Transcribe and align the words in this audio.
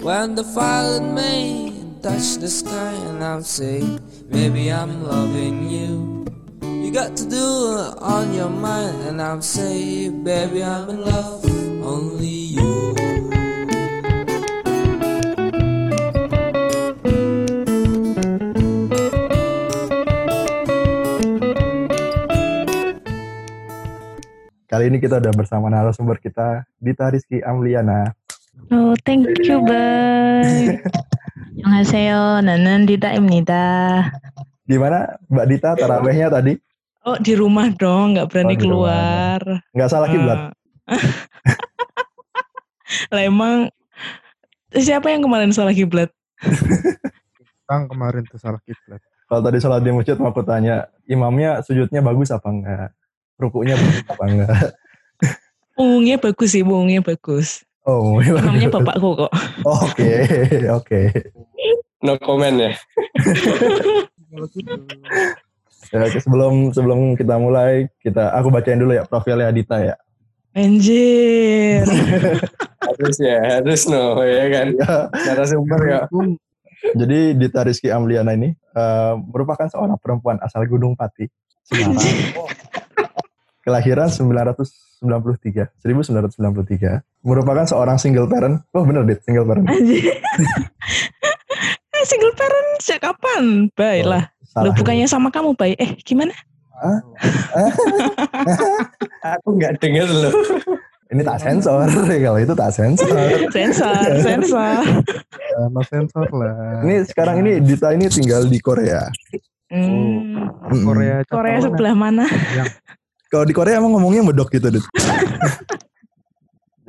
When 0.00 0.32
the 0.34 0.42
violet 0.42 1.12
may 1.12 1.76
touch 2.00 2.40
the 2.40 2.48
sky 2.48 2.96
and 3.12 3.20
I'll 3.20 3.44
say, 3.44 3.84
Baby, 4.32 4.72
I'm 4.72 5.04
loving 5.04 5.68
you. 5.68 6.24
You 6.64 6.88
got 6.88 7.20
to 7.20 7.28
do 7.28 7.36
it 7.76 8.00
on 8.00 8.32
your 8.32 8.48
mind 8.48 8.96
and 9.04 9.20
I'll 9.20 9.44
say, 9.44 10.08
Baby, 10.08 10.64
I'm 10.64 10.88
in 10.88 11.04
love, 11.04 11.44
only 11.84 12.56
you. 12.56 12.96
Kali 24.64 24.88
ini 24.88 24.96
kita 24.96 25.20
udah 25.20 25.34
bersama 25.36 25.68
narasumber 25.68 26.16
kita, 26.24 26.64
Dita 26.80 27.12
Rizky 27.12 27.44
Amliana. 27.44 28.16
Oh, 28.68 28.92
thank 29.08 29.24
you, 29.48 29.64
Bang. 29.64 30.84
hasil 31.64 32.44
nanan 32.44 32.84
Dita 32.84 33.16
Imnita. 33.16 34.04
Gimana 34.68 35.16
Mbak 35.32 35.46
Dita 35.48 35.70
tarawehnya 35.76 36.28
tadi? 36.28 36.60
Oh, 37.08 37.16
di 37.16 37.32
rumah 37.32 37.72
dong, 37.72 38.12
nggak 38.12 38.28
berani 38.28 38.54
oh, 38.54 38.60
keluar. 38.60 39.40
Nggak 39.72 39.90
salah 39.90 40.08
eh. 40.08 40.12
kiblat. 40.12 40.40
lah 43.14 43.22
emang 43.24 43.72
siapa 44.76 45.08
yang 45.08 45.24
kemarin 45.24 45.56
salah 45.56 45.72
kiblat? 45.72 46.12
Bang 47.68 47.88
kemarin 47.88 48.28
tuh 48.28 48.36
salah 48.36 48.60
kiblat. 48.60 49.00
Kalau 49.30 49.46
tadi 49.46 49.62
sholat 49.62 49.86
di 49.86 49.94
masjid 49.94 50.18
mau 50.18 50.34
aku 50.34 50.42
tanya, 50.42 50.90
imamnya 51.06 51.62
sujudnya 51.62 52.02
bagus 52.02 52.34
apa 52.34 52.50
enggak? 52.50 52.90
Rukuknya 53.38 53.78
bagus 53.78 54.02
apa 54.10 54.24
enggak? 54.26 54.74
Bungunya 55.78 56.16
bagus 56.18 56.50
sih, 56.50 56.66
bungunya 56.66 56.98
bagus. 56.98 57.62
Oh, 57.88 58.20
Imamnya 58.20 58.68
bapakku 58.68 59.24
kok. 59.24 59.32
Oke, 59.64 60.12
oke. 60.68 61.00
No 62.04 62.16
comment 62.20 62.56
ya. 62.56 62.72
Ya, 65.90 66.06
oke, 66.06 66.22
sebelum 66.22 66.70
sebelum 66.70 67.18
kita 67.18 67.34
mulai, 67.34 67.90
kita 67.98 68.30
aku 68.38 68.46
bacain 68.54 68.78
dulu 68.78 68.94
ya 68.94 69.02
profilnya 69.02 69.50
Dita 69.50 69.82
ya. 69.82 69.98
Anjir. 70.54 71.82
Harus 72.90 73.16
ya, 73.22 73.38
harus 73.60 73.82
no 73.90 74.18
ya 74.22 74.44
kan. 74.50 74.66
Ya, 74.76 74.96
Narasumber 75.10 75.80
ya. 75.88 76.00
Jadi 76.96 77.36
Dita 77.36 77.60
Rizky 77.66 77.92
Amliana 77.92 78.32
ini 78.38 78.54
eh, 78.54 79.14
merupakan 79.30 79.68
seorang 79.68 79.98
perempuan 80.00 80.38
asal 80.40 80.64
Gunung 80.64 80.96
Pati, 80.96 81.28
Semarang. 81.64 81.98
Kelahiran 83.64 84.08
993, 84.08 84.89
1993. 85.00 87.00
Merupakan 87.20 87.66
seorang 87.66 87.96
single 87.96 88.28
parent. 88.28 88.60
Oh 88.72 88.84
bener 88.84 89.04
Dit, 89.04 89.24
single 89.24 89.48
parent. 89.48 89.66
Anjir. 89.68 90.20
Eh, 92.00 92.08
Single 92.08 92.32
parent 92.32 92.68
sejak 92.80 93.04
kapan? 93.04 93.68
Baiklah. 93.76 94.24
Salah. 94.48 94.64
Loh, 94.64 94.72
bukannya 94.72 95.04
sama 95.04 95.28
kamu, 95.28 95.52
baik. 95.52 95.76
Eh, 95.76 95.90
gimana? 96.00 96.32
Aku 99.36 99.52
nggak 99.52 99.76
dengar 99.84 100.08
loh. 100.08 100.32
Ini 101.10 101.26
tak 101.26 101.42
sensor, 101.42 101.90
kalau 101.90 102.38
itu 102.38 102.54
tak 102.54 102.70
sensor. 102.70 103.10
Sensor, 103.56 103.98
sensor. 104.22 104.78
Ya, 105.26 105.60
no 105.68 105.82
sensor 105.82 106.30
lah. 106.30 106.86
Ini 106.86 107.02
sekarang 107.10 107.42
ini 107.42 107.58
Dita 107.60 107.90
ini 107.90 108.06
tinggal 108.06 108.46
di 108.46 108.62
Korea. 108.62 109.10
Hmm, 109.70 110.46
Mm-mm. 110.70 110.86
Korea 110.86 111.16
Korea 111.26 111.58
sebelah 111.62 111.94
mana? 111.98 112.26
Kalau 113.30 113.46
di 113.46 113.54
Korea 113.54 113.78
emang 113.78 113.94
ngomongnya 113.94 114.26
medok 114.26 114.50
gitu, 114.50 114.68
Dit. 114.68 114.82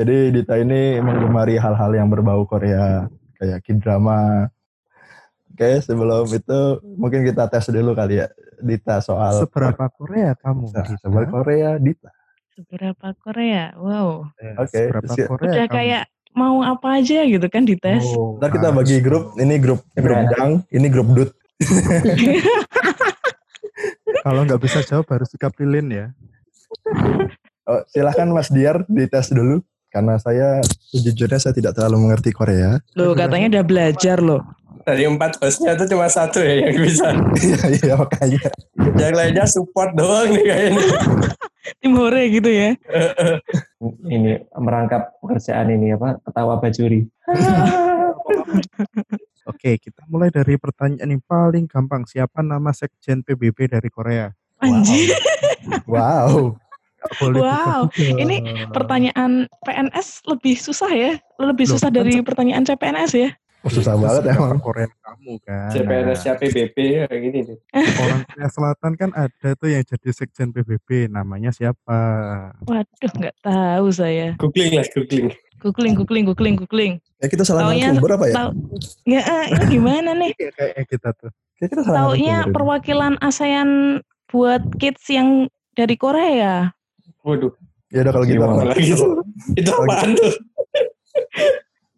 Jadi 0.02 0.34
Dita 0.34 0.58
ini 0.58 0.98
menggemari 0.98 1.54
hal-hal 1.56 1.94
yang 1.94 2.10
berbau 2.10 2.42
Korea, 2.44 3.06
kayak 3.38 3.62
K-drama. 3.62 4.50
Oke, 5.54 5.78
sebelum 5.80 6.26
itu 6.26 6.60
mungkin 6.98 7.22
kita 7.22 7.46
tes 7.46 7.70
dulu 7.70 7.94
kali 7.94 8.18
ya, 8.18 8.28
Dita 8.58 8.98
soal 9.00 9.38
Seberapa 9.38 9.86
Korea 9.94 10.34
kamu? 10.34 10.74
Nah, 10.74 10.86
soal 10.98 11.26
Korea, 11.30 11.78
Dita. 11.78 12.10
Seberapa 12.52 13.14
Korea? 13.16 13.78
Wow. 13.78 14.34
Oke, 14.58 14.90
Seberapa 14.90 15.06
terus 15.06 15.20
ya- 15.22 15.28
Korea 15.30 15.46
Udah 15.46 15.66
kamu? 15.70 15.76
kayak 15.78 16.04
mau 16.34 16.58
apa 16.64 16.88
aja 16.98 17.20
gitu 17.22 17.46
kan 17.46 17.62
dites. 17.62 18.02
Oh, 18.08 18.42
Ntar 18.42 18.50
kita 18.50 18.74
bagi 18.74 18.98
grup, 18.98 19.38
ini 19.38 19.62
grup 19.62 19.86
grup 19.94 20.18
Gimana? 20.18 20.34
dang, 20.34 20.52
ini 20.74 20.88
grup 20.90 21.08
dut. 21.14 21.30
Kalau 24.22 24.42
nggak 24.42 24.62
bisa 24.62 24.82
jawab 24.82 25.06
harus 25.10 25.30
sikap 25.30 25.54
lilin 25.58 25.88
ya. 25.90 26.06
Oh, 27.70 27.82
silahkan 27.94 28.26
Mas 28.34 28.50
Diar 28.50 28.84
dites 28.90 29.30
dulu, 29.30 29.62
karena 29.94 30.18
saya 30.18 30.60
sejujurnya 30.92 31.40
saya 31.40 31.54
tidak 31.54 31.78
terlalu 31.78 32.10
mengerti 32.10 32.34
Korea. 32.34 32.82
Loh 32.98 33.14
katanya 33.14 33.60
udah 33.60 33.66
belajar 33.68 34.18
loh. 34.18 34.42
Dari 34.82 35.06
empat 35.06 35.38
hostnya 35.38 35.78
tuh 35.78 35.86
cuma 35.86 36.10
satu 36.10 36.42
ya 36.42 36.66
yang 36.66 36.74
bisa. 36.82 37.14
Iya, 37.38 37.60
iya 37.70 37.94
makanya. 37.94 38.50
Yang 38.98 39.14
lainnya 39.14 39.46
support 39.46 39.94
doang 39.94 40.34
nih 40.34 40.42
kayaknya. 40.42 40.86
Tim 41.78 41.94
hore 41.94 42.24
gitu 42.34 42.50
ya. 42.50 42.74
ini 44.10 44.42
merangkap 44.58 45.22
pekerjaan 45.22 45.70
ini 45.70 45.94
apa 45.94 46.18
ketawa 46.26 46.58
bajuri 46.58 47.06
Oke, 49.50 49.82
kita 49.82 50.06
mulai 50.06 50.30
dari 50.30 50.54
pertanyaan 50.58 51.18
yang 51.18 51.24
paling 51.26 51.66
gampang. 51.66 52.06
Siapa 52.06 52.46
nama 52.46 52.70
sekjen 52.70 53.26
PBB 53.26 53.74
dari 53.74 53.90
Korea? 53.90 54.30
Anjir. 54.62 55.18
Wow. 55.90 56.54
Boleh 56.54 56.61
Wow, 57.02 57.34
buka-buka. 57.34 58.22
ini 58.24 58.36
Pertanyaan 58.70 59.32
PNS 59.62 60.08
lebih 60.26 60.56
susah 60.56 60.90
ya. 60.90 61.12
Lebih 61.36 61.66
Loh, 61.66 61.72
susah 61.76 61.90
kan 61.90 61.98
dari 61.98 62.22
pertanyaan 62.22 62.64
CPNS 62.64 63.12
ya. 63.14 63.30
Oh, 63.62 63.70
susah 63.70 63.94
Itu 63.94 64.02
banget 64.02 64.22
seberapa 64.26 64.42
emang. 64.42 64.58
Korea 64.58 64.90
kamu 64.90 65.34
kan. 65.42 65.70
CPNS-nya 65.70 66.34
PBB 66.36 66.76
kayak 67.06 67.22
gini 67.22 67.40
nih. 67.46 67.58
Orang 67.78 68.22
Korea 68.26 68.50
Selatan 68.50 68.92
kan 68.98 69.10
ada 69.14 69.50
tuh 69.54 69.70
yang 69.70 69.82
jadi 69.82 70.10
sekjen 70.10 70.50
PBB. 70.50 71.06
Namanya 71.08 71.54
siapa? 71.54 71.98
Waduh, 72.66 73.12
nggak 73.22 73.36
tahu 73.40 73.88
saya. 73.94 74.34
Googling 74.38 74.74
lah, 74.74 74.86
googling. 74.90 75.30
Googling, 75.62 75.94
googling, 75.94 76.26
googling, 76.26 76.56
googling. 76.58 76.94
Ya 77.22 77.30
kita 77.30 77.46
salah 77.46 77.70
Taunya- 77.70 77.94
narasumber 77.94 78.14
apa 78.18 78.26
ya? 78.26 78.34
Tahu? 78.34 78.50
Ya, 79.06 79.22
ini 79.48 79.66
gimana 79.70 80.10
nih? 80.18 80.32
Kayak 80.34 80.54
kayak 80.58 80.88
kita 80.90 81.10
tuh. 81.14 81.30
Kayak 81.54 81.70
kita 81.70 81.82
salah 81.86 81.98
Taunya 82.10 82.38
ini. 82.42 82.50
perwakilan 82.50 83.14
ASEAN 83.22 83.70
buat 84.26 84.64
kids 84.82 85.06
yang 85.06 85.46
dari 85.72 85.94
Korea. 85.96 86.74
Waduh, 87.22 87.54
Ya 87.92 88.02
udah 88.02 88.14
kalau 88.16 88.26
gitu. 88.26 88.34
gimana 88.40 88.54
lagi 88.66 88.96
tuh? 88.96 89.22
Itu 89.54 89.70
apaan 89.76 90.10
tuh? 90.16 90.34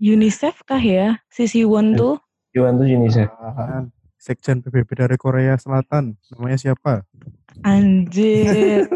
UNICEF 0.02 0.66
kah 0.66 0.82
ya? 0.82 1.22
Si 1.30 1.46
Siwon 1.46 1.96
tuh? 1.96 2.18
Iwan 2.52 2.76
tuh 2.76 2.86
UNICEF 2.86 3.30
Sekjen 4.18 4.64
PBB 4.64 4.96
dari 4.96 5.18
Korea 5.20 5.60
Selatan. 5.60 6.16
Namanya 6.34 6.56
siapa? 6.56 7.04
Anjir. 7.62 8.88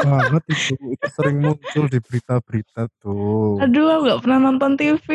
banget 0.00 0.42
itu. 0.48 0.74
Itu 0.78 1.06
sering 1.12 1.42
muncul 1.42 1.90
di 1.90 1.98
berita-berita 1.98 2.86
tuh. 3.02 3.58
Aduh, 3.58 3.90
aku 3.90 4.02
nggak 4.06 4.20
pernah 4.22 4.38
nonton 4.40 4.78
TV. 4.78 5.06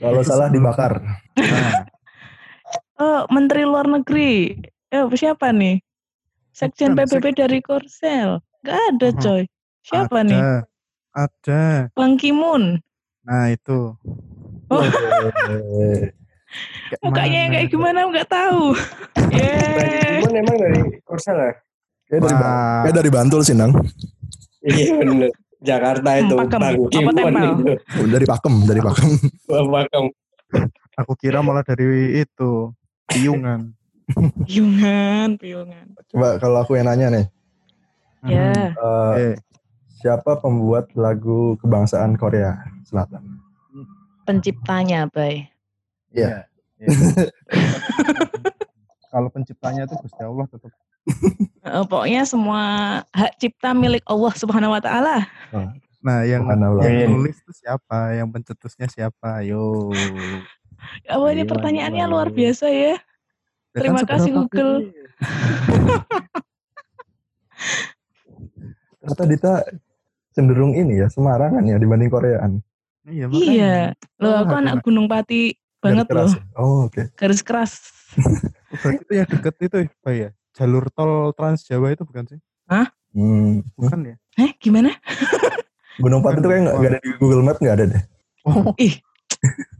Kalau 0.00 0.20
Itu 0.20 0.28
salah 0.28 0.48
dibakar. 0.48 0.98
Nah, 1.36 1.84
Oh, 2.98 3.22
Menteri 3.30 3.62
Luar 3.62 3.86
Negeri. 3.86 4.58
Eh, 4.90 5.06
siapa 5.14 5.54
nih? 5.54 5.78
Sekjen 6.50 6.98
Bukan, 6.98 7.06
PBB 7.06 7.26
dari 7.38 7.60
Korsel. 7.62 8.42
Gak 8.66 8.78
ada, 8.94 9.08
coy. 9.18 9.42
Siapa 9.86 10.16
ada, 10.22 10.28
nih? 10.28 10.40
Ada. 11.14 11.62
Bang 11.94 12.18
Kimun. 12.18 12.82
Nah 13.26 13.44
itu. 13.52 13.94
Oh. 14.68 14.82
Kayak 16.88 17.04
Mukanya 17.04 17.38
yang 17.44 17.52
kayak 17.52 17.68
gimana 17.68 17.98
nggak 18.08 18.28
tahu. 18.32 18.72
Yeay. 19.36 20.24
Cuman 20.24 20.40
emang 20.40 20.56
dari 20.56 20.80
Korsel 21.04 21.36
ya? 21.36 21.52
Kayak 22.08 22.20
dari, 22.24 22.36
kayak 22.40 22.96
dari 22.96 23.10
Bantul 23.12 23.40
sih, 23.44 23.52
Nang. 23.52 23.76
Iya 24.64 24.96
bener. 24.96 25.28
Jakarta 25.60 26.08
itu. 26.16 26.34
Hmm, 26.34 26.48
Pakem. 26.48 26.60
Bang 27.04 27.16
tempel? 27.18 27.48
itu. 27.52 28.02
Dari 28.08 28.26
Pakem, 28.26 28.54
dari 28.64 28.80
Pakem. 28.80 29.10
Pakem. 29.76 30.04
Aku 31.04 31.12
kira 31.20 31.44
malah 31.44 31.60
dari 31.60 32.24
itu. 32.24 32.72
Piungan. 33.12 33.76
Piungan, 34.48 35.36
piungan. 35.36 35.86
Coba 36.08 36.40
kalau 36.40 36.64
aku 36.64 36.80
yang 36.80 36.88
nanya 36.88 37.12
nih. 37.12 37.26
Ya. 38.22 38.74
eh, 38.74 39.14
Eh, 39.14 39.34
siapa 39.96 40.36
pembuat 40.36 40.90
lagu 40.94 41.56
kebangsaan 41.58 42.14
Korea 42.14 42.58
Selatan? 42.82 43.42
Penciptanya, 44.22 45.06
Bay. 45.08 45.48
Iya. 46.10 46.46
Kalau 49.08 49.28
penciptanya 49.28 49.84
itu 49.84 49.94
Gusti 49.98 50.20
Allah 50.20 50.46
tetap. 50.46 50.70
Eh, 51.64 51.84
pokoknya 51.88 52.22
semua 52.22 52.62
hak 53.10 53.32
cipta 53.38 53.72
milik 53.72 54.04
Allah 54.04 54.32
Subhanahu 54.36 54.76
wa 54.76 54.78
taala. 54.78 55.24
Nah 55.98 56.22
yang 56.22 56.44
yang 56.44 56.76
Amin. 56.76 57.08
nulis 57.10 57.40
itu 57.40 57.52
siapa? 57.56 58.14
Yang 58.14 58.28
pencetusnya 58.36 58.86
siapa? 58.86 59.40
Yo. 59.42 59.90
Allah, 61.08 61.28
ini 61.32 61.42
Iya, 61.42 61.48
pertanyaannya 61.48 62.04
iya. 62.04 62.12
luar 62.12 62.28
biasa 62.28 62.68
ya. 62.68 63.00
Ya 63.74 63.74
Terima 63.74 64.04
kan 64.04 64.16
kasih, 64.16 64.30
seberapa 64.30 64.46
Google. 64.46 64.74
Ternyata 68.98 69.24
Dita 69.24 69.52
cenderung 70.30 70.72
ini 70.72 70.98
ya, 70.98 71.06
Semarangan 71.06 71.62
ya 71.62 71.76
dibanding 71.76 72.08
Koreaan. 72.08 72.52
Iya, 73.02 73.26
Iya. 73.30 73.76
Loh, 74.18 74.30
Oh, 74.30 74.36
aku 74.42 74.54
anak 74.54 74.74
Nak. 74.78 74.84
Gunung 74.84 75.06
Pati 75.06 75.54
banget 75.78 76.04
Garis 76.04 76.12
keras 76.12 76.30
loh. 76.30 76.36
ya? 76.36 76.44
Oh, 76.58 76.78
oke. 76.86 77.02
Garis 77.14 77.42
keras. 77.42 77.72
Berarti 78.82 79.00
itu 79.00 79.12
yang 79.14 79.28
deket 79.28 79.54
itu 79.62 79.76
ya, 79.80 79.88
Pak 80.02 80.12
ya? 80.12 80.28
Jalur 80.52 80.84
tol 80.90 81.12
Trans 81.32 81.62
Jawa 81.62 81.94
itu 81.94 82.02
bukan 82.02 82.24
sih? 82.26 82.40
Hmm. 83.08 83.64
Bukan 83.74 83.98
ya? 84.04 84.16
Eh, 84.36 84.52
gimana? 84.58 84.92
Gunung 86.02 86.20
Pati 86.20 86.38
itu 86.38 86.46
kayak 86.46 86.62
nggak 86.68 86.78
ada 86.84 86.98
di 87.00 87.10
Google 87.16 87.42
Map 87.42 87.58
nggak 87.58 87.74
ada 87.74 87.84
deh. 87.88 88.02
Oh, 88.46 88.70
Ih, 88.76 88.94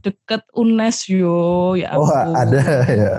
deket 0.01 0.43
UNES 0.51 0.97
yo. 1.07 1.37
Ya 1.73 1.95
Oh, 1.95 2.03
ampun. 2.05 2.33
ada 2.35 2.61
ya. 2.89 3.11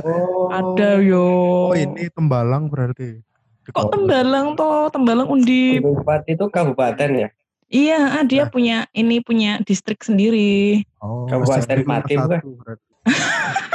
Ada 0.51 0.89
yo. 1.01 1.25
oh 1.71 1.75
ini 1.75 2.11
Tembalang 2.11 2.69
berarti. 2.69 3.23
Kok 3.71 3.87
Tembalang 3.95 4.59
toh? 4.59 4.91
Tembalang 4.91 5.29
Undip. 5.31 5.83
Gunung 5.83 6.03
Pati 6.03 6.35
itu 6.35 6.47
kabupaten 6.51 7.11
ya? 7.15 7.29
Iya, 7.71 7.99
ah, 8.19 8.25
dia 8.27 8.45
Nah. 8.45 8.51
punya 8.51 8.77
ini 8.91 9.23
punya 9.23 9.63
distrik 9.63 10.03
sendiri. 10.03 10.83
Oh, 10.99 11.31
Kabupaten 11.31 11.87
Rumah 11.87 12.03
bukan? 12.43 12.77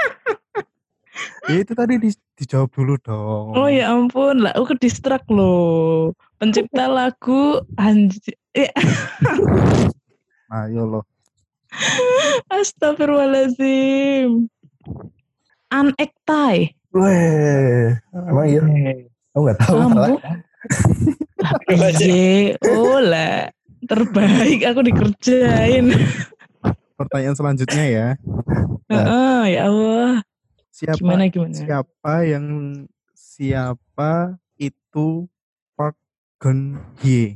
Ya 1.46 1.62
itu 1.62 1.78
tadi 1.78 2.02
di- 2.02 2.24
dijawab 2.42 2.74
dulu 2.74 2.98
dong. 3.00 3.54
Oh 3.54 3.70
ya 3.70 3.94
ampun, 3.94 4.42
lah 4.42 4.52
aku 4.58 4.74
ke 4.74 4.90
distrik 4.90 5.22
loh. 5.30 6.12
Pencipta 6.42 6.90
lagu 6.92 7.62
anj 7.78 8.18
eh, 8.58 8.74
Ayo 10.58 10.90
loh. 10.90 11.04
Astagfirullahaladzim. 12.50 14.50
Anektai. 15.70 16.74
Weh, 16.96 17.94
emang 18.10 18.48
iya? 18.50 18.62
Aku 19.36 19.44
nggak 19.44 19.60
tahu. 19.60 19.76
Kamu. 19.84 20.16
Oh 22.72 23.04
lah. 23.04 23.52
Terbaik 23.84 24.64
aku 24.64 24.80
dikerjain. 24.88 25.92
Pertanyaan 26.96 27.36
selanjutnya 27.36 27.86
ya. 27.86 28.08
Heeh, 28.88 29.42
ya 29.52 29.68
Allah. 29.68 30.24
Siapa 30.72 30.96
Gimana 31.04 31.28
gimana? 31.28 31.52
siapa 31.52 32.24
yang 32.24 32.46
siapa 33.12 34.40
itu 34.56 35.28
Park 35.76 36.00
Geun 36.40 36.80
Hye? 37.04 37.36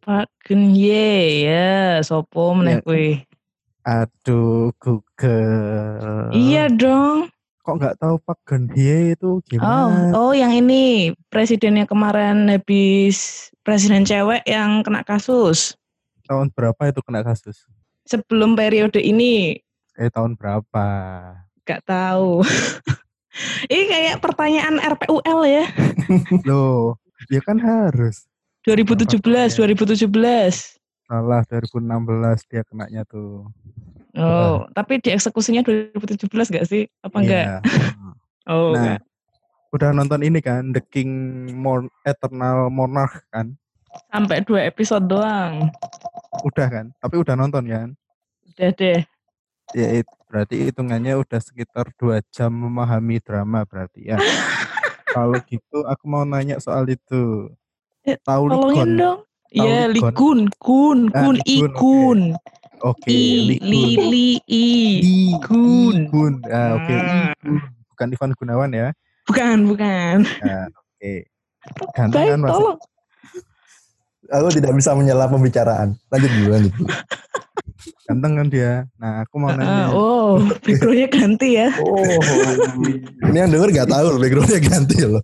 Pak 0.00 0.32
Genye 0.48 1.44
ya, 1.44 2.00
sopo 2.00 2.56
meneh 2.56 2.80
kuwi. 2.80 3.22
Aduh, 3.84 4.72
Google. 4.80 6.32
Iya 6.32 6.72
dong. 6.72 7.28
Kok 7.62 7.78
nggak 7.78 7.96
tahu 8.02 8.18
Geun 8.42 8.66
Hye 8.74 9.14
itu 9.14 9.38
Oh, 9.38 9.46
gimana? 9.46 10.10
oh 10.18 10.32
yang 10.34 10.50
ini 10.50 11.14
presidennya 11.30 11.86
kemarin 11.86 12.50
habis 12.50 13.48
presiden 13.62 14.02
cewek 14.02 14.42
yang 14.50 14.82
kena 14.82 15.06
kasus. 15.06 15.78
Tahun 16.26 16.50
berapa 16.50 16.90
itu 16.90 16.98
kena 17.06 17.22
kasus? 17.22 17.62
Sebelum 18.02 18.58
periode 18.58 18.98
ini 18.98 19.62
Eh 19.94 20.10
tahun 20.10 20.34
berapa? 20.34 20.86
gak 21.62 21.86
tahu. 21.86 22.42
ini 23.72 23.84
kayak 23.86 24.18
pertanyaan 24.18 24.82
RPUL 24.82 25.40
ya. 25.46 25.64
Loh, 26.48 26.98
ya 27.30 27.38
kan 27.46 27.62
harus. 27.62 28.26
2017, 28.66 29.22
2017. 29.22 30.10
Salah 31.06 31.42
2016 31.46 32.50
dia 32.50 32.66
kenanya 32.66 33.06
tuh. 33.06 33.46
Oh, 34.14 34.68
tapi 34.70 35.00
dieksekusinya 35.00 35.64
2017 35.64 36.28
gak 36.52 36.66
sih? 36.68 36.84
Apa 37.00 37.16
enggak? 37.18 37.44
Iya. 37.44 37.56
Oh, 38.42 38.74
Nah, 38.74 38.98
enggak. 38.98 39.00
udah 39.70 39.90
nonton 39.94 40.20
ini 40.20 40.42
kan 40.42 40.74
The 40.74 40.82
King 40.82 41.08
Mon 41.54 41.86
Eternal 42.02 42.66
Monarch 42.68 43.22
kan? 43.30 43.54
Sampai 44.10 44.42
dua 44.42 44.66
episode 44.66 45.06
doang. 45.06 45.70
Udah 46.42 46.66
kan? 46.66 46.86
Tapi 46.98 47.14
udah 47.16 47.38
nonton 47.38 47.64
kan? 47.64 47.88
Udah 48.50 48.70
deh. 48.74 48.98
Ya 49.72 49.88
it- 49.94 50.10
berarti 50.26 50.58
hitungannya 50.66 51.14
udah 51.14 51.38
sekitar 51.38 51.94
dua 51.94 52.18
jam 52.28 52.50
memahami 52.50 53.22
drama 53.22 53.62
berarti 53.62 54.10
ya. 54.10 54.18
Kalau 55.14 55.38
gitu 55.46 55.86
aku 55.86 56.04
mau 56.04 56.26
nanya 56.26 56.58
soal 56.58 56.88
itu. 56.88 57.46
Eh, 58.02 58.18
Tahu 58.18 58.50
Tolongin 58.50 58.98
dong. 58.98 59.18
Iya? 59.54 59.86
Likun, 59.86 60.50
kun, 60.58 60.98
Ah, 61.14 61.20
kun, 61.22 61.36
Ligun, 61.38 61.70
ikun. 61.70 62.20
Oke, 62.82 63.06
I, 63.06 63.62
li, 63.62 63.82
li, 63.96 64.26
i. 64.44 64.66
Igun. 65.30 66.10
Gun. 66.10 66.34
Ah, 66.46 66.74
oke, 66.74 66.90
Ah. 66.92 67.30
Igun. 67.36 67.62
Bukan 67.88 68.06
Ivan 68.10 68.32
Gunawan 68.34 68.70
ya. 68.70 68.88
Bukan, 69.24 69.58
bukan. 69.64 70.26
Nah, 70.42 70.66
oke. 70.66 71.12
Ganteng 71.94 72.10
Baik, 72.18 72.30
kan 72.32 72.40
Mas? 72.40 72.50
tolong. 72.50 72.78
Aku 74.32 74.48
tidak 74.50 74.72
bisa 74.74 74.90
menyela 74.92 75.26
pembicaraan. 75.26 75.94
Lanjut 76.08 76.30
dulu, 76.32 76.48
lanjut 76.50 76.72
dulu. 76.74 76.88
Ganteng 78.02 78.32
kan 78.34 78.46
dia. 78.48 78.72
Nah, 78.96 79.22
aku 79.22 79.34
mau 79.36 79.50
Ah, 79.50 79.56
nanya. 79.56 79.86
oh, 79.92 80.42
backgroundnya 80.58 81.06
ganti 81.08 81.48
ya. 81.54 81.68
Oh. 81.78 82.18
Ini 83.24 83.38
yang 83.38 83.50
denger 83.52 83.68
nggak 83.72 83.88
tahu 83.88 84.06
loh, 84.08 84.18
backgroundnya 84.18 84.58
ganti 84.60 84.96
loh. 85.04 85.22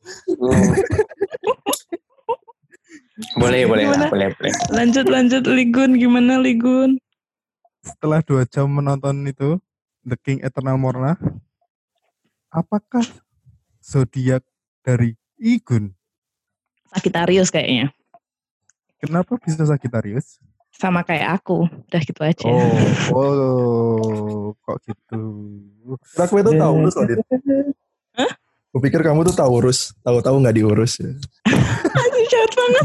boleh, 3.35 3.67
boleh, 3.67 3.83
Gimana? 3.85 3.99
lah, 3.99 4.09
boleh, 4.11 4.29
boleh. 4.33 4.53
Lanjut, 4.71 5.07
lanjut. 5.07 5.43
Ligun, 5.45 5.99
gimana 5.99 6.39
Ligun? 6.39 7.03
Setelah 7.89 8.21
dua 8.21 8.45
jam 8.45 8.69
menonton 8.69 9.17
itu, 9.25 9.57
The 10.05 10.21
King 10.21 10.45
Eternal 10.45 10.77
Monarch, 10.77 11.17
apakah 12.53 13.05
zodiak 13.81 14.45
dari 14.85 15.17
Igun? 15.41 15.97
Sagitarius 16.93 17.49
kayaknya. 17.49 17.89
Kenapa 19.01 19.41
bisa 19.41 19.65
Sagittarius? 19.65 20.37
Sama 20.75 21.01
kayak 21.01 21.41
aku. 21.41 21.65
Udah 21.65 22.03
gitu 22.05 22.21
aja. 22.21 22.49
Oh, 22.51 22.77
oh, 23.17 24.53
kok 24.61 24.79
gitu? 24.85 25.21
Aku 26.19 26.35
itu 26.45 26.51
Taurus 26.61 26.95
loh, 26.95 27.07
Dit. 27.09 27.19
Hah? 28.13 28.33
Kupikir 28.69 29.01
kamu 29.01 29.25
tuh 29.33 29.37
Taurus. 29.39 29.97
Tahu-tahu 30.05 30.45
nggak 30.45 30.57
diurus. 30.61 31.01
Ya. 31.01 31.17
Anjing, 32.05 32.27
jahat 32.29 32.53
banget. 32.53 32.85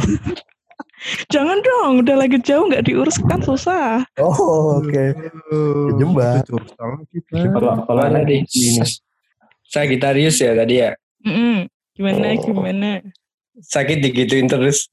Jangan 1.27 1.59
dong, 1.59 1.91
udah 2.01 2.15
lagi 2.15 2.39
jauh 2.39 2.63
nggak 2.65 2.87
diurus 2.87 3.19
kan 3.27 3.39
susah. 3.39 4.07
Oh, 4.15 4.79
oke. 4.79 5.03
Oh, 5.51 5.91
lagi, 5.91 6.15
Bang. 6.15 6.43
Kalau 7.51 7.73
kalau 7.83 8.03
ini 8.23 8.39
Sagittarius 9.63 10.39
ya 10.39 10.55
tadi 10.55 10.79
ya? 10.79 10.95
Mm-mm. 11.23 11.67
Gimana, 11.93 12.33
Oh. 12.33 12.41
gimana? 12.41 12.89
Sakit 13.53 14.01
digituin 14.01 14.47
terus. 14.47 14.89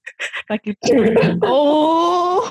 Sakit. 0.46 0.76
Oh. 1.42 2.44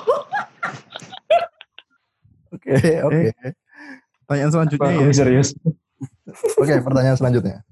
Oke, 2.50 2.74
oke. 3.00 3.30
Pertanyaan 4.26 4.50
selanjutnya 4.50 4.90
ya, 4.90 4.98
Lebih 5.00 5.14
serius. 5.16 5.48
Oke, 6.60 6.74
pertanyaan 6.82 7.14
selanjutnya. 7.14 7.62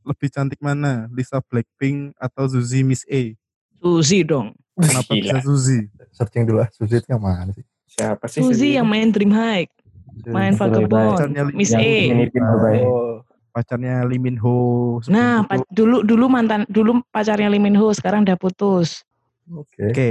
lebih 0.00 0.30
cantik 0.32 0.62
mana? 0.62 1.10
Lisa 1.10 1.42
Blackpink 1.44 2.14
atau 2.16 2.46
Zuzi 2.46 2.80
Miss 2.80 3.02
A? 3.04 3.36
Suzy 3.78 4.22
dong. 4.22 4.54
Kenapa 4.82 5.10
Gila. 5.10 5.22
bisa 5.22 5.36
Zuzi? 5.42 5.78
Searching 6.10 6.44
dulu 6.44 6.58
lah. 6.60 6.68
Suzy 6.72 6.96
itu 6.96 7.08
yang 7.08 7.20
mana 7.20 7.50
sih? 7.52 7.64
Siapa 7.86 8.24
sih? 8.26 8.40
Suzy 8.40 8.74
yang 8.74 8.86
main 8.86 9.10
Dream 9.10 9.30
High, 9.30 9.66
main 10.26 10.54
Vagabond, 10.54 11.18
Pacarnya 11.18 11.42
Miss 11.50 11.72
A. 11.72 11.82
Oh, 12.80 13.20
Pacarnya 13.50 14.06
Lee 14.06 14.16
Min 14.16 14.38
Ho. 14.38 15.02
Nah, 15.06 15.42
pa- 15.42 15.66
dulu 15.68 16.00
dulu 16.00 16.30
mantan 16.30 16.62
dulu 16.66 17.02
pacarnya 17.10 17.50
Lee 17.50 17.58
Min 17.58 17.74
Ho, 17.74 17.90
sekarang 17.90 18.22
udah 18.22 18.38
putus. 18.38 19.02
oke. 19.46 19.90
Oke. 19.90 20.10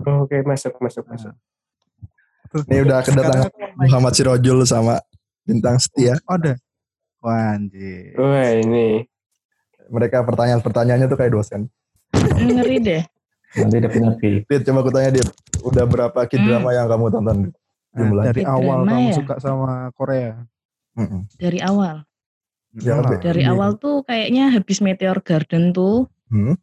Oke, 0.00 0.36
masuk, 0.42 0.78
masuk, 0.78 1.04
masuk. 1.04 1.34
Ini 2.66 2.82
udah 2.82 3.02
kedatangan 3.02 3.46
Sekarang- 3.46 3.76
Muhammad 3.76 4.12
Sirojul 4.12 4.58
sama 4.64 4.98
bintang 5.42 5.76
setia. 5.76 6.16
Oh, 6.24 6.34
ada. 6.34 6.56
Wah, 7.20 7.52
anjir. 7.52 8.16
Wah, 8.16 8.48
ini. 8.54 9.04
Mereka 9.86 10.22
pertanyaan-pertanyaannya 10.22 11.06
tuh 11.06 11.18
kayak 11.18 11.34
dosen. 11.34 11.66
Ngeri 12.14 12.78
deh. 12.80 13.02
Nanti 13.52 13.74
ada 13.76 13.88
penalti. 13.88 14.30
Dit, 14.44 14.62
coba 14.62 14.78
aku 14.80 14.90
tanya 14.90 15.10
Dit. 15.12 15.28
Udah 15.60 15.84
berapa 15.84 16.18
kid 16.24 16.40
drama 16.40 16.70
yang 16.70 16.86
kamu 16.86 17.04
tonton? 17.10 17.38
Nah, 17.90 17.98
Jumlah. 17.98 18.24
dari 18.24 18.40
K-drama 18.40 18.54
awal 18.56 18.78
kamu 18.84 19.02
ya? 19.02 19.14
suka 19.18 19.34
sama 19.36 19.70
Korea. 19.92 20.32
Mm-mm. 20.94 21.20
Dari 21.34 21.58
awal. 21.58 21.96
Nah, 22.72 23.02
be- 23.02 23.18
Dari 23.18 23.42
Iya. 23.42 23.50
awal 23.50 23.70
tuh 23.76 24.06
kayaknya 24.06 24.44
habis 24.48 24.78
Meteor 24.78 25.18
Garden 25.20 25.74
tuh. 25.74 26.06
Hmm? 26.30 26.54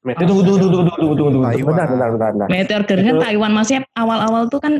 Met- 0.00 0.16
Eh, 0.16 0.24
tunggu, 0.24 0.40
tunggu, 0.40 0.56
tunggu, 0.58 0.76
tunggu, 0.80 0.92
tunggu, 0.96 1.14
tunggu, 1.14 1.30
tunggu. 1.34 1.46
Taiwan. 1.46 1.68
Bentar, 1.68 1.86
bentar, 1.90 2.08
bentar, 2.10 2.30
bentar. 2.32 2.48
Meteor 2.48 2.82
Garden 2.82 3.04
kan 3.04 3.14
Itu- 3.14 3.24
Taiwan 3.26 3.52
maksudnya 3.52 3.80
awal-awal 3.92 4.42
tuh 4.48 4.60
kan 4.62 4.72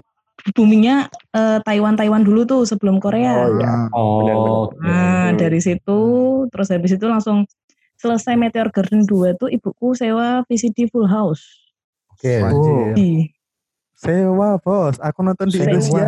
boomingnya 0.49 0.97
eh, 1.31 1.59
Taiwan-Taiwan 1.61 2.23
dulu 2.23 2.40
tuh 2.45 2.61
sebelum 2.62 2.97
Korea. 2.97 3.33
Oh, 3.37 3.49
iya. 3.52 3.66
Nah, 3.66 3.87
Oh, 3.93 4.16
oke. 4.64 4.78
Nah, 4.78 4.97
Hmm. 5.28 5.37
dari 5.37 5.61
situ 5.61 6.00
terus 6.49 6.69
habis 6.71 6.88
itu 6.90 7.05
langsung 7.05 7.45
selesai 8.06 8.38
Meteor 8.38 8.70
Garden 8.70 9.02
2 9.02 9.10
tuh 9.34 9.50
ibuku 9.50 9.92
sewa 9.92 10.46
VCD 10.46 10.86
Full 10.86 11.04
House. 11.04 11.42
Oke. 12.08 12.38
anjir. 12.38 12.94
Ih, 12.96 13.22
Sewa, 13.92 14.56
bos. 14.56 15.00
Aku 15.00 15.20
nonton 15.20 15.48
di 15.48 15.56
Sewa. 15.56 15.66
Indonesia. 15.66 16.04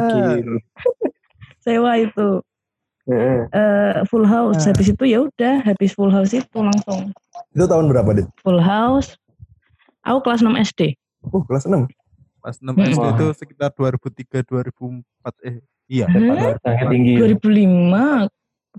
sewa 1.58 1.92
itu 2.04 2.28
Heeh. 3.04 3.40
eh, 3.50 3.94
Full 4.06 4.22
House. 4.22 4.60
Nah. 4.60 4.70
Habis 4.70 4.92
itu 4.92 5.04
ya 5.04 5.24
udah 5.24 5.64
habis 5.64 5.90
Full 5.92 6.08
House 6.08 6.30
itu 6.30 6.58
langsung 6.58 7.10
Itu 7.50 7.64
tahun 7.64 7.88
berapa, 7.88 8.12
Dit? 8.14 8.28
Full 8.38 8.60
House. 8.60 9.16
Aku 10.04 10.20
kelas 10.20 10.40
6 10.40 10.52
SD. 10.62 10.94
Oh, 11.26 11.42
kelas 11.42 11.64
6. 11.64 11.88
Pas 12.38 12.54
6 12.54 12.70
Hmm. 12.70 12.86
SD 12.86 13.04
itu 13.10 13.26
sekitar 13.34 13.72
2003 13.72 14.46
2004 14.46 15.02
eh 15.42 15.56
iya. 15.84 16.06
Tinggi. 16.86 17.16
2005. 17.18 18.28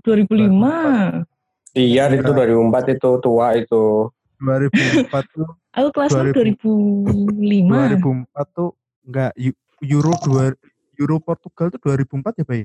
2005. 0.00 1.26
Iya 1.70 2.10
itu 2.10 2.26
2004 2.26 2.94
itu 2.98 3.10
tua 3.22 3.54
itu. 3.54 4.10
2004 4.40 5.06
tuh 5.30 5.48
Aku 5.70 5.88
kelas 5.94 6.10
2000. 6.10 6.58
2005. 6.66 8.26
2004 8.26 8.56
tuh 8.56 8.70
enggak 9.06 9.30
Eu- 9.38 9.58
Euro 9.80 10.12
2 10.18 10.58
Euro 10.98 11.16
Portugal 11.22 11.70
tuh 11.70 11.80
2004 11.80 12.42
ya, 12.42 12.44
Bay? 12.44 12.62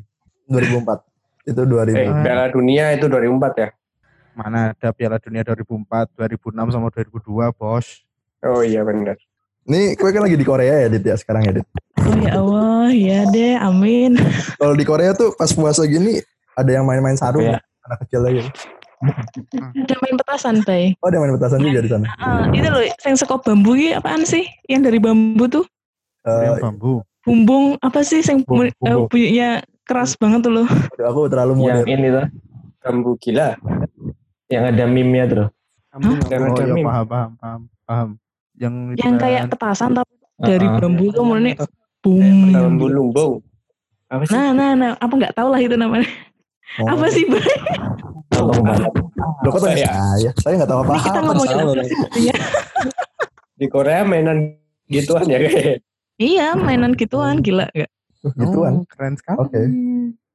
2004. 0.50 1.06
Itu 1.46 1.62
2000. 1.64 1.94
Eh 1.96 2.10
Piala 2.26 2.50
Dunia 2.50 2.92
itu 2.92 3.06
2004 3.06 3.54
ya. 3.56 3.70
Mana 4.36 4.74
ada 4.74 4.90
Piala 4.92 5.16
Dunia 5.16 5.46
2004, 5.46 6.12
2006 6.12 6.74
sama 6.74 6.90
2002, 6.90 7.56
Bos. 7.56 8.04
Oh 8.44 8.60
iya 8.60 8.84
benar. 8.84 9.16
Nih, 9.66 9.96
kue 9.96 10.12
kan 10.12 10.22
lagi 10.22 10.36
di 10.36 10.44
Korea 10.44 10.86
ya, 10.86 10.88
Dit 10.88 11.02
ya 11.02 11.16
sekarang 11.16 11.46
ya, 11.46 11.52
Dit. 11.56 11.68
Oh 11.96 12.14
ya 12.20 12.32
Allah, 12.36 12.86
ya 12.92 13.20
deh, 13.26 13.56
amin. 13.58 14.18
Kalau 14.60 14.76
di 14.76 14.84
Korea 14.84 15.14
tuh 15.14 15.34
pas 15.34 15.50
puasa 15.50 15.82
gini 15.86 16.20
ada 16.54 16.70
yang 16.70 16.84
main-main 16.84 17.16
sarung, 17.16 17.48
Iya. 17.48 17.58
anak 17.82 17.98
kecil 18.06 18.22
lagi. 18.22 18.42
Ada 19.76 19.96
main 20.02 20.16
petasan, 20.16 20.56
Bay. 20.64 20.96
Oh, 21.04 21.08
ada 21.12 21.20
main 21.20 21.34
petasan 21.36 21.60
juga 21.62 21.80
di 21.84 21.90
sana. 21.92 22.08
Ah, 22.18 22.48
itu 22.52 22.68
loh, 22.68 22.84
yang 22.84 23.16
sekop 23.20 23.44
bambu 23.44 23.76
ini 23.76 23.94
apaan 23.94 24.24
sih? 24.24 24.48
Yang 24.66 24.82
dari 24.92 25.00
bambu 25.04 25.46
tuh? 25.48 25.66
Eh, 26.26 26.42
yang 26.48 26.58
bambu. 26.62 27.04
Bumbung 27.26 27.76
apa 27.82 28.06
sih 28.06 28.22
yang 28.22 28.46
Bum- 28.46 28.70
eh, 28.70 28.98
bunyinya 29.10 29.50
keras 29.84 30.14
banget 30.18 30.46
tuh 30.46 30.54
loh. 30.62 30.68
aduh, 30.70 31.06
aku 31.10 31.20
terlalu 31.30 31.54
Yang 31.58 31.62
modern. 31.62 31.88
ini 31.90 32.08
tuh, 32.10 32.26
Bambu 32.86 33.12
gila. 33.18 33.50
yang 34.46 34.64
ada 34.70 34.84
meme-nya 34.86 35.26
tuh. 35.26 35.48
Yang 36.30 36.44
Oh 36.46 36.54
ada 36.54 36.64
ya 36.70 36.76
meme. 36.76 36.86
paham, 36.86 37.06
paham, 37.10 37.32
paham, 37.42 37.62
paham. 37.86 38.10
Yang 38.56 38.74
itu 38.94 39.00
Yang 39.02 39.14
kan, 39.18 39.22
kayak 39.26 39.44
petasan 39.50 39.90
tapi 39.98 40.14
dari 40.38 40.68
Ah, 40.70 40.78
bambu 40.78 41.06
tuh 41.10 41.24
mulai 41.26 41.54
Bambu 42.06 42.86
boom. 42.86 42.94
lumbung. 42.94 43.34
Apa 44.06 44.22
sih? 44.30 44.38
Nah, 44.38 44.54
nah, 44.54 44.72
nah, 44.78 44.92
apa 45.02 45.14
nggak 45.18 45.34
tahu 45.34 45.50
lah 45.50 45.58
itu 45.58 45.74
namanya. 45.74 46.06
Oh. 46.76 46.88
Apa 46.92 47.06
sih, 47.08 47.24
Bay? 47.26 47.40
Tolong 48.30 48.60
banget. 48.60 48.92
Loh, 49.16 49.50
kok 49.50 49.62
tanya 49.64 49.76
Saya. 49.80 49.88
saya? 49.88 50.32
Saya 50.44 50.54
nggak 50.60 50.70
tahu 50.70 50.82
Ini 50.82 50.90
kita 50.92 51.00
apa-apa. 51.10 51.24
ngomongin 51.24 51.56
apa? 51.56 51.74
Di 53.56 53.66
Korea 53.72 54.02
mainan 54.04 54.38
gituan 54.86 55.24
ya 55.26 55.40
kayak. 55.40 55.80
Iya, 56.16 56.48
mainan 56.56 56.94
gituan, 56.94 57.40
gila 57.40 57.68
nggak? 57.72 57.92
Gituan. 58.36 58.74
Oh, 58.82 58.88
keren 58.92 59.16
sekali. 59.16 59.38
Oke. 59.40 59.62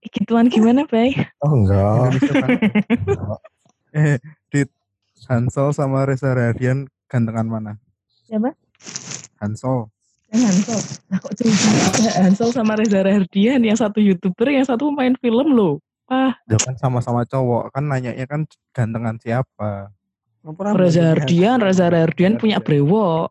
Gituan 0.00 0.46
gimana, 0.48 0.88
Bay? 0.88 1.12
Oh, 1.44 1.52
enggak. 1.52 2.16
Banget. 2.16 2.60
eh, 3.92 4.16
Dit, 4.48 4.70
Hansol 5.28 5.76
sama 5.76 6.08
Reza 6.08 6.32
Radian 6.32 6.88
gantengan 7.04 7.44
mana? 7.44 7.72
Siapa? 8.24 8.56
Hansol. 9.36 9.92
Yang 10.32 10.42
Hansol. 10.48 10.80
Nah, 11.10 11.18
kok 11.20 11.32
juga 11.36 11.52
Hansol 12.16 12.50
sama 12.54 12.72
Reza 12.78 13.04
Rahardian, 13.04 13.60
yang 13.60 13.76
satu 13.76 14.00
youtuber, 14.00 14.48
yang 14.48 14.64
satu 14.64 14.88
main 14.88 15.12
film 15.20 15.52
loh. 15.52 15.84
Ya 16.10 16.58
kan 16.58 16.74
sama-sama 16.74 17.22
cowok, 17.22 17.70
kan 17.70 17.86
nanyanya 17.86 18.26
kan 18.26 18.42
gantengan 18.74 19.14
siapa? 19.22 19.94
Reza 20.74 21.14
Rahardian, 21.14 21.62
Reza 21.62 21.86
Rahardian 21.86 22.34
punya 22.34 22.58
brewok. 22.58 23.30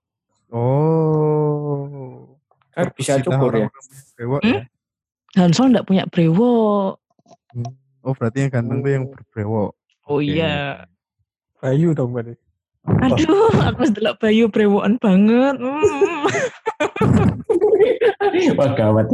Oh. 0.49 2.37
Kan 2.71 2.87
bisa 2.95 3.19
cukur 3.19 3.51
ya. 3.51 3.67
brewok 4.15 4.39
Hmm? 4.41 4.55
ya. 4.55 4.61
Hansol 5.35 5.75
enggak 5.75 5.85
punya 5.85 6.07
brewok. 6.07 6.97
Oh 7.99 8.13
berarti 8.15 8.47
yang 8.47 8.51
ganteng 8.55 8.79
tuh 8.79 8.91
yang 8.95 9.05
berbrewok. 9.11 9.71
Oh 10.07 10.23
iya. 10.23 10.87
Bayu 11.59 11.91
dong 11.91 12.15
berarti. 12.15 12.39
Aduh, 12.87 13.51
aku 13.69 13.83
sedelok 13.91 14.15
Bayu 14.23 14.47
brewokan 14.47 14.95
banget. 14.97 15.59
Hmm. 15.59 16.23
Wah 18.55 18.71
gawat. 18.73 19.05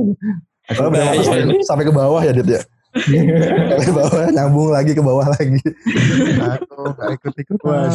Aku 0.70 0.82
Oh, 0.82 1.36
ini. 1.38 1.62
sampai 1.62 1.86
ke 1.86 1.94
bawah 1.94 2.22
ya, 2.22 2.34
Dit 2.34 2.46
ya. 2.50 2.62
Ke 2.96 3.92
bawah, 3.92 4.32
nyambung 4.32 4.72
lagi 4.72 4.96
ke 4.96 5.04
bawah 5.04 5.28
lagi. 5.28 5.60
Aku 6.40 6.96
nggak 6.96 7.12
ikut 7.20 7.34
ikutan. 7.44 7.92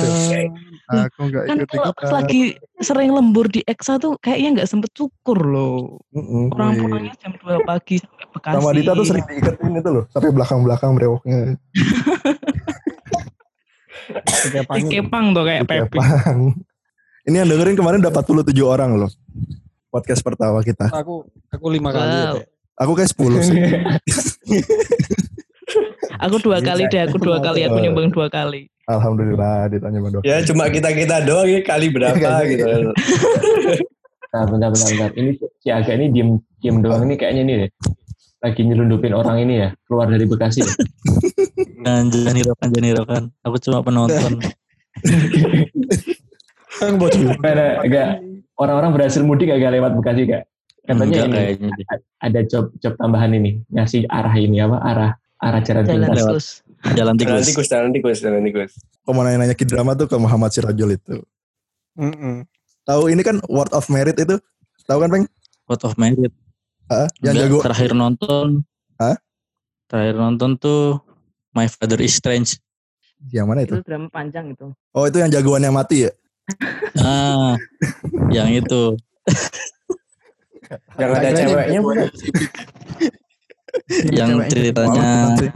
Aku 0.93 1.21
nggak 1.25 1.45
Kan 1.49 1.57
ikut 1.65 1.73
kalau 1.73 1.93
pas 1.97 2.05
ikutan. 2.05 2.17
lagi 2.21 2.41
sering 2.85 3.09
lembur 3.09 3.49
di 3.49 3.65
Eksa 3.65 3.97
tuh 3.97 4.21
kayaknya 4.21 4.61
nggak 4.61 4.69
sempet 4.69 4.93
cukur 4.93 5.41
loh. 5.41 6.05
Orang 6.53 6.77
pulangnya 6.85 7.17
jam 7.17 7.33
2 7.33 7.65
pagi 7.65 7.97
sampai 7.97 8.29
Bekasi. 8.29 8.55
Sama 8.61 8.77
Dita 8.77 8.93
tuh 8.93 9.07
sering 9.09 9.25
diiketin 9.25 9.73
itu 9.73 9.89
loh, 9.89 10.05
sampai 10.13 10.31
belakang-belakang 10.37 10.91
brewoknya. 10.93 11.57
Dikepang 14.69 15.33
tuh 15.33 15.49
kayak 15.49 15.65
Pepe. 15.65 15.89
Dikepang. 15.89 16.61
Ini 17.25 17.37
yang 17.41 17.49
dengerin 17.49 17.77
kemarin 17.81 18.05
udah 18.05 18.13
47 18.13 18.53
orang 18.69 19.01
loh. 19.01 19.09
Podcast 19.89 20.21
pertama 20.21 20.61
kita. 20.61 20.93
Aku 20.93 21.25
aku 21.49 21.67
lima 21.73 21.89
kali 21.89 22.05
ya. 22.05 22.29
Wow. 22.31 22.37
Teh. 22.37 22.47
Aku 22.81 22.97
kayak 22.97 23.13
10 23.13 23.45
sih. 23.45 23.57
Aku 26.21 26.37
dua 26.37 26.61
kali 26.61 26.85
deh, 26.93 27.01
aku 27.09 27.17
dua 27.17 27.41
kali, 27.41 27.65
aku 27.65 27.81
nyumbang 27.81 28.13
dua 28.13 28.29
kali. 28.29 28.69
Alhamdulillah 28.85 29.73
ditanya 29.73 29.99
dokter. 30.05 30.27
Ya 30.29 30.37
cuma 30.45 30.69
kita 30.69 30.93
kita 30.93 31.25
doang 31.25 31.49
ya 31.49 31.61
kali 31.65 31.89
berapa 31.89 32.45
gitu. 32.49 32.65
Nah, 34.31 34.47
bentar, 34.47 34.71
bentar, 34.71 34.89
bentar. 34.95 35.11
Ini 35.19 35.31
si 35.59 35.75
Aga 35.75 35.91
ini 35.99 36.07
diem, 36.15 36.39
diem 36.63 36.79
doang 36.79 37.03
ini 37.03 37.19
kayaknya 37.19 37.43
ini 37.43 37.55
deh. 37.67 37.71
Lagi 38.47 38.63
nyelundupin 38.63 39.11
orang 39.11 39.43
ini 39.43 39.59
ya, 39.59 39.75
keluar 39.91 40.07
dari 40.07 40.23
Bekasi 40.23 40.63
ya. 40.63 40.71
Jangan 41.83 42.15
jangan 42.15 42.37
hiraukan, 42.39 42.69
jangan 42.71 42.89
hiraukan. 42.95 43.23
Aku 43.43 43.57
cuma 43.59 43.83
penonton. 43.83 44.39
Kan 46.79 46.95
bocil. 46.95 47.35
Karena 47.43 47.83
enggak 47.83 48.23
orang-orang 48.55 48.91
berhasil 48.95 49.19
mudik 49.27 49.51
agak 49.51 49.75
lewat 49.75 49.99
Bekasi 49.99 50.31
gak? 50.31 50.47
Katanya 50.81 51.05
Enggak 51.05 51.27
ini 51.29 51.37
kayaknya 51.37 51.71
ada 52.21 52.41
job 52.49 52.65
job 52.81 52.95
tambahan 52.97 53.31
ini, 53.37 53.61
ngasih 53.71 54.09
arah 54.09 54.35
ini 54.35 54.59
apa? 54.65 54.79
Arah 54.81 55.11
arah 55.41 55.61
jalan 55.61 55.85
Jalan 55.87 56.09
pintas. 56.09 56.19
tikus. 56.25 56.47
Jalan 56.81 56.97
Jalan 56.97 57.15
tikus. 57.17 57.47
tikus, 57.49 57.67
jalan 57.69 57.91
tikus, 57.93 58.19
jalan 58.25 58.43
tikus. 58.45 58.73
Mau 59.05 59.21
nanya-nanya 59.21 59.55
drama 59.55 59.93
tuh 59.93 60.09
ke 60.09 60.17
Muhammad 60.17 60.51
Sirajul 60.53 60.97
itu. 60.97 61.17
Mm-mm. 62.01 62.49
Tahu 62.89 63.13
ini 63.13 63.21
kan 63.21 63.37
Word 63.53 63.71
of 63.77 63.87
Merit 63.93 64.17
itu? 64.17 64.41
Tahu 64.89 64.99
kan, 65.05 65.09
Peng? 65.13 65.25
What 65.69 65.85
of 65.85 65.95
Merit. 66.01 66.33
Hah? 66.89 67.07
Yang 67.21 67.35
Enggak, 67.37 67.45
jago 67.47 67.59
terakhir 67.63 67.91
nonton. 67.93 68.47
Hah? 68.97 69.17
Terakhir 69.87 70.17
nonton 70.17 70.51
tuh 70.57 70.99
My 71.53 71.69
Father 71.69 72.01
is 72.01 72.17
Strange. 72.17 72.57
yang 73.29 73.45
mana 73.45 73.69
itu? 73.69 73.77
Itu 73.77 73.85
drama 73.85 74.09
panjang 74.09 74.57
itu. 74.57 74.73
Oh, 74.97 75.05
itu 75.05 75.21
yang 75.21 75.29
jagoan 75.29 75.61
yang 75.61 75.77
mati 75.77 76.09
ya? 76.09 76.13
Ah, 76.97 77.53
yang 78.33 78.49
itu. 78.49 78.97
Yang 80.97 81.11
ada 81.11 81.29
ceweknya 81.35 81.79
bukan? 81.83 81.97
Yang 84.11 84.31
ceritanya 84.51 85.05
bukan? 85.35 85.51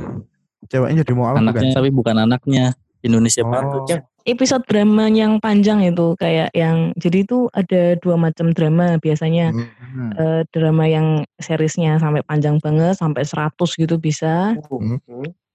Ceweknya 0.66 0.97
jadi 1.04 1.12
bukan? 1.14 1.35
Anaknya 1.38 1.71
tapi 1.75 1.90
bukan 1.92 2.16
anaknya. 2.18 2.66
Indonesia 3.04 3.44
Oh. 3.44 3.52
banget. 3.52 4.00
Episode 4.25 4.64
drama 4.64 5.12
yang 5.12 5.37
panjang 5.37 5.85
itu 5.85 6.16
kayak 6.16 6.49
yang 6.56 6.97
jadi 6.97 7.28
itu 7.28 7.52
ada 7.52 8.00
dua 8.00 8.16
macam 8.16 8.56
drama 8.56 8.97
biasanya. 8.97 9.52
Hmm. 9.52 10.11
Eh, 10.16 10.42
drama 10.49 10.88
yang 10.88 11.28
seriesnya 11.37 12.00
sampai 12.00 12.25
panjang 12.25 12.56
banget 12.64 12.97
sampai 12.97 13.28
100 13.28 13.76
gitu 13.76 14.00
bisa. 14.00 14.56
Hmm. 14.73 14.97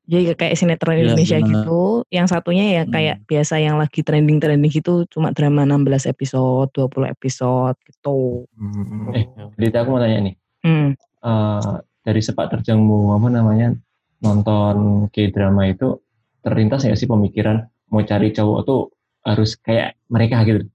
Jadi 0.09 0.33
kayak 0.33 0.57
sinetron 0.57 0.97
Iya, 0.97 1.01
Indonesia 1.05 1.37
gitu. 1.37 2.01
Yang 2.09 2.27
satunya 2.33 2.65
ya 2.81 2.83
Hmm. 2.83 2.91
kayak 2.91 3.15
biasa 3.29 3.61
yang 3.61 3.77
lagi 3.77 4.01
trending-trending 4.01 4.73
gitu 4.73 5.05
cuma 5.05 5.29
drama 5.29 5.69
16 5.69 6.09
episode, 6.09 6.73
20 6.73 7.05
episode 7.13 7.77
gitu. 7.85 8.49
Hmm. 8.57 9.13
Eh, 9.13 9.29
Jadi 9.61 9.75
aku 9.77 9.89
mau 9.93 10.01
tanya 10.01 10.17
nih, 10.25 10.35
Hmm. 10.65 10.97
eh, 10.97 11.73
dari 12.01 12.21
sepak 12.25 12.49
terjangmu 12.57 13.13
apa 13.13 13.27
namanya 13.29 13.69
nonton 14.19 15.07
K-drama 15.13 15.69
itu 15.69 16.01
terlintas 16.41 16.83
nggak 16.83 16.97
sih 16.97 17.05
pemikiran 17.05 17.63
mau 17.93 18.01
cari 18.01 18.33
cowok 18.33 18.59
tuh 18.65 18.89
harus 19.23 19.55
kayak 19.59 19.93
mereka 20.09 20.41
gitu 20.43 20.65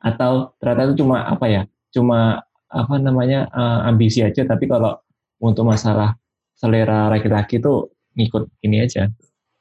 atau 0.00 0.56
ternyata 0.56 0.88
itu 0.88 1.04
cuma 1.04 1.26
apa 1.26 1.46
ya 1.50 1.62
cuma 1.92 2.40
apa 2.70 2.94
namanya 2.96 3.50
eh, 3.50 3.80
ambisi 3.90 4.22
aja 4.24 4.46
tapi 4.46 4.64
kalau 4.64 4.96
untuk 5.42 5.66
masalah 5.66 6.16
selera 6.54 7.10
laki-laki 7.10 7.58
tuh 7.58 7.90
ngikut 8.20 8.44
ini 8.60 8.84
aja 8.84 9.08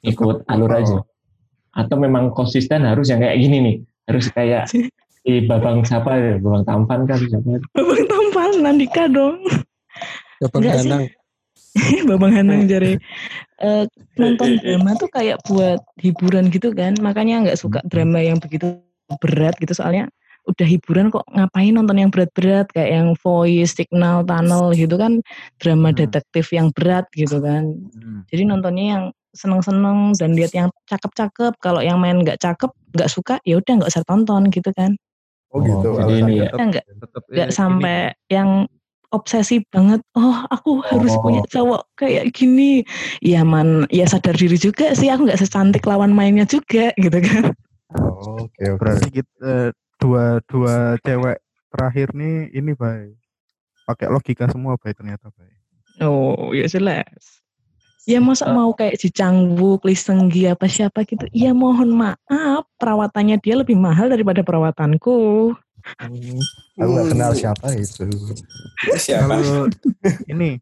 ngikut 0.04 0.48
alur 0.48 0.72
aja. 0.72 0.98
Atau 1.76 1.96
memang 2.02 2.34
konsisten 2.34 2.84
harus 2.84 3.08
yang 3.12 3.22
kayak 3.24 3.38
gini 3.40 3.58
nih 3.62 3.76
harus 4.10 4.26
kayak 4.34 4.64
di 5.26 5.46
babang 5.46 5.84
siapa 5.86 6.12
ya? 6.18 6.36
Babang 6.42 6.64
tampan 6.66 7.00
kan 7.06 7.20
siapa? 7.20 7.62
Babang 7.76 8.04
tampan 8.08 8.50
Nandika 8.64 9.06
dong. 9.12 9.44
Babang 10.44 10.62
Enggak. 10.64 10.76
Danang. 10.84 11.04
Babang 12.10 12.34
Hanang 12.34 12.66
jari 12.66 12.98
Eh, 13.60 13.84
nonton 14.16 14.56
drama 14.64 14.96
tuh 14.96 15.12
kayak 15.12 15.44
buat 15.44 15.84
hiburan 16.00 16.48
gitu 16.48 16.72
kan. 16.72 16.96
Makanya 17.04 17.44
nggak 17.44 17.60
suka 17.60 17.84
drama 17.84 18.24
yang 18.24 18.40
begitu 18.40 18.80
berat 19.20 19.60
gitu. 19.60 19.76
Soalnya 19.76 20.08
udah 20.50 20.66
hiburan 20.66 21.14
kok 21.14 21.24
ngapain 21.30 21.72
nonton 21.72 22.02
yang 22.02 22.10
berat-berat 22.10 22.68
kayak 22.74 22.90
yang 22.90 23.10
voice 23.22 23.78
signal 23.78 24.26
tunnel 24.26 24.74
gitu 24.74 24.98
kan 24.98 25.22
drama 25.62 25.94
Hmm. 25.94 25.98
detektif 26.02 26.50
yang 26.50 26.74
berat 26.74 27.06
gitu 27.14 27.38
kan 27.38 27.70
Hmm. 27.96 28.26
jadi 28.28 28.50
nontonnya 28.50 28.86
yang 28.98 29.04
seneng-seneng 29.30 30.18
dan 30.18 30.34
lihat 30.34 30.52
yang 30.58 30.74
cakep-cakep 30.90 31.54
kalau 31.62 31.86
yang 31.86 32.02
main 32.02 32.18
nggak 32.26 32.42
cakep 32.42 32.74
nggak 32.98 33.10
suka 33.14 33.38
ya 33.46 33.62
udah 33.62 33.74
nggak 33.78 33.92
usah 33.94 34.02
tonton 34.10 34.50
gitu 34.50 34.74
kan 34.74 34.98
Oh 35.50 35.66
gitu. 35.66 35.98
jadi 35.98 36.14
ini 36.22 36.34
ya. 36.46 36.50
Kita 36.54 36.64
nggak 36.70 36.86
nggak 37.34 37.50
sampai 37.50 38.14
yang 38.30 38.70
obsesi 39.10 39.66
banget. 39.74 39.98
Oh, 40.14 40.46
aku 40.46 40.86
harus 40.86 41.10
Oh. 41.18 41.26
punya 41.26 41.42
cowok 41.50 41.90
kayak 41.98 42.30
gini. 42.38 42.86
Ya 43.26 43.42
man, 43.42 43.90
ya 43.90 44.06
sadar 44.06 44.38
diri 44.38 44.62
juga 44.62 44.94
sih. 44.94 45.10
Aku 45.10 45.26
nggak 45.26 45.42
secantik 45.42 45.82
lawan 45.90 46.14
mainnya 46.14 46.46
juga, 46.46 46.94
gitu 47.02 47.18
kan. 47.18 47.50
Oh, 47.98 48.46
Oke 48.46 48.62
oke. 48.62 48.78
berarti 48.78 49.10
kita 49.10 49.74
dua 50.00 50.40
dua 50.48 50.96
cewek 51.04 51.38
terakhir 51.70 52.16
nih 52.16 52.50
ini 52.56 52.72
bay 52.74 53.14
pakai 53.86 54.08
logika 54.10 54.50
semua 54.50 54.80
bay 54.80 54.96
ternyata 54.96 55.30
bay. 55.36 55.52
Oh, 56.00 56.56
ya 56.56 56.66
jelas. 56.66 57.44
Ya 58.08 58.24
masa 58.24 58.50
mau 58.50 58.74
kayak 58.74 58.98
Lee 59.86 59.94
Seunggi 59.94 60.50
apa 60.50 60.66
siapa 60.66 61.06
gitu. 61.06 61.30
Ya 61.36 61.54
mohon 61.54 61.94
maaf, 61.94 62.66
perawatannya 62.80 63.38
dia 63.44 63.60
lebih 63.60 63.78
mahal 63.78 64.10
daripada 64.10 64.42
perawatanku. 64.42 65.54
Aku 66.80 66.90
nggak 66.90 67.14
kenal 67.14 67.32
siapa 67.36 67.76
itu. 67.76 68.08
Siapa? 68.98 69.38
Ini 70.26 70.58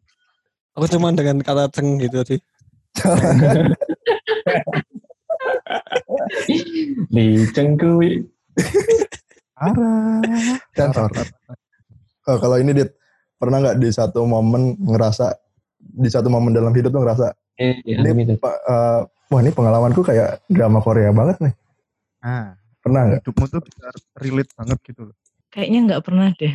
Aku 0.78 0.86
cuman 0.94 1.18
dengan 1.18 1.42
kata 1.42 1.66
ceng 1.74 1.98
gitu 1.98 2.22
sih. 2.22 2.38
Di 7.10 7.42
cengkui. 7.50 8.22
arah 9.58 10.22
Sensor. 10.72 11.10
Oh, 12.24 12.36
kalau 12.36 12.56
ini 12.56 12.72
dit 12.72 12.90
pernah 13.34 13.58
nggak 13.58 13.76
di 13.76 13.88
satu 13.88 14.22
momen 14.22 14.76
ngerasa 14.78 15.32
di 15.78 16.06
satu 16.06 16.26
momen 16.26 16.50
dalam 16.50 16.70
hidup 16.70 16.90
tuh 16.90 17.00
ngerasa 17.00 17.26
Eh, 17.54 17.82
ini 17.82 18.22
gitu. 18.24 18.38
pa- 18.38 18.54
eh, 18.56 19.00
wah 19.28 19.40
ini 19.40 19.50
pengalamanku 19.50 20.00
kayak 20.00 20.46
drama 20.46 20.78
Korea 20.78 21.10
banget 21.10 21.36
nih. 21.40 21.54
nah 22.18 22.54
Pernah 22.78 23.00
nggak? 23.04 23.20
hidupmu 23.20 23.44
tuh 23.48 23.60
bisa 23.60 23.86
relate 24.16 24.52
banget 24.54 24.78
gitu 24.84 25.00
loh 25.04 25.14
Kayaknya 25.48 25.78
nggak 25.84 26.02
pernah 26.02 26.28
deh. 26.32 26.54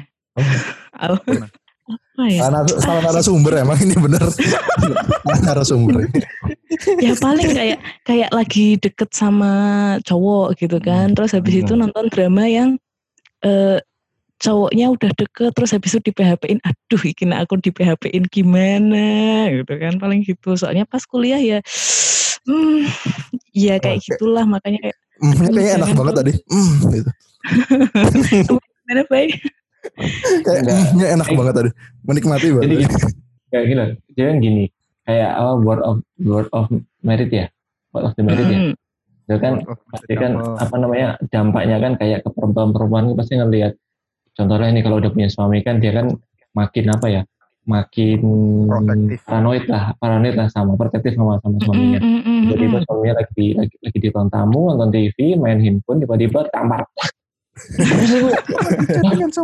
Al- 0.96 1.20
Pernah. 1.20 1.50
apa 1.84 2.24
ya? 2.26 2.40
Salah, 2.40 2.62
salah 2.78 3.02
narasumber 3.04 3.54
emang 3.60 3.76
ini 3.78 3.96
bener. 3.98 4.24
Salah 4.24 5.40
narasumber. 5.44 6.08
ya 6.98 7.12
paling 7.18 7.50
kayak 7.50 7.80
kayak 8.02 8.30
lagi 8.30 8.78
deket 8.78 9.12
sama 9.12 9.52
cowok 10.00 10.56
gitu 10.56 10.80
kan 10.80 11.12
terus 11.12 11.34
habis 11.34 11.60
itu 11.60 11.74
nonton 11.74 12.08
drama 12.08 12.46
yang 12.46 12.80
eh 13.44 13.80
cowoknya 14.44 14.92
udah 14.92 15.12
deket 15.16 15.52
terus 15.56 15.72
habis 15.72 15.96
itu 15.96 16.10
di 16.10 16.12
PHP-in 16.12 16.60
aduh 16.68 17.02
iki 17.06 17.24
nak 17.24 17.48
aku 17.48 17.64
di 17.64 17.72
PHP-in 17.72 18.28
gimana 18.28 19.48
gitu 19.52 19.74
kan 19.80 19.96
paling 20.02 20.26
gitu 20.28 20.60
soalnya 20.60 20.84
pas 20.84 21.04
kuliah 21.08 21.40
ya 21.40 21.60
hmm 22.44 22.84
ya 23.56 23.80
kayak 23.80 24.04
Oke. 24.04 24.08
gitulah 24.20 24.44
makanya 24.44 24.90
kayak 24.90 24.98
Hmm, 25.22 25.40
ini 25.40 25.50
kayaknya 25.56 25.74
enak 25.78 25.90
banget 25.94 26.14
tadi. 26.18 26.34
Hmm, 26.50 26.74
gitu. 26.90 27.12
gimana 28.84 29.02
Bay? 29.08 29.28
Kayak 30.44 30.60
Enggak. 30.66 30.76
hmm-nya 30.76 31.08
enak 31.16 31.28
banget 31.32 31.54
tadi. 31.54 31.70
Menikmati 32.04 32.48
banget. 32.52 32.66
Jadi 32.66 32.76
kayak 33.54 33.66
gini, 33.70 33.84
jadi 34.18 34.26
kan 34.26 34.38
gini, 34.42 34.64
kayak 35.06 35.30
apa 35.38 35.52
word 35.62 35.82
of 35.86 35.96
word 36.26 36.48
of 36.52 36.66
merit 37.06 37.30
ya, 37.30 37.46
word 37.94 38.10
of 38.10 38.14
the 38.18 38.24
merit 38.26 38.48
ya. 38.50 38.60
Itu 39.24 39.39
kan 39.39 39.53
Oh, 39.63 39.77
pasti 39.88 40.13
kan 40.20 40.32
oh. 40.36 40.60
apa 40.60 40.75
namanya 40.75 41.15
dampaknya 41.32 41.77
kan 41.80 41.94
kayak 41.96 42.27
ke 42.27 42.30
perempuan-perempuan 42.36 43.08
itu 43.12 43.15
pasti 43.15 43.34
ngelihat. 43.39 43.74
Contohnya 44.34 44.68
ini 44.74 44.82
kalau 44.84 44.98
udah 45.00 45.12
punya 45.13 45.30
suami 45.30 45.62
kan 45.63 45.77
dia 45.80 45.94
kan 45.94 46.12
makin 46.58 46.86
apa 46.89 47.08
ya, 47.08 47.22
makin 47.63 48.20
Protektif. 48.68 49.20
paranoid 49.24 49.63
lah, 49.70 49.84
paranoid 50.01 50.36
lah 50.36 50.48
sama 50.51 50.74
protektif 50.75 51.15
sama 51.15 51.38
sama 51.39 51.58
suaminya. 51.63 52.01
mm, 52.01 52.10
mm, 52.10 52.22
mm, 52.25 52.39
Tiba-tiba 52.50 52.77
mm. 52.82 52.86
suaminya 52.89 53.15
lagi 53.22 53.48
lagi 53.56 53.75
lagi 53.80 53.98
di 54.01 54.08
ruang 54.12 54.30
tamu 54.34 54.62
nonton 54.74 54.89
TV, 54.92 55.18
main 55.39 55.60
handphone, 55.62 56.00
tiba-tiba 56.03 56.39
tampar. 56.51 56.84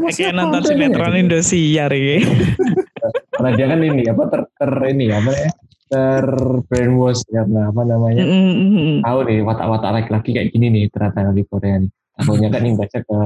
kayak 0.09 0.33
nonton 0.33 0.61
sinetron 0.65 1.13
Indosiar 1.13 1.93
ya 1.93 2.17
Karena 3.29 3.49
dia 3.53 3.65
kan 3.69 3.79
ini 3.85 4.03
apa 4.09 4.23
ter, 4.33 4.41
ter 4.57 4.71
ini 4.89 5.05
apa 5.13 5.29
ya 5.29 5.49
ter 5.89 6.25
brainwash 6.69 7.25
karena 7.25 7.73
apa 7.73 7.81
namanya 7.81 8.21
Mm, 8.21 8.53
mm, 8.53 8.69
mm. 8.77 8.97
tahu 9.01 9.19
nih 9.25 9.39
watak-watak 9.41 9.91
laki-laki 9.91 10.29
kayak 10.37 10.49
gini 10.53 10.67
nih 10.69 10.83
ternyata 10.93 11.33
di 11.33 11.43
Korea 11.49 11.81
nih. 11.81 11.91
Takutnya 12.13 12.49
kan 12.53 12.61
yang 12.61 12.77
baca 12.77 12.99
ke, 13.01 13.17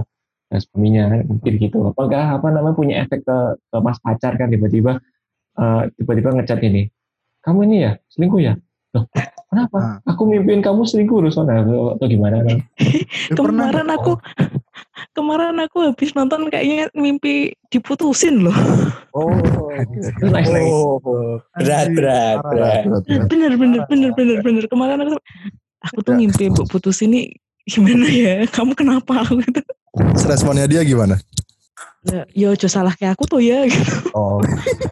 ke 0.48 0.56
suaminya 0.64 1.04
mungkin 1.28 1.54
gitu. 1.60 1.78
Apakah 1.92 2.40
apa 2.40 2.48
namanya 2.54 2.76
punya 2.78 2.96
efek 3.04 3.28
ke, 3.28 3.38
ke 3.60 3.78
mas 3.84 4.00
pacar 4.00 4.40
kan 4.40 4.48
tiba-tiba 4.48 5.04
eh, 5.60 5.82
tiba-tiba 6.00 6.30
ngechat 6.40 6.60
ini. 6.64 6.88
Kamu 7.44 7.68
ini 7.68 7.76
ya 7.84 7.92
selingkuh 8.16 8.40
ya? 8.40 8.54
Loh, 8.96 9.04
kenapa? 9.54 10.02
Aku 10.10 10.26
mimpiin 10.26 10.66
kamu 10.66 10.82
selingkuh 10.84 11.22
loh 11.22 11.32
soalnya 11.32 11.62
atau, 11.64 11.96
atau 11.96 12.06
gimana 12.10 12.42
kan? 12.42 12.58
Ya, 12.82 13.36
pernah 13.38 13.70
kemarin 13.70 13.88
aku 13.94 14.12
kemarin 15.14 15.56
aku 15.62 15.78
habis 15.94 16.12
nonton 16.18 16.50
kayaknya 16.50 16.90
mimpi 16.98 17.54
diputusin 17.70 18.42
loh 18.42 18.56
Oh, 19.14 19.30
Terus 20.18 20.32
nangis-nangis. 20.34 20.74
oh, 20.74 20.98
berat, 21.54 21.88
berat, 21.94 22.38
berat. 22.42 22.82
Bener 23.30 23.54
bener 23.54 23.82
bener 23.86 24.12
bener 24.18 24.38
bener 24.42 24.66
kemarin 24.66 24.98
aku 25.06 25.16
aku 25.84 26.00
tuh 26.02 26.14
ngimpi 26.18 26.50
mbok 26.50 26.66
putus 26.66 27.06
ini 27.06 27.30
gimana 27.64 28.10
ya 28.10 28.44
kamu 28.50 28.74
kenapa 28.74 29.22
aku 29.22 29.40
gitu 29.46 29.62
Responnya 30.26 30.66
dia 30.66 30.82
gimana? 30.82 31.22
ya 32.04 32.28
yo 32.36 32.52
jo 32.58 32.68
salah 32.68 32.92
kayak 32.98 33.16
aku 33.16 33.24
tuh 33.30 33.40
ya 33.40 33.64
gitu. 33.64 34.12
Oh, 34.12 34.44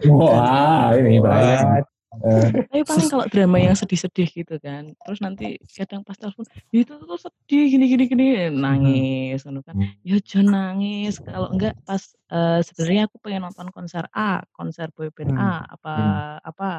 Wah, 0.08 0.95
ini 0.95 1.19
bahaya. 1.19 1.84
Eh, 2.12 2.52
tapi 2.67 2.84
paling 2.84 3.08
kalau 3.08 3.24
drama 3.32 3.56
yang 3.56 3.71
sedih-sedih 3.71 4.28
gitu 4.43 4.60
kan 4.60 4.91
terus 5.08 5.24
nanti 5.24 5.56
kadang 5.71 6.04
pas 6.04 6.19
telepon 6.19 6.43
"Ya 6.67 6.84
itu 6.84 6.91
tuh 7.00 7.15
sedih 7.15 7.63
gini 7.71 7.86
gini 7.88 8.04
gini 8.12 8.26
nangis 8.52 9.47
gitu 9.47 9.63
kan. 9.63 9.80
Ya 10.04 10.19
jangan 10.19 10.76
nangis. 10.76 11.24
Kalau 11.24 11.47
enggak 11.56 11.80
pas 11.88 12.04
eh, 12.36 12.60
sebenarnya 12.67 13.08
aku 13.08 13.15
pengen 13.24 13.47
nonton 13.47 13.71
konser 13.71 14.12
A 14.12 14.43
konser 14.52 14.91
boyband 14.91 15.39
A 15.39 15.63
apa 15.71 15.95
apa. 16.43 16.71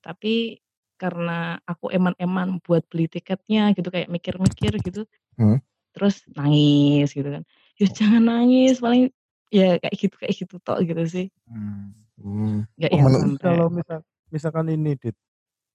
Tapi 0.00 0.56
karena 0.96 1.60
aku 1.68 1.92
eman-eman 1.92 2.56
buat 2.64 2.80
beli 2.88 3.12
tiketnya 3.12 3.76
gitu 3.76 3.92
kayak 3.92 4.08
mikir-mikir 4.08 4.72
gitu 4.82 5.04
Hmm. 5.38 5.62
terus 5.94 6.24
nangis 6.34 7.12
gitu 7.12 7.28
kan. 7.28 7.44
Ya 7.76 7.86
jangan 7.92 8.24
nangis 8.24 8.80
paling 8.80 9.12
ya 9.52 9.76
kayak 9.78 9.94
gitu 10.00 10.16
kayak 10.16 10.32
gitu 10.34 10.56
tok 10.64 10.80
gitu 10.82 11.04
sih. 11.04 11.26
Hmm. 11.44 11.92
hmm. 12.16 12.64
nggak 12.80 12.90
Oh, 12.96 13.12
sampai. 13.12 13.36
Kalau 13.44 13.66
misal 13.68 14.00
misalkan 14.28 14.68
ini 14.68 14.94
dit 14.94 15.16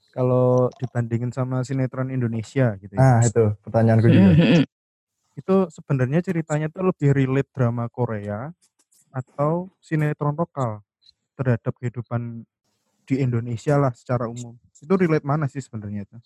kalau 0.10 0.70
dibandingin 0.78 1.34
sama 1.34 1.66
sinetron 1.66 2.10
Indonesia 2.10 2.78
gitu 2.78 2.94
ya, 2.94 3.02
Nah 3.02 3.20
itu 3.26 3.44
pertanyaanku 3.66 4.08
juga. 4.08 4.30
Mm-mm. 4.34 4.64
itu 5.34 5.56
sebenarnya 5.74 6.22
ceritanya 6.22 6.70
tuh 6.70 6.94
lebih 6.94 7.10
relate 7.10 7.50
drama 7.50 7.90
Korea 7.90 8.54
atau 9.10 9.74
sinetron 9.82 10.38
lokal 10.38 10.86
terhadap 11.34 11.74
kehidupan 11.82 12.46
di 13.04 13.16
Indonesia 13.18 13.76
lah 13.76 13.90
secara 13.92 14.30
umum 14.30 14.54
itu 14.78 14.94
relate 14.94 15.26
mana 15.26 15.50
sih 15.50 15.60
sebenarnya 15.60 16.06
itu 16.06 16.18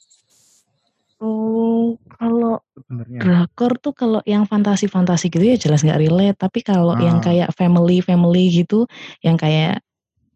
Oh, 1.17 1.97
kalau 2.13 2.61
sebenarnya 2.77 3.19
drakor 3.25 3.73
tuh 3.81 3.89
kalau 3.97 4.21
yang 4.21 4.45
fantasi-fantasi 4.45 5.33
gitu 5.33 5.41
ya 5.41 5.57
jelas 5.57 5.81
nggak 5.81 5.97
relate. 5.97 6.37
Tapi 6.37 6.61
kalau 6.61 6.93
yang 7.01 7.17
Ah. 7.17 7.25
kayak 7.25 7.49
family-family 7.57 8.61
gitu, 8.61 8.85
yang 9.25 9.33
kayak 9.33 9.81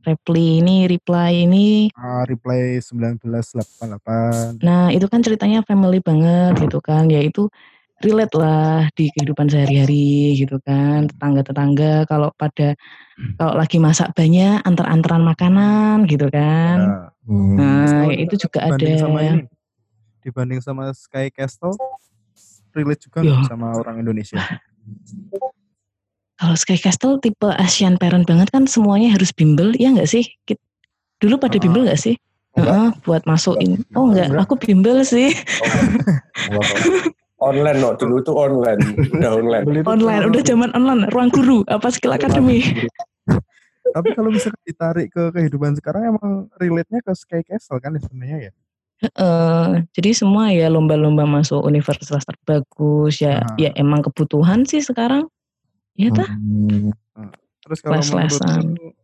Reply 0.02 0.60
ini, 0.60 0.90
Reply 0.90 1.46
ini, 1.46 1.94
ah, 1.94 2.26
replay 2.26 2.82
1988 2.82 4.58
nah 4.60 4.90
itu 4.90 5.06
kan 5.06 5.22
ceritanya 5.22 5.62
family 5.62 6.02
banget 6.02 6.58
gitu 6.60 6.82
kan. 6.82 7.06
Ya 7.08 7.22
itu 7.22 7.50
relate 8.02 8.34
lah 8.34 8.90
di 8.98 9.14
kehidupan 9.14 9.46
sehari-hari 9.48 10.34
gitu 10.36 10.58
kan. 10.62 11.06
Tetangga-tetangga 11.06 12.10
kalau 12.10 12.34
pada 12.34 12.74
kalau 13.38 13.54
lagi 13.54 13.78
masak 13.78 14.10
banyak 14.18 14.62
antar-antaran 14.66 15.22
makanan 15.22 16.10
gitu 16.10 16.28
kan. 16.30 16.78
Ya, 16.82 16.98
Hmm. 17.22 17.54
Nah, 17.54 18.10
ya 18.10 18.18
itu 18.26 18.34
juga 18.34 18.66
ada. 18.66 18.82
dibanding 18.82 18.98
sama 18.98 19.20
ini 19.22 19.46
dibanding 20.22 20.58
sama 20.58 20.90
Sky 20.90 21.30
Castle 21.30 21.78
relate 22.74 23.06
juga 23.06 23.22
nggak 23.22 23.42
Ya. 23.42 23.46
sama 23.46 23.78
orang 23.78 24.02
Indonesia 24.02 24.42
Kalau 26.41 26.58
Sky 26.58 26.73
Castle 26.73 27.21
tipe 27.21 27.45
Asian 27.54 28.01
parent 28.01 28.25
banget 28.25 28.49
kan 28.49 28.65
semuanya 28.65 29.13
harus 29.13 29.30
bimbel, 29.30 29.77
ya 29.77 29.93
nggak 29.93 30.10
sih? 30.10 30.25
Dulu 31.21 31.38
pada 31.38 31.54
Ah. 31.54 31.62
bimbel 31.62 31.86
nggak 31.86 32.01
sih? 32.01 32.17
Enggak. 32.58 32.73
Heeh, 32.73 32.89
buat 33.06 33.23
masukin. 33.30 33.86
Oh 33.93 34.10
enggak, 34.10 34.34
Enggak. 34.34 34.49
aku 34.49 34.54
bimbel 34.58 35.06
sih. 35.06 35.30
Online 37.38 37.77
no, 37.77 37.93
dulu 37.93 38.21
tuh 38.21 38.34
online, 38.34 38.82
udah 39.13 39.32
online. 39.38 39.63
Online, 39.86 40.23
udah 40.30 40.41
zaman 40.41 40.69
online. 40.73 41.10
Ruang 41.10 41.30
guru, 41.30 41.62
apa 41.69 41.89
skill 41.89 42.13
academy. 42.13 42.62
tapi 43.91 44.13
kalau 44.13 44.30
misalkan 44.30 44.62
ditarik 44.63 45.10
ke 45.10 45.34
kehidupan 45.34 45.73
sekarang 45.75 46.15
emang 46.15 46.47
relate-nya 46.58 47.01
ke 47.01 47.12
Sky 47.12 47.41
Castle 47.43 47.75
kan 47.77 47.91
ya 47.91 47.99
sebenarnya 47.99 48.38
ya 48.39 48.51
Heeh, 49.01 49.67
jadi 49.91 50.13
semua 50.13 50.54
ya 50.54 50.69
lomba-lomba 50.69 51.25
masuk 51.25 51.65
universitas 51.65 52.21
terbagus 52.21 53.17
ya. 53.17 53.41
Ah. 53.41 53.58
Ya 53.58 53.73
emang 53.73 54.06
kebutuhan 54.06 54.63
sih 54.63 54.77
sekarang. 54.80 55.25
Ya 55.95 56.10
tah. 56.12 56.30
Hmm. 56.30 56.91
Terus 57.62 57.80
kalau 57.84 58.01
menurutmu 58.01 58.95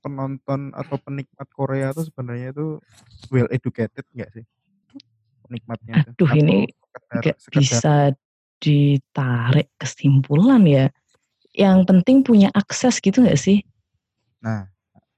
penonton 0.00 0.60
atau 0.76 0.96
penikmat 1.00 1.48
Korea 1.52 1.92
itu 1.96 2.08
sebenarnya 2.12 2.52
itu 2.52 2.76
well 3.32 3.48
educated 3.48 4.04
nggak 4.12 4.30
sih? 4.36 4.44
Penikmatnya 5.48 6.04
itu? 6.04 6.10
Aduh, 6.12 6.28
Atau 6.28 6.38
ini 6.40 6.58
Nggak 6.94 7.38
bisa 7.50 8.14
ditarik 8.62 9.66
kesimpulan 9.76 10.62
ya. 10.62 10.86
yang 11.54 11.86
penting 11.86 12.26
punya 12.26 12.50
akses 12.50 12.98
gitu 12.98 13.22
nggak 13.22 13.38
sih? 13.38 13.62
Nah, 14.42 14.66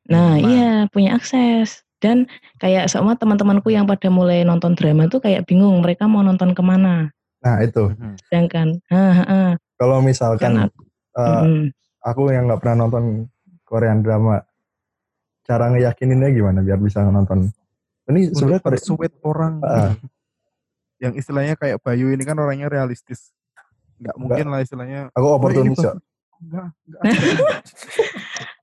Nah, 0.07 0.37
Nah. 0.37 0.49
iya 0.53 0.73
punya 0.93 1.17
akses. 1.19 1.83
Dan 1.97 2.29
kayak 2.61 2.93
sama 2.93 3.17
teman-temanku 3.17 3.73
yang 3.73 3.89
pada 3.89 4.13
mulai 4.13 4.45
nonton 4.45 4.77
drama 4.77 5.09
tuh 5.09 5.19
kayak 5.19 5.49
bingung 5.49 5.81
mereka 5.81 6.05
mau 6.05 6.21
nonton 6.21 6.53
ke 6.53 6.61
mana. 6.61 7.09
Nah 7.41 7.57
itu. 7.65 7.89
Sedangkan, 8.29 8.79
kalau 9.81 10.05
misalkan 10.05 10.69
Kan 10.69 10.69
Mm-mm. 11.17 11.73
aku 12.05 12.29
yang 12.29 12.45
nggak 12.47 12.61
pernah 12.61 12.87
nonton 12.87 13.05
Korean 13.65 14.05
drama, 14.05 14.45
cara 15.43 15.73
ngeyakininnya 15.73 16.31
gimana 16.31 16.61
biar 16.61 16.79
bisa 16.79 17.03
nonton? 17.03 17.51
Ini 18.07 18.31
sebenarnya 18.31 18.63
persuade 18.63 19.17
orang 19.27 19.59
Ah. 19.65 19.93
yang 21.03 21.13
istilahnya 21.19 21.59
kayak 21.59 21.83
Bayu 21.83 22.13
ini 22.15 22.23
kan 22.23 22.39
orangnya 22.39 22.71
realistis. 22.71 23.35
Nggak 23.99 24.17
mungkin 24.21 24.47
lah 24.53 24.61
istilahnya. 24.63 25.01
aku 25.13 25.27
oportunis 25.27 25.81
Oh. 25.83 25.97
Enggak, 26.37 26.69
enggak. 26.85 27.03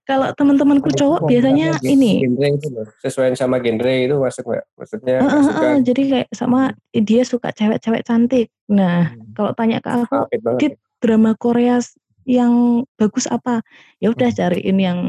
Kalau 0.04 0.28
teman-temanku 0.36 0.92
cowok 0.92 1.32
biasanya 1.32 1.80
ini 1.80 2.28
genre 2.28 2.48
itu 2.60 2.68
loh. 2.76 2.84
sesuai 3.00 3.40
sama 3.40 3.64
genre 3.64 3.88
itu 3.88 4.12
masuk 4.20 4.44
nggak 4.52 4.66
maksudnya 4.76 5.16
ah, 5.24 5.32
masukan 5.32 5.64
ah, 5.64 5.78
jadi 5.80 6.02
kayak 6.12 6.30
sama 6.36 6.62
dia 6.92 7.24
suka 7.24 7.50
cewek-cewek 7.56 8.04
cantik. 8.04 8.52
Nah, 8.68 9.16
kalau 9.32 9.56
tanya 9.56 9.80
ke 9.80 9.88
aku 9.88 10.28
Dit, 10.60 10.76
drama 11.00 11.40
Korea 11.40 11.80
yang 12.26 12.84
bagus 12.96 13.26
apa? 13.28 13.62
Ya 14.00 14.12
udah 14.12 14.30
cariin 14.32 14.80
yang 14.80 15.00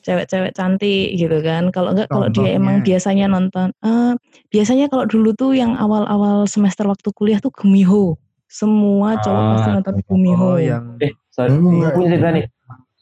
cewek-cewek 0.00 0.56
cantik 0.56 1.12
gitu 1.16 1.38
kan. 1.44 1.68
Kalau 1.68 1.92
enggak 1.92 2.08
kalau 2.08 2.32
dia 2.32 2.56
emang 2.56 2.80
biasanya 2.80 3.28
nonton 3.28 3.68
eh 3.84 4.12
biasanya 4.48 4.88
kalau 4.88 5.04
dulu 5.04 5.36
tuh 5.36 5.52
yang 5.52 5.76
awal-awal 5.76 6.48
semester 6.48 6.88
waktu 6.88 7.12
kuliah 7.12 7.38
tuh 7.38 7.52
Gumiho. 7.52 8.16
Semua 8.50 9.14
cowok 9.20 9.42
pasti 9.54 9.68
Ah, 9.70 9.74
nonton 9.78 9.94
Gumiho. 10.08 10.40
Oh, 10.40 10.58
yang 10.58 10.96
Eh, 10.98 11.12
sorry, 11.30 11.52
Hmm. 11.54 11.86
aku 11.86 11.96
punya 12.00 12.10
cerita 12.16 12.30
nih. 12.32 12.44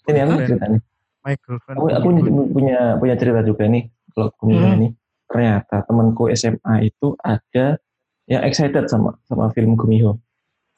Ini 0.08 0.18
aku 0.26 0.32
cerita 0.44 0.66
nih. 0.68 0.80
my 1.18 1.34
girlfriend. 1.44 1.76
Aku, 1.78 1.86
aku 1.92 2.06
punya 2.50 2.80
punya 2.98 3.14
cerita 3.16 3.40
juga 3.46 3.64
nih. 3.70 3.84
Kalau 4.12 4.28
Gumiho 4.34 4.66
Hmm. 4.66 4.76
ini 4.76 4.88
ternyata 5.28 5.84
temanku 5.86 6.32
SMA 6.32 6.74
itu 6.82 7.14
ada 7.20 7.76
yang 8.26 8.42
excited 8.44 8.90
sama 8.90 9.16
sama 9.24 9.48
film 9.54 9.78
Gumiho. 9.78 10.18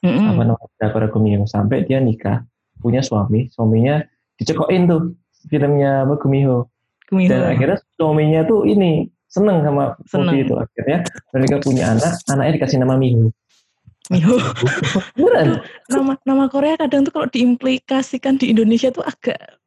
Mm-mm. 0.01 0.27
Apa 0.33 0.41
namanya? 0.45 0.69
Drakor 0.81 1.05
Gumiho 1.13 1.45
sampai 1.45 1.85
dia 1.85 2.01
nikah, 2.01 2.41
punya 2.81 3.05
suami, 3.05 3.49
suaminya 3.53 4.01
dicekokin 4.41 4.89
tuh 4.89 5.01
filmnya 5.49 6.05
apa 6.05 6.17
Gumiho. 6.17 6.65
Gumiho. 7.05 7.29
Dan 7.29 7.41
akhirnya 7.53 7.77
suaminya 7.97 8.41
tuh 8.49 8.65
ini 8.65 9.05
seneng 9.29 9.61
sama 9.61 9.95
Seneng. 10.09 10.35
Itu. 10.41 10.57
Akhirnya 10.57 11.05
mereka 11.31 11.55
punya 11.61 11.93
anak, 11.93 12.17
anaknya 12.27 12.51
dikasih 12.57 12.77
nama 12.81 12.97
Miho. 12.97 13.29
Miho. 14.09 14.35
Beneran? 15.15 15.61
nama 15.87 16.13
nama 16.25 16.45
Korea 16.49 16.75
kadang 16.75 17.05
tuh 17.05 17.13
kalau 17.13 17.27
diimplikasikan 17.29 18.41
di 18.41 18.51
Indonesia 18.51 18.89
tuh 18.89 19.05
agak 19.05 19.61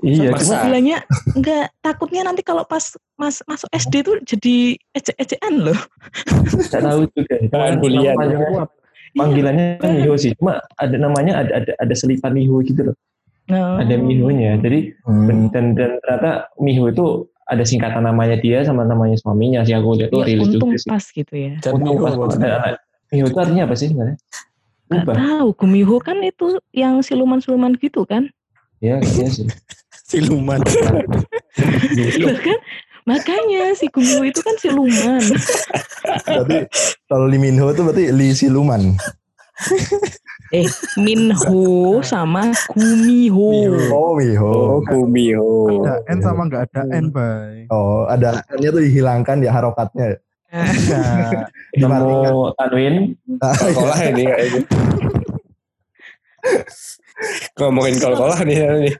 Iya, 0.00 0.32
cuma 0.32 0.64
bilangnya 0.64 1.04
enggak 1.36 1.76
takutnya 1.84 2.24
nanti 2.24 2.40
kalau 2.40 2.64
pas 2.64 2.96
mas 3.20 3.44
masuk 3.44 3.68
SD 3.68 4.00
tuh 4.00 4.16
jadi 4.24 4.80
ejek-ejekan 4.96 5.60
loh. 5.60 5.76
nggak 6.72 6.82
tahu 6.88 7.02
juga. 7.12 7.36
Kan 7.52 7.76
bulian. 7.84 8.16
Panggilannya, 9.14 9.78
panggilannya 9.78 9.82
kan 9.82 9.90
Miho 9.96 10.14
sih. 10.16 10.30
Cuma 10.36 10.60
ada 10.76 10.96
namanya 10.96 11.42
ada 11.42 11.52
ada 11.62 11.72
ada 11.76 11.94
selipan 11.94 12.32
Miho 12.32 12.58
gitu 12.62 12.92
loh. 12.92 12.96
Nah, 13.50 13.82
Ada 13.82 13.98
Mihonya. 13.98 14.54
Jadi 14.62 14.94
Hmm. 15.02 15.50
dan 15.50 15.74
dan 15.74 15.90
ternyata 15.98 16.30
Miho 16.62 16.86
itu 16.86 17.26
ada 17.50 17.66
singkatan 17.66 18.06
namanya 18.06 18.38
dia 18.38 18.62
sama 18.62 18.86
namanya 18.86 19.18
suaminya 19.18 19.66
sih 19.66 19.74
aku 19.74 19.98
lihat 19.98 20.14
tuh 20.14 20.22
ya, 20.22 20.26
rilis 20.30 20.54
untung 20.54 20.70
juga 20.70 20.78
sih. 20.78 20.90
pas 20.90 21.02
gitu 21.02 21.34
ya. 21.34 21.52
Dan 21.58 21.70
Untung 21.74 21.98
Miho 21.98 22.04
pas 22.06 22.34
ada 22.38 22.48
anak. 22.62 22.80
Miho 23.10 23.26
itu 23.26 23.38
artinya 23.42 23.62
apa 23.66 23.74
sih 23.74 23.86
sebenarnya? 23.90 24.16
Gak 24.90 25.06
tahu 25.06 25.48
Gumiho 25.54 25.96
kan 25.98 26.18
itu 26.22 26.58
yang 26.70 26.98
siluman-siluman 27.02 27.74
gitu 27.78 28.06
kan. 28.06 28.30
Ya 28.78 28.98
kayaknya 29.02 29.30
sih. 29.30 29.46
Siluman. 30.10 30.58
Loh 32.18 32.38
kan 32.42 32.58
makanya 33.04 33.72
si 33.76 33.86
Gumiho 33.88 34.22
itu 34.24 34.40
kan 34.40 34.54
siluman. 34.58 35.22
Berarti 36.26 36.58
kalau 37.06 37.26
Lee 37.28 37.40
Minho 37.40 37.68
itu 37.68 37.82
berarti 37.84 38.04
Lee 38.10 38.32
Siluman. 38.32 38.96
eh 40.56 40.66
Minho 40.96 42.00
sama 42.00 42.50
Gumiho. 42.72 43.52
Oh 43.92 44.16
Miho. 44.16 44.50
oh 44.50 44.80
Gumiho 44.82 45.84
Ada 45.84 45.94
N 46.08 46.18
sama 46.24 46.48
nggak 46.48 46.62
ada 46.72 46.82
N, 46.88 47.12
bay. 47.12 47.68
Oh 47.68 48.08
ada 48.08 48.40
N-nya 48.56 48.72
tuh 48.72 48.82
dihilangkan 48.82 49.44
ya 49.44 49.52
harokatnya. 49.52 50.16
Nemu 51.78 52.50
Tanwin. 52.58 53.14
kol-kolah 53.38 54.00
ini 54.02 54.24
kayaknya 54.26 54.62
ngomongin 57.60 57.96
kol-kolah 58.00 58.40
nih 58.42 58.56
nih 58.64 58.94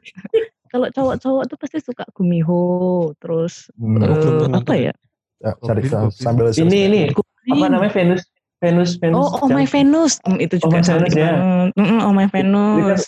Kalau 0.70 0.86
cowok-cowok 0.86 1.42
tuh 1.50 1.58
pasti 1.58 1.78
suka 1.82 2.06
Gumiho, 2.14 3.10
terus 3.18 3.74
Hmm. 3.74 3.98
pernah 3.98 4.62
apa 4.62 4.74
ya? 4.78 4.94
Ya, 5.42 5.52
cari 5.58 5.82
goblin. 5.90 6.14
sambil 6.14 6.46
Ini 6.54 6.78
ini 6.86 7.00
apa 7.50 7.66
namanya 7.66 7.90
Venus 7.90 8.22
Venus 8.62 8.90
Venus. 9.02 9.18
Oh, 9.18 9.42
Oh 9.42 9.48
My 9.50 9.66
Venus, 9.66 10.22
Hmm, 10.22 10.38
itu 10.38 10.60
Oh 10.62 10.70
juga 10.70 10.78
My 10.78 10.86
cantik 10.86 11.10
Venus, 11.10 11.18
ya. 11.18 11.32
banget. 11.34 11.70
Mm-mm, 11.74 11.98
Oh 12.06 12.12
My 12.14 12.26
Venus. 12.30 13.02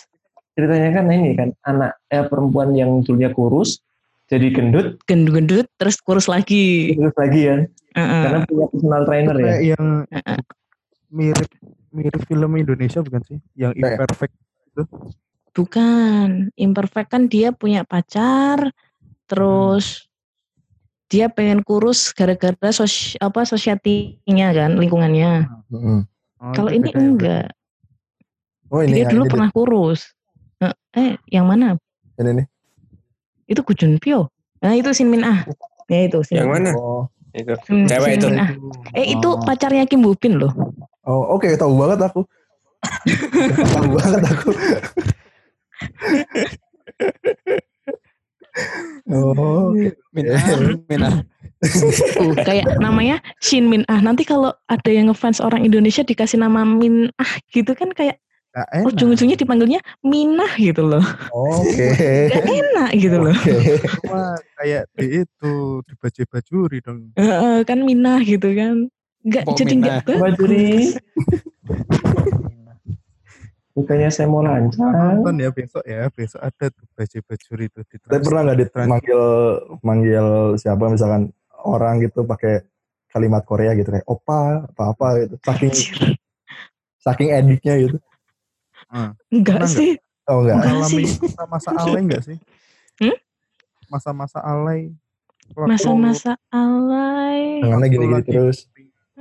ceritanya 0.53 0.89
kan 0.93 1.05
ini 1.09 1.33
kan 1.33 1.49
anak 1.65 1.97
eh, 2.13 2.21
perempuan 2.29 2.77
yang 2.77 3.01
dulunya 3.01 3.33
kurus 3.33 3.81
jadi 4.29 4.53
gendut 4.53 5.01
Gendut-gendut, 5.09 5.65
terus 5.81 5.97
kurus 5.97 6.29
lagi. 6.29 6.93
terus 6.93 7.15
lagi 7.17 7.41
ya 7.41 7.55
Heeh. 7.97 8.21
karena 8.21 8.39
punya 8.45 8.65
personal 8.69 9.01
trainer 9.09 9.37
ya 9.41 9.55
yang 9.73 9.85
Heeh. 10.13 10.37
mirip 11.09 11.49
mirip 11.89 12.21
film 12.29 12.51
Indonesia 12.53 13.01
bukan 13.01 13.21
sih? 13.25 13.37
Yang 13.57 13.81
imperfect 13.81 14.33
itu. 14.73 14.83
Bukan, 15.53 16.49
imperfect 16.57 17.13
kan 17.13 17.29
dia 17.29 17.53
punya 17.53 17.85
pacar, 17.85 18.73
terus 19.29 20.09
dia 21.05 21.29
pengen 21.29 21.61
kurus 21.61 22.09
gara-gara 22.09 22.73
sos 22.73 23.13
apa 23.21 23.45
society-nya 23.45 24.49
kan, 24.49 24.71
lingkungannya. 24.81 25.45
Hmm. 25.69 26.09
Oh, 26.41 26.53
Kalau 26.57 26.73
ini 26.73 26.89
ya, 26.89 26.97
enggak, 26.97 27.45
Oh 28.73 28.81
ini 28.81 29.05
dia 29.05 29.13
dulu 29.13 29.29
ini, 29.29 29.31
pernah 29.31 29.49
kurus. 29.53 30.09
Eh, 30.57 30.73
Eh, 30.97 31.11
yang 31.29 31.45
mana? 31.45 31.77
ini 32.17 32.41
nih. 32.41 32.47
Itu 33.45 33.61
Gu 33.61 33.73
Junpyo. 33.77 34.33
Nah, 34.65 34.73
itu 34.73 34.89
Shin 34.89 35.13
Min 35.13 35.21
Ah. 35.21 35.45
Ya 35.85 36.09
itu 36.09 36.17
Shin 36.25 36.41
yang 36.41 36.49
Min 36.49 36.65
mana 36.65 36.73
Oh, 36.73 37.05
itu 37.29 37.53
Hmm, 37.69 37.85
cewek 37.85 38.17
itu 38.17 38.25
Min 38.25 38.41
Ah. 38.41 38.49
Eh, 38.97 39.13
itu 39.13 39.29
pacarnya 39.45 39.85
Kim 39.85 40.01
Boo 40.01 40.17
Bin 40.17 40.41
loh. 40.41 40.49
oh 41.05 41.37
oke 41.37 41.45
tahu 41.53 41.77
banget 41.77 42.09
aku. 42.09 42.25
tahu 43.77 43.87
banget 43.93 44.21
aku. 44.25 44.49
Oh, 49.09 49.73
Minah, 50.13 50.41
minah. 50.89 51.15
Tuh, 51.63 52.35
kayak 52.43 52.75
namanya 52.83 53.23
Shin 53.39 53.71
Min 53.71 53.87
Ah. 53.87 54.03
Nanti 54.03 54.27
kalau 54.27 54.51
ada 54.67 54.91
yang 54.91 55.07
ngefans 55.07 55.39
orang 55.39 55.63
Indonesia 55.63 56.03
dikasih 56.03 56.35
nama 56.43 56.67
Min 56.67 57.07
Ah 57.15 57.39
gitu 57.55 57.71
kan 57.71 57.87
kayak 57.95 58.19
Nggak 58.53 58.67
enak. 58.69 58.85
ujung-ujungnya 58.91 59.37
dipanggilnya 59.39 59.79
Minah 60.05 60.51
gitu 60.59 60.83
loh. 60.85 61.01
oke. 61.33 61.87
Gak 62.35 62.45
enak 62.45 62.89
gitu 62.99 63.17
loh. 63.17 63.33
Oke. 63.33 63.79
Cuma 64.05 64.37
kayak 64.61 64.83
di 64.93 65.25
itu 65.25 65.53
di 65.87 65.93
baju 65.97 66.21
bajuri 66.29 66.77
dong. 66.83 66.99
Heeh, 67.17 67.57
kan 67.65 67.79
Minah 67.81 68.19
gitu 68.21 68.53
kan. 68.53 68.91
Gak 69.23 69.47
Pok 69.47 69.55
jadi 69.57 69.73
Minah. 69.79 70.03
gak 70.05 70.19
Bajuri 70.19 70.93
bagus. 70.93 72.02
Bukannya 73.73 74.09
saya 74.09 74.27
mau 74.27 74.39
lancang 74.39 74.93
Nonton 75.19 75.35
ya 75.35 75.49
besok 75.49 75.83
ya, 75.83 76.05
besok 76.07 76.39
ada 76.39 76.65
tuh 76.69 76.85
baju 76.93 77.17
bajuri 77.25 77.65
itu 77.67 77.79
di 77.83 77.95
Tapi 77.97 78.21
pernah 78.21 78.41
nggak 78.43 78.59
dipanggil 78.59 79.21
manggil 79.81 80.27
siapa 80.55 80.85
misalkan 80.87 81.33
orang 81.59 81.99
gitu 81.99 82.21
pakai 82.21 82.61
kalimat 83.07 83.41
Korea 83.41 83.73
gitu 83.73 83.89
kayak 83.89 84.05
opa 84.05 84.65
apa 84.67 84.83
apa 84.89 85.05
gitu 85.19 85.35
saking 85.39 85.71
saking 86.99 87.29
ediknya 87.29 87.75
gitu 87.79 87.97
Enggak 89.27 89.65
Pernah 89.65 89.71
sih. 89.71 89.91
oh 90.23 90.39
enggak 90.39 90.61
sih. 90.85 91.05
masa-masa 91.17 91.69
alay 91.73 91.99
enggak 91.99 92.21
sih? 92.23 92.37
Hmm? 92.95 93.17
Masa-masa 93.89 94.37
alay. 94.39 94.93
Masa-masa 95.51 96.31
alay. 96.47 97.57
tangannya 97.59 97.89
gini-gini 97.89 98.13
lagi- 98.15 98.29
terus 98.29 98.69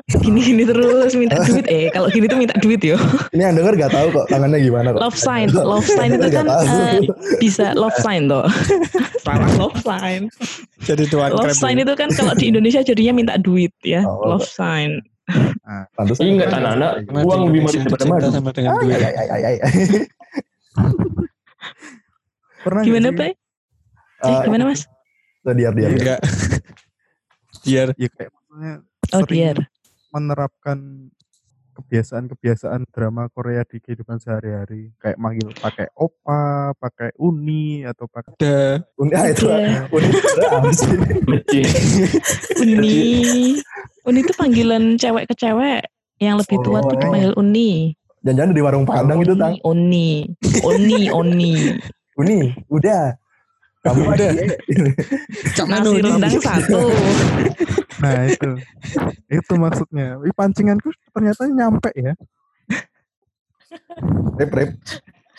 Gini-gini 0.03 0.67
terus 0.71 1.15
minta 1.15 1.39
duit. 1.47 1.65
Eh, 1.67 1.89
kalau 1.89 2.11
gini 2.11 2.27
tuh 2.27 2.39
minta 2.39 2.57
duit 2.59 2.83
yo. 2.83 2.99
ini 3.31 3.43
yang 3.43 3.55
denger 3.55 3.75
gak 3.79 3.93
tahu 3.93 4.11
kok 4.11 4.27
tangannya 4.27 4.59
gimana 4.59 4.91
kok 4.91 5.01
Love 5.01 5.17
sign. 5.17 5.47
Love 5.73 5.87
sign 5.87 6.11
itu 6.15 6.27
Nggak 6.27 6.35
kan 6.35 6.47
eh, 6.49 6.99
bisa 7.39 7.73
love 7.73 7.95
sign 7.97 8.27
toh. 8.27 8.45
Salah 9.21 9.49
love 9.57 9.79
sign. 9.79 10.27
Jadi 10.83 11.07
tuan 11.07 11.31
Love 11.31 11.55
sign 11.55 11.79
itu 11.79 11.95
kan 11.95 12.11
kalau 12.13 12.35
di 12.35 12.51
Indonesia 12.51 12.83
jadinya 12.83 13.13
minta 13.15 13.35
duit 13.39 13.71
ya. 13.83 14.03
Oh. 14.03 14.35
Love 14.35 14.45
sign. 14.45 14.99
Pantesan. 15.95 16.27
Ingat 16.29 16.51
anak-anak 16.51 16.93
Karena 17.07 17.21
di 17.23 17.25
uang 17.25 17.41
lebih 17.47 17.61
itu 17.63 17.79
daripada 17.79 18.05
madu 18.05 18.29
sama 18.29 18.51
dengan 18.51 18.73
duit. 18.83 18.99
ay, 18.99 19.15
ay, 19.15 19.29
ay, 19.31 19.57
ay. 19.63 19.73
pernah 22.63 22.81
nggak 22.83 22.87
Gimana? 22.87 23.09
Pak? 23.13 23.27
Eh, 23.27 23.35
Eh, 24.23 24.39
gimana, 24.47 24.63
Mas? 24.67 24.87
Tuh, 25.43 25.51
diar 25.51 25.75
diar. 25.75 25.91
diar. 25.91 25.99
Enggak. 25.99 26.21
Biar 27.63 27.89
Ya 27.95 28.09
kayak 28.09 28.31
maksudnya 28.31 28.75
Oh, 29.13 29.23
dear. 29.23 29.57
Menerapkan 30.13 31.09
kebiasaan-kebiasaan 31.73 32.85
drama 32.93 33.33
Korea 33.33 33.65
di 33.65 33.81
kehidupan 33.81 34.21
sehari-hari 34.21 34.93
kayak 35.01 35.17
manggil 35.17 35.49
pakai 35.57 35.89
opa, 35.97 36.77
pakai 36.77 37.17
uni 37.17 37.81
atau 37.89 38.05
pakai 38.05 38.37
Udah. 38.37 38.77
Uni 39.01 39.13
ah, 39.17 39.27
itu. 39.33 39.49
Uni? 39.89 40.09
Uni. 42.61 42.97
Uni 44.05 44.19
itu 44.21 44.33
panggilan 44.37 45.01
cewek 45.01 45.25
ke 45.33 45.35
cewek. 45.35 45.83
Yang 46.21 46.47
lebih 46.47 46.57
tua 46.63 46.79
Oh, 46.79 46.87
tuh 46.87 46.95
iya. 46.95 47.03
dipanggil 47.09 47.33
Uni. 47.41 47.71
Jangan-jangan 48.23 48.55
di 48.55 48.63
warung 48.63 48.85
Padang 48.87 49.19
itu 49.25 49.35
tang. 49.35 49.57
Uni. 49.67 50.29
Uni. 50.63 51.11
Uni. 51.11 51.55
Uni, 52.21 52.53
udah. 52.69 53.17
Kamu 53.83 54.15
Udah. 54.15 54.31
aja. 54.31 54.47
Cak 55.59 55.67
Nasi 55.67 55.99
rendang 55.99 56.37
satu. 56.39 56.81
Nah 58.03 58.27
itu, 58.27 58.51
itu 59.31 59.55
maksudnya. 59.55 60.19
Ih, 60.27 60.35
pancinganku 60.35 60.91
ternyata 61.15 61.47
nyampe 61.47 61.87
ya. 61.95 62.19
Rip, 64.35 64.51
Rip. 64.51 64.71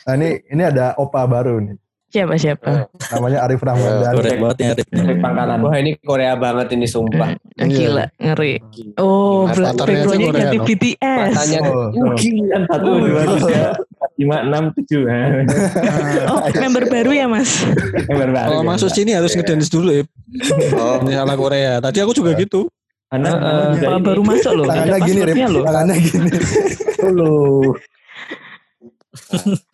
Nah, 0.08 0.15
ini 0.15 0.39
ini 0.47 0.63
ada 0.63 0.95
opa 0.95 1.27
baru 1.27 1.60
nih. 1.60 1.75
Siapa 2.13 2.38
siapa? 2.38 2.86
Namanya 3.10 3.41
Arif 3.41 3.58
Ramadan. 3.58 4.13
Korek 4.13 4.38
banget 4.38 4.58
ya. 4.62 4.73
Dari 4.86 5.17
pangkalan. 5.17 5.58
Wah 5.65 5.73
ini 5.82 5.97
Korea 5.97 6.38
banget 6.38 6.78
ini 6.78 6.86
sumpah. 6.86 7.34
Eh, 7.58 7.65
Gila, 7.65 8.06
ngeri. 8.21 8.62
Oh, 9.02 9.49
backgroundnya 9.49 10.30
ganti 10.30 10.58
loh. 10.62 10.65
BTS. 10.69 11.34
Matanya 11.34 11.60
Oh, 11.65 11.89
oh. 11.89 12.13
Kan 12.13 12.62
satu, 12.69 12.89
dua, 13.02 13.21
tiga, 13.34 13.62
empat, 13.73 14.13
lima, 14.21 14.38
enam, 14.45 14.63
tujuh. 14.78 15.10
Oh, 16.30 16.39
member 16.54 16.86
baru 16.86 17.12
ya, 17.17 17.26
Mas? 17.26 17.65
Yang 18.06 18.17
baru 18.21 18.32
Kalau 18.38 18.62
masuk 18.62 18.89
sini 18.93 19.17
harus 19.17 19.34
ngedance 19.34 19.73
dulu 19.73 19.89
ya. 19.89 20.04
Oh, 20.78 21.02
Ini 21.02 21.17
ala 21.17 21.34
Korea. 21.34 21.82
Tadi 21.82 21.97
aku 21.97 22.13
juga 22.13 22.38
gitu. 22.38 22.69
Anak, 23.10 23.41
Kalau 23.41 23.65
juga 23.73 23.88
ini. 23.89 24.06
baru 24.06 24.21
masuk 24.21 24.52
loh, 24.54 24.65
Tangannya 24.69 24.99
gini, 25.02 25.21
Rip. 25.26 25.38
loh. 25.49 25.63
Tangannya 25.65 25.95
gini. 25.97 26.30
Dulu. 27.02 27.34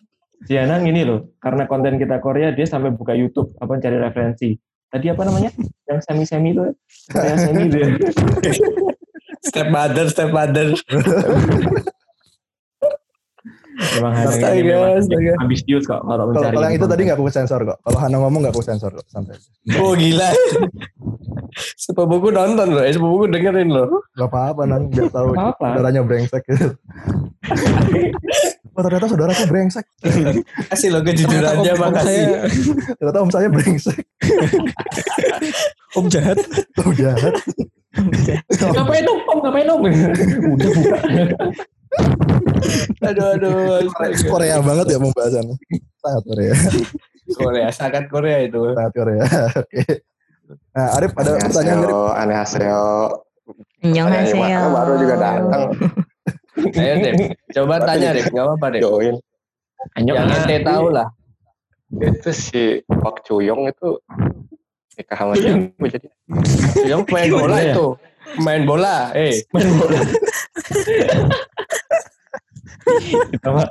Si 0.50 0.58
Anang 0.58 0.82
ini 0.82 1.06
loh, 1.06 1.38
karena 1.38 1.62
konten 1.70 1.94
kita 1.94 2.18
Korea, 2.18 2.50
dia 2.50 2.66
sampai 2.66 2.90
buka 2.90 3.14
YouTube, 3.14 3.54
apa 3.62 3.78
cari 3.78 4.02
referensi. 4.02 4.58
Tadi 4.90 5.06
apa 5.06 5.22
namanya? 5.22 5.54
Yang 5.86 6.10
semi-semi 6.10 6.50
itu, 6.50 6.74
yang 7.14 7.38
semi 7.38 7.70
itu. 7.70 7.78
ya. 7.78 7.86
Step 9.46 9.70
mother, 9.70 10.10
step 10.10 10.34
mother. 10.34 10.74
Emang 13.96 14.12
Hanang 14.12 14.52
ini 14.52 14.68
memang 14.68 15.00
ambisius 15.40 15.88
kok 15.88 16.04
kalau 16.04 16.28
mencari. 16.28 16.52
kalau 16.52 16.66
yang 16.68 16.76
itu 16.76 16.84
tadi 16.90 17.00
nggak 17.08 17.16
aku 17.16 17.32
sensor 17.32 17.64
kok. 17.64 17.78
Kalau 17.80 17.98
Hana 18.02 18.20
ngomong 18.20 18.44
nggak 18.44 18.52
aku 18.52 18.60
sensor 18.60 18.92
kok. 18.92 19.06
Santai. 19.08 19.40
Oh 19.80 19.96
gila. 19.96 20.28
Sepupuku 21.78 22.28
nonton 22.34 22.76
loh, 22.76 22.84
eh, 22.84 22.92
sepupuku 22.92 23.32
dengerin 23.32 23.72
loh. 23.72 23.88
Gak 24.12 24.28
apa-apa 24.28 24.68
nang. 24.68 24.92
Biar 24.92 25.08
tahu 25.08 25.32
saudaranya 25.32 26.04
brengsek. 26.04 26.44
oh 28.80 28.84
ternyata 28.88 29.06
saudaraku 29.06 29.44
brengsek. 29.44 29.84
Kasih 30.72 30.88
loh 30.88 31.04
kejujurannya, 31.04 31.68
Om- 31.68 31.76
om 31.76 31.84
makasih. 31.84 32.16
saya- 32.24 32.96
Ternyata 32.96 33.18
om 33.20 33.30
saya 33.30 33.48
brengsek. 33.52 33.98
Om 36.00 36.06
jahat. 36.08 36.38
Oh 36.80 36.92
jahat. 36.96 37.34
Ngapain 38.72 39.02
dong, 39.04 39.20
Om? 39.26 39.38
Ngapain 39.42 39.66
dong? 39.68 39.80
Udah 39.82 40.70
buka. 40.72 40.98
Aduh, 43.04 43.26
aduh. 43.34 43.84
Korea 44.24 44.56
banget 44.62 44.86
ya 44.88 44.98
pembahasannya. 45.02 45.56
Sangat 46.00 46.22
Korea. 46.24 46.54
Korea, 47.36 47.68
sangat 47.74 48.04
Korea 48.08 48.38
itu. 48.40 48.62
Sangat 48.72 48.92
Korea. 48.94 49.22
Oke. 49.58 49.82
Nah, 50.70 50.88
Arif 50.96 51.12
ada 51.14 51.30
pertanyaan 51.36 51.78
Arif. 51.82 51.98
Annyeonghaseyo. 52.16 52.86
Annyeonghaseyo. 53.82 54.62
baru 54.70 54.92
juga 54.96 55.14
datang 55.18 55.62
Ayo 56.70 56.94
Dep, 57.00 57.14
coba 57.50 57.74
tanya 57.80 58.08
Dep, 58.12 58.28
nggak 58.28 58.44
apa-apa 58.44 58.66
Dep. 58.70 58.80
join. 58.82 59.16
Yang 59.96 60.28
ente 60.36 60.56
tahu 60.60 60.86
lah. 60.92 61.08
Itu 61.90 62.30
si 62.30 62.62
Pak 62.84 63.24
Cuyong 63.24 63.66
itu 63.66 63.88
nikah 64.94 65.18
sama 65.18 65.32
siapa 65.34 65.84
jadi? 65.88 66.08
Yang 66.84 67.00
main 67.08 67.28
bola 67.28 67.56
Iya. 67.58 67.72
itu. 67.72 67.86
Main 68.38 68.62
bola, 68.62 68.96
eh. 69.10 69.34
Kita 73.30 73.48
mah 73.50 73.66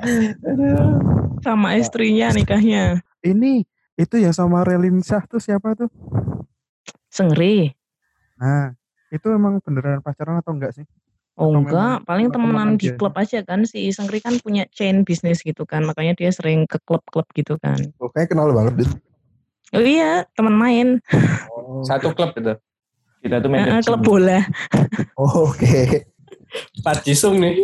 Sama 1.40 1.68
istrinya 1.76 2.28
nikahnya. 2.32 3.00
Ini 3.20 3.64
itu 3.96 4.16
yang 4.16 4.32
sama 4.32 4.64
Relin 4.64 5.00
Shah 5.00 5.24
tuh 5.24 5.40
siapa 5.40 5.76
tuh? 5.76 5.88
Sengri. 7.08 7.72
Nah, 8.36 8.72
itu 9.08 9.26
emang 9.28 9.60
beneran 9.60 10.00
pacaran 10.00 10.40
atau 10.40 10.52
enggak 10.52 10.72
sih? 10.72 10.84
Oh 11.40 11.48
Atau 11.56 11.64
enggak, 11.64 12.04
memang 12.04 12.04
paling 12.04 12.28
temenan 12.28 12.70
di 12.76 12.92
aja? 12.92 12.96
klub 13.00 13.14
aja 13.16 13.38
kan 13.40 13.64
si 13.64 13.88
Sengri 13.96 14.20
kan 14.20 14.36
punya 14.44 14.68
chain 14.76 15.08
bisnis 15.08 15.40
gitu 15.40 15.64
kan, 15.64 15.88
makanya 15.88 16.12
dia 16.12 16.28
sering 16.28 16.68
ke 16.68 16.76
klub-klub 16.84 17.24
gitu 17.32 17.56
kan. 17.56 17.80
Oh, 17.96 18.12
kayaknya 18.12 18.28
kenal 18.36 18.52
banget 18.52 18.84
Dit. 18.84 18.90
Oh 19.72 19.80
iya, 19.80 20.28
teman 20.36 20.52
main, 20.52 21.00
Satu 21.88 22.12
klub 22.12 22.36
itu. 22.36 22.52
kita 23.24 23.40
tuh 23.40 23.48
main 23.48 23.80
kecil. 23.80 23.96
klub 23.96 24.02
bola. 24.04 24.44
Oh, 25.16 25.48
Oke. 25.48 26.04
Pak 26.84 27.08
Jisung 27.08 27.40
nih. 27.40 27.56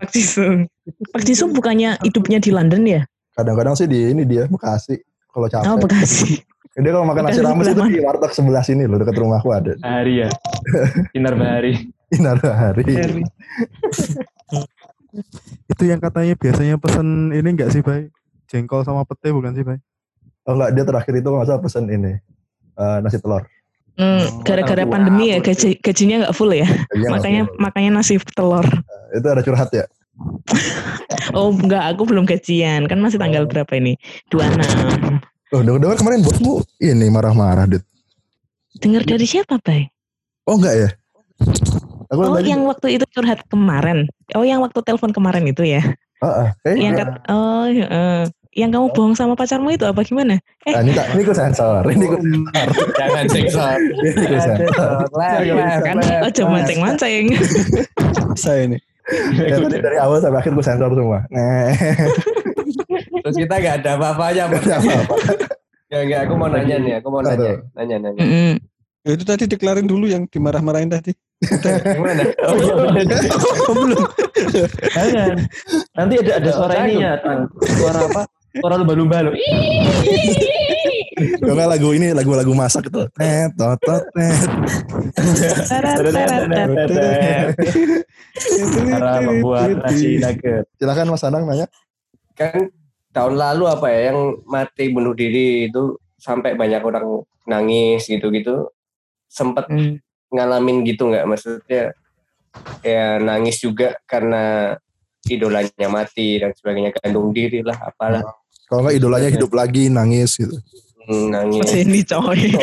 Pak 0.00 0.10
Jisung. 0.10 0.66
Pak 1.14 1.22
Jisung 1.22 1.54
bukannya 1.54 1.94
hidupnya 2.02 2.42
di 2.42 2.50
London 2.50 2.82
ya? 2.82 3.02
Kadang-kadang 3.36 3.78
sih 3.78 3.86
di 3.86 4.10
ini 4.10 4.26
dia 4.26 4.50
Bekasi. 4.50 4.98
Kalau 5.30 5.46
capek. 5.46 5.66
Oh 5.70 5.78
Bekasi. 5.78 6.42
Dia 6.74 6.90
kalau 6.90 7.06
makan 7.06 7.30
nasi 7.30 7.38
rames 7.38 7.70
itu 7.70 7.82
di 7.86 8.02
warteg 8.02 8.32
sebelah 8.34 8.64
sini 8.66 8.90
loh 8.90 8.98
dekat 8.98 9.14
rumahku 9.14 9.46
ada. 9.54 9.78
Bahari 9.78 10.26
ya. 10.26 10.28
Sinar 11.14 11.38
Bahari. 11.38 11.93
Inar 12.14 12.38
hari. 12.42 12.84
Itu 15.70 15.82
yang 15.86 16.02
katanya 16.02 16.34
biasanya 16.34 16.74
pesen 16.78 17.30
ini 17.30 17.48
enggak 17.54 17.70
sih, 17.70 17.80
Bay? 17.80 18.10
Jengkol 18.50 18.82
sama 18.82 19.06
pete 19.06 19.30
bukan 19.30 19.54
sih, 19.54 19.62
Bay? 19.62 19.78
Oh 20.44 20.54
enggak, 20.58 20.70
dia 20.74 20.84
terakhir 20.84 21.14
itu 21.16 21.28
masa 21.30 21.56
pesen 21.58 21.86
ini. 21.88 22.18
eh, 22.74 22.98
nasi 23.00 23.22
telur. 23.22 23.46
Hmm, 23.94 24.42
gara-gara 24.42 24.82
tahu 24.82 24.90
pandemi 24.90 25.30
ya 25.30 25.38
gaji, 25.38 25.78
gajinya 25.78 26.26
nggak 26.26 26.34
full 26.34 26.50
ya, 26.50 26.66
Kayaknya 26.66 27.08
makanya 27.14 27.42
langsung. 27.46 27.62
makanya 27.62 27.90
nasi 27.94 28.14
telur. 28.34 28.66
itu 29.14 29.26
ada 29.30 29.42
curhat 29.46 29.70
ya. 29.70 29.86
Oh 31.34 31.50
enggak, 31.50 31.94
aku 31.94 32.04
belum 32.06 32.26
gajian, 32.28 32.84
kan 32.86 32.98
masih 33.00 33.16
tanggal 33.18 33.48
berapa 33.48 33.70
ini? 33.74 33.96
26. 34.30 35.18
Oh, 35.54 35.62
dengar-dengar 35.64 35.96
kemarin 35.98 36.20
bosmu 36.20 36.60
ini 36.78 37.06
marah-marah, 37.10 37.64
Dit. 37.66 37.82
Dengar 38.78 39.02
dari 39.06 39.24
siapa, 39.24 39.56
Bay? 39.62 39.88
Oh 40.44 40.58
enggak 40.60 40.74
ya? 40.76 40.88
Aku 42.14 42.22
Oh, 42.22 42.38
tadi, 42.38 42.48
yang 42.48 42.62
waktu 42.62 42.86
itu 42.94 43.04
curhat 43.10 43.42
kemarin. 43.46 44.06
Oh, 44.32 44.42
yang 44.42 44.62
waktu 44.62 44.78
telepon 44.80 45.10
kemarin 45.10 45.44
itu 45.44 45.66
ya. 45.66 45.82
Ah, 46.18 46.26
ah, 46.26 46.48
kayaknya 46.62 46.80
Yang 46.80 46.94
kat, 46.96 47.08
oh, 47.28 47.64
heeh. 47.66 48.18
yang 48.54 48.70
kamu 48.70 48.86
bohong 48.88 49.12
sama 49.12 49.34
pacarmu 49.34 49.66
itu 49.68 49.82
apa 49.82 49.98
gimana? 50.00 50.38
Eh, 50.62 50.70
Ah, 50.70 50.80
ini 50.80 50.94
tak, 50.94 51.10
ini 51.10 51.22
ku 51.22 51.34
sensor, 51.34 51.82
ini 51.84 52.06
ku 52.06 52.14
sensor, 52.14 52.66
Jangan 52.94 53.24
sensor. 53.26 53.76
ini 53.82 54.10
ku 54.14 54.38
sensor. 54.38 54.96
kan 55.82 55.96
aja 56.22 56.42
mancing-mancing. 56.46 57.24
Saya 58.38 58.60
ini. 58.64 58.78
Ya, 59.36 59.58
tadi 59.58 59.82
dari 59.82 59.98
awal 59.98 60.16
sampai 60.16 60.38
akhir 60.38 60.54
ku 60.54 60.62
sensor 60.62 60.88
semua. 60.88 61.26
Nah, 61.28 61.74
Terus 63.20 63.36
kita 63.36 63.54
nggak 63.58 63.74
ada 63.82 63.90
apa-apanya. 63.98 64.42
Pak. 64.48 64.60
Nggak 64.62 64.78
apa-apa. 64.80 65.16
Ya 65.84 65.98
enggak, 66.00 66.20
aku 66.24 66.34
mau 66.34 66.48
nanya 66.48 66.76
nih, 66.78 66.92
aku 66.98 67.08
mau 67.08 67.20
nanya. 67.20 67.52
Nanya, 67.74 67.96
nanya. 68.00 68.22
Ya, 69.04 69.20
itu 69.20 69.24
tadi 69.28 69.44
deklarin 69.44 69.84
dulu 69.84 70.08
yang 70.08 70.24
dimarah-marahin 70.24 70.88
tadi. 70.88 71.12
Gimana? 71.44 72.24
Oh, 72.48 72.56
iya. 72.56 72.72
Oh, 73.68 73.74
belum. 73.76 74.00
Jangan. 74.96 75.36
Nanti 75.92 76.14
ada 76.24 76.32
ada 76.40 76.50
suara 76.56 76.74
ini 76.88 77.04
ya. 77.04 77.20
Suara 77.76 78.00
apa? 78.08 78.22
Suara 78.56 78.74
lumba-lumba 78.80 79.28
lo. 79.28 79.36
Kalau 81.36 81.52
nggak 81.52 81.68
lagu 81.68 81.88
ini 81.92 82.16
lagu-lagu 82.16 82.52
masak 82.56 82.88
itu. 82.88 83.04
Net, 83.20 83.52
tot, 83.60 83.76
tot, 83.84 84.08
net. 84.16 84.40
Tarat-tarat-tarat. 85.68 87.54
Cara 88.88 89.12
membuat 89.20 89.84
nasi 89.84 90.16
nugget. 90.16 90.64
Silakan 90.80 91.12
Mas 91.12 91.24
Anang 91.28 91.44
nanya. 91.44 91.68
kan 92.34 92.66
tahun 93.14 93.38
lalu 93.38 93.64
apa 93.70 93.86
ya 93.94 94.10
yang 94.10 94.42
mati 94.42 94.90
bunuh 94.90 95.14
diri 95.14 95.70
itu 95.70 95.94
sampai 96.18 96.58
banyak 96.58 96.82
orang 96.82 97.22
nangis 97.46 98.10
gitu-gitu 98.10 98.73
sempet 99.34 99.66
Hmm. 99.66 99.98
ngalamin 100.30 100.86
gitu 100.86 101.10
nggak 101.10 101.26
maksudnya 101.26 101.90
ya 102.86 103.18
nangis 103.18 103.58
juga 103.58 103.98
karena 104.06 104.74
idolanya 105.26 105.88
mati 105.90 106.38
dan 106.38 106.54
sebagainya 106.54 106.94
gantung 106.94 107.34
diri 107.34 107.66
lah 107.66 107.74
apalah 107.82 108.22
Kalau 108.64 108.80
nggak 108.86 108.96
idolanya 108.96 109.28
hidup 109.28 109.52
lagi 109.52 109.92
nangis 109.92 110.40
gitu. 110.40 110.56
Hmm, 111.04 111.28
nangis 111.36 111.68
Sini 111.68 112.00
coy. 112.00 112.48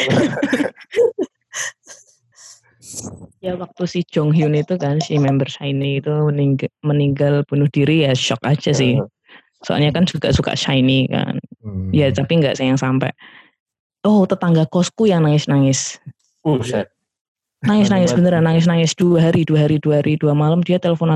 ya 3.45 3.53
waktu 3.53 3.83
si 3.85 4.01
Jong 4.09 4.33
Hyun 4.33 4.57
itu 4.57 4.81
kan 4.81 4.97
si 4.97 5.21
member 5.21 5.45
Shiny 5.45 6.01
itu 6.01 6.09
meninggal, 6.09 6.69
meninggal 6.81 7.33
bunuh 7.45 7.69
diri 7.69 8.01
ya 8.05 8.17
shock 8.17 8.41
aja 8.41 8.73
sih. 8.73 8.97
Soalnya 9.61 9.93
kan 9.93 10.09
juga 10.09 10.33
suka 10.33 10.57
Shiny 10.57 11.05
kan. 11.05 11.37
Hmm. 11.61 11.93
Ya 11.93 12.09
tapi 12.09 12.41
nggak 12.41 12.57
sayang 12.57 12.81
sampai. 12.81 13.13
Oh 14.01 14.25
tetangga 14.25 14.65
kosku 14.65 15.05
yang 15.05 15.21
nangis-nangis. 15.21 16.01
Buset. 16.41 16.89
Nangis-nangis 17.61 18.17
beneran 18.17 18.41
nangis-nangis 18.41 18.97
dua 18.97 19.29
hari, 19.29 19.45
dua 19.45 19.69
hari, 19.69 19.77
dua 19.77 20.01
hari, 20.01 20.17
dua 20.17 20.33
malam 20.33 20.65
dia 20.65 20.81
teleponan 20.81 21.13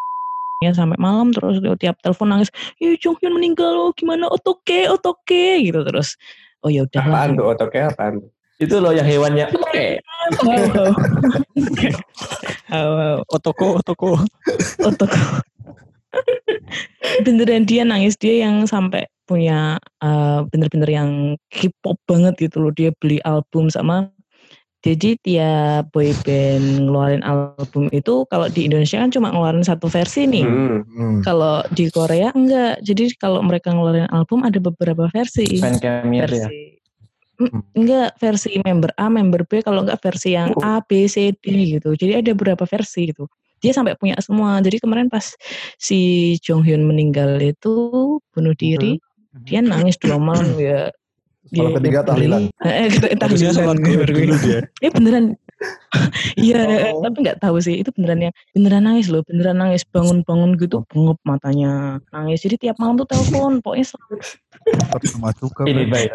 ya 0.64 0.72
sampai 0.72 0.96
malam 0.96 1.36
terus 1.36 1.60
tiap 1.82 2.00
telepon 2.00 2.32
nangis 2.32 2.50
ya 2.80 2.96
Jonghyun 2.96 3.36
meninggal 3.36 3.76
oh 3.76 3.92
gimana 3.92 4.32
otoke 4.32 4.88
otoke 4.88 5.60
gitu 5.60 5.84
terus 5.84 6.16
oh 6.64 6.72
ya 6.72 6.88
udah 6.88 7.04
Apaan 7.04 7.36
tuh 7.36 7.46
otoknya 7.52 7.92
apaan? 7.92 8.14
Itu 8.56 8.80
loh 8.80 8.96
yang 8.96 9.04
hewannya. 9.04 9.52
Oke. 9.52 10.00
Otoko, 13.28 13.84
otoko. 13.84 14.16
Otoko. 14.80 15.22
beneran 17.28 17.68
dia 17.68 17.84
nangis 17.84 18.16
dia 18.16 18.48
yang 18.48 18.64
sampai 18.64 19.04
punya 19.28 19.76
eh, 20.00 20.40
bener-bener 20.48 20.88
yang 20.88 21.12
K-pop 21.52 22.00
banget 22.08 22.48
gitu 22.48 22.64
loh 22.64 22.72
dia 22.72 22.96
beli 22.96 23.20
album 23.28 23.68
sama 23.68 24.08
jadi 24.86 25.18
tiap 25.26 25.90
boy 25.90 26.14
band 26.22 26.86
ngeluarin 26.86 27.26
album 27.26 27.90
itu 27.90 28.30
kalau 28.30 28.46
di 28.46 28.70
Indonesia 28.70 29.02
kan 29.02 29.10
cuma 29.10 29.34
ngeluarin 29.34 29.66
satu 29.66 29.90
versi 29.90 30.30
nih 30.30 30.46
Hmm. 30.46 30.82
Hmm. 30.96 31.20
kalau 31.26 31.66
di 31.74 31.90
Korea 31.90 32.30
enggak 32.38 32.86
jadi 32.86 33.10
kalau 33.18 33.42
mereka 33.42 33.74
ngeluarin 33.74 34.06
album 34.14 34.46
ada 34.46 34.62
beberapa 34.62 35.10
versi 35.10 35.58
Fan 35.58 35.82
ya. 35.82 36.06
versi 36.06 36.78
Mm, 37.36 37.62
enggak 37.76 38.16
versi 38.16 38.56
member 38.64 38.96
A, 38.96 39.12
member 39.12 39.44
B, 39.44 39.60
kalau 39.60 39.84
enggak 39.84 40.00
versi 40.00 40.40
yang 40.40 40.56
A, 40.64 40.80
B, 40.80 41.04
C, 41.12 41.36
D 41.36 41.52
gitu. 41.76 41.92
Jadi 41.92 42.24
ada 42.24 42.32
beberapa 42.32 42.64
versi 42.64 43.12
gitu. 43.12 43.28
Dia 43.60 43.76
sampai 43.76 44.00
punya 44.00 44.16
semua. 44.24 44.64
Jadi 44.64 44.80
kemarin 44.80 45.12
pas 45.12 45.36
si 45.76 46.32
Jong 46.40 46.64
Hyun 46.64 46.88
meninggal 46.88 47.36
itu 47.44 47.76
bunuh 48.32 48.56
diri, 48.56 49.04
dia 49.44 49.60
nangis 49.60 50.00
dua 50.00 50.16
malam 50.16 50.56
ya. 50.56 50.88
Malam 51.54 51.72
ketiga 51.78 52.00
tahlilan. 52.02 52.50
Eh, 52.66 52.90
Harusnya 53.22 53.54
sholat 53.54 53.78
dia. 53.78 54.66
Eh 54.82 54.92
beneran. 54.92 55.38
Iya, 56.36 56.92
tapi 57.00 57.24
nggak 57.24 57.40
tahu 57.40 57.64
sih. 57.64 57.80
Itu 57.80 57.96
beneran 57.96 58.28
yang 58.28 58.34
beneran 58.52 58.84
nangis 58.92 59.08
loh, 59.08 59.24
beneran 59.24 59.56
nangis 59.56 59.88
bangun-bangun 59.88 60.60
gitu, 60.60 60.84
bengep 60.92 61.16
matanya 61.24 62.04
nangis. 62.12 62.44
Jadi 62.44 62.68
tiap 62.68 62.76
malam 62.76 63.00
tuh 63.00 63.08
telepon, 63.08 63.64
pokoknya 63.64 63.86
selalu 63.88 64.20
Percuma 64.66 65.30
juga. 65.40 65.64
Ini 65.64 65.84
baik. 65.88 66.10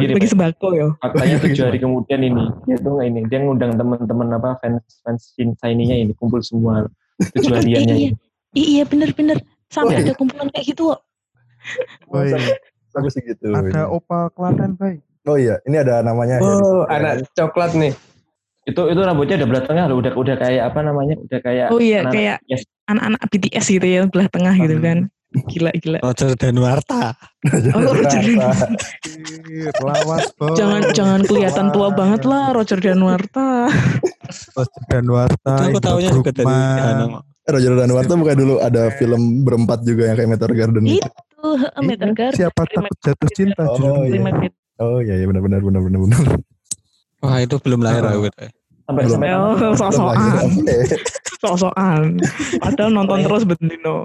gini, 0.00 0.12
bagi 0.16 0.30
sembako 0.32 0.68
ya. 0.72 0.88
Faktanya 0.96 1.36
tujuh 1.44 1.64
hari 1.68 1.78
kemudian 1.82 2.20
ini 2.24 2.44
dia 2.64 2.76
tuh 2.80 2.90
nggak 2.96 3.06
ini 3.12 3.20
dia 3.28 3.38
ngundang 3.44 3.72
teman-teman 3.76 4.28
apa 4.32 4.50
fans 4.64 4.80
fans 5.04 5.22
cinta 5.36 5.68
ininya 5.68 5.94
ini 6.00 6.12
kumpul 6.16 6.40
semua 6.40 6.88
tujuh 7.34 7.52
hariannya 7.52 7.94
Iya, 7.94 8.08
ini. 8.14 8.16
iya 8.56 8.82
bener-bener 8.88 9.44
sampai 9.68 10.00
Oh, 10.00 10.02
ada 10.06 10.12
kumpulan 10.16 10.48
kayak 10.54 10.66
gitu 10.72 10.94
kok. 10.94 11.00
Sih 13.10 13.22
gitu. 13.26 13.50
Ada 13.50 13.90
opa 13.90 14.30
Klaten, 14.30 14.78
Bay. 14.78 15.02
Oh 15.24 15.40
iya, 15.40 15.56
ini 15.64 15.80
ada 15.80 16.04
namanya. 16.04 16.36
Oh, 16.44 16.84
anak 16.84 17.24
coklat 17.32 17.72
nih. 17.74 17.96
Itu 18.64 18.88
itu 18.88 19.00
rambutnya 19.00 19.40
udah 19.40 19.48
belah 19.48 19.64
tengah 19.64 19.84
udah 19.92 20.12
udah 20.16 20.36
kayak 20.40 20.62
apa 20.72 20.80
namanya? 20.80 21.14
Udah 21.20 21.38
kayak 21.40 21.66
Oh 21.72 21.80
iya, 21.80 22.00
anak-anak 22.00 22.16
kayak 22.16 22.36
BTS. 22.44 22.62
anak-anak 22.84 23.20
BTS 23.28 23.66
gitu 23.72 23.86
ya 23.88 24.00
belah 24.08 24.28
tengah 24.28 24.54
gitu 24.56 24.76
kan. 24.80 24.98
Gila 25.34 25.70
gila. 25.82 25.98
Roger 25.98 26.30
Danuarta. 26.38 27.18
Oh, 27.74 27.92
Roger 27.92 28.22
Lawas. 29.82 30.30
Jangan 30.54 30.82
jangan 30.94 31.20
kelihatan 31.26 31.74
tua 31.74 31.90
banget 31.90 32.22
lah 32.22 32.54
Roger 32.54 32.78
Danuarta. 32.78 33.66
Roger 34.54 34.82
Danuarta. 34.92 35.54
Itu 35.58 35.64
aku 35.74 35.80
tahunya 35.82 36.10
juga 36.14 36.30
dari 36.30 36.46
Bruggman. 36.46 37.33
Anu, 37.44 37.52
Eh, 37.52 37.52
Roger 37.52 37.72
Danuarta 37.76 38.14
bukan 38.16 38.36
dulu 38.36 38.54
ada 38.58 38.88
film 38.90 39.44
berempat 39.44 39.84
juga 39.84 40.08
yang 40.08 40.16
kayak 40.16 40.30
Meteor 40.30 40.52
Garden 40.54 40.84
itu. 40.86 40.96
Itu 40.96 41.48
heeh, 41.54 41.82
Meteor 41.82 42.08
Iya, 42.08 42.16
Garden. 42.16 42.38
Siapa 42.40 42.60
takut 42.64 42.96
jatuh 42.98 43.30
cinta, 43.30 43.62
Oh, 43.68 44.00
iya. 44.02 44.48
Oh 44.74 44.98
iya 44.98 45.14
iya 45.14 45.26
benar 45.28 45.38
benar 45.38 45.60
benar 45.60 45.80
benar 45.82 46.00
benar. 46.02 46.22
Wah 47.20 47.38
itu 47.38 47.56
belum 47.58 47.80
lahir 47.80 48.02
aku. 48.02 48.26
sampai 48.84 49.04
sampai 49.08 49.28
Oh, 49.32 49.56
Oke. 50.44 50.76
sok-sokan. 51.38 52.20
Padahal 52.58 52.90
nonton 52.90 53.18
terus 53.22 53.44
bentino. 53.44 54.04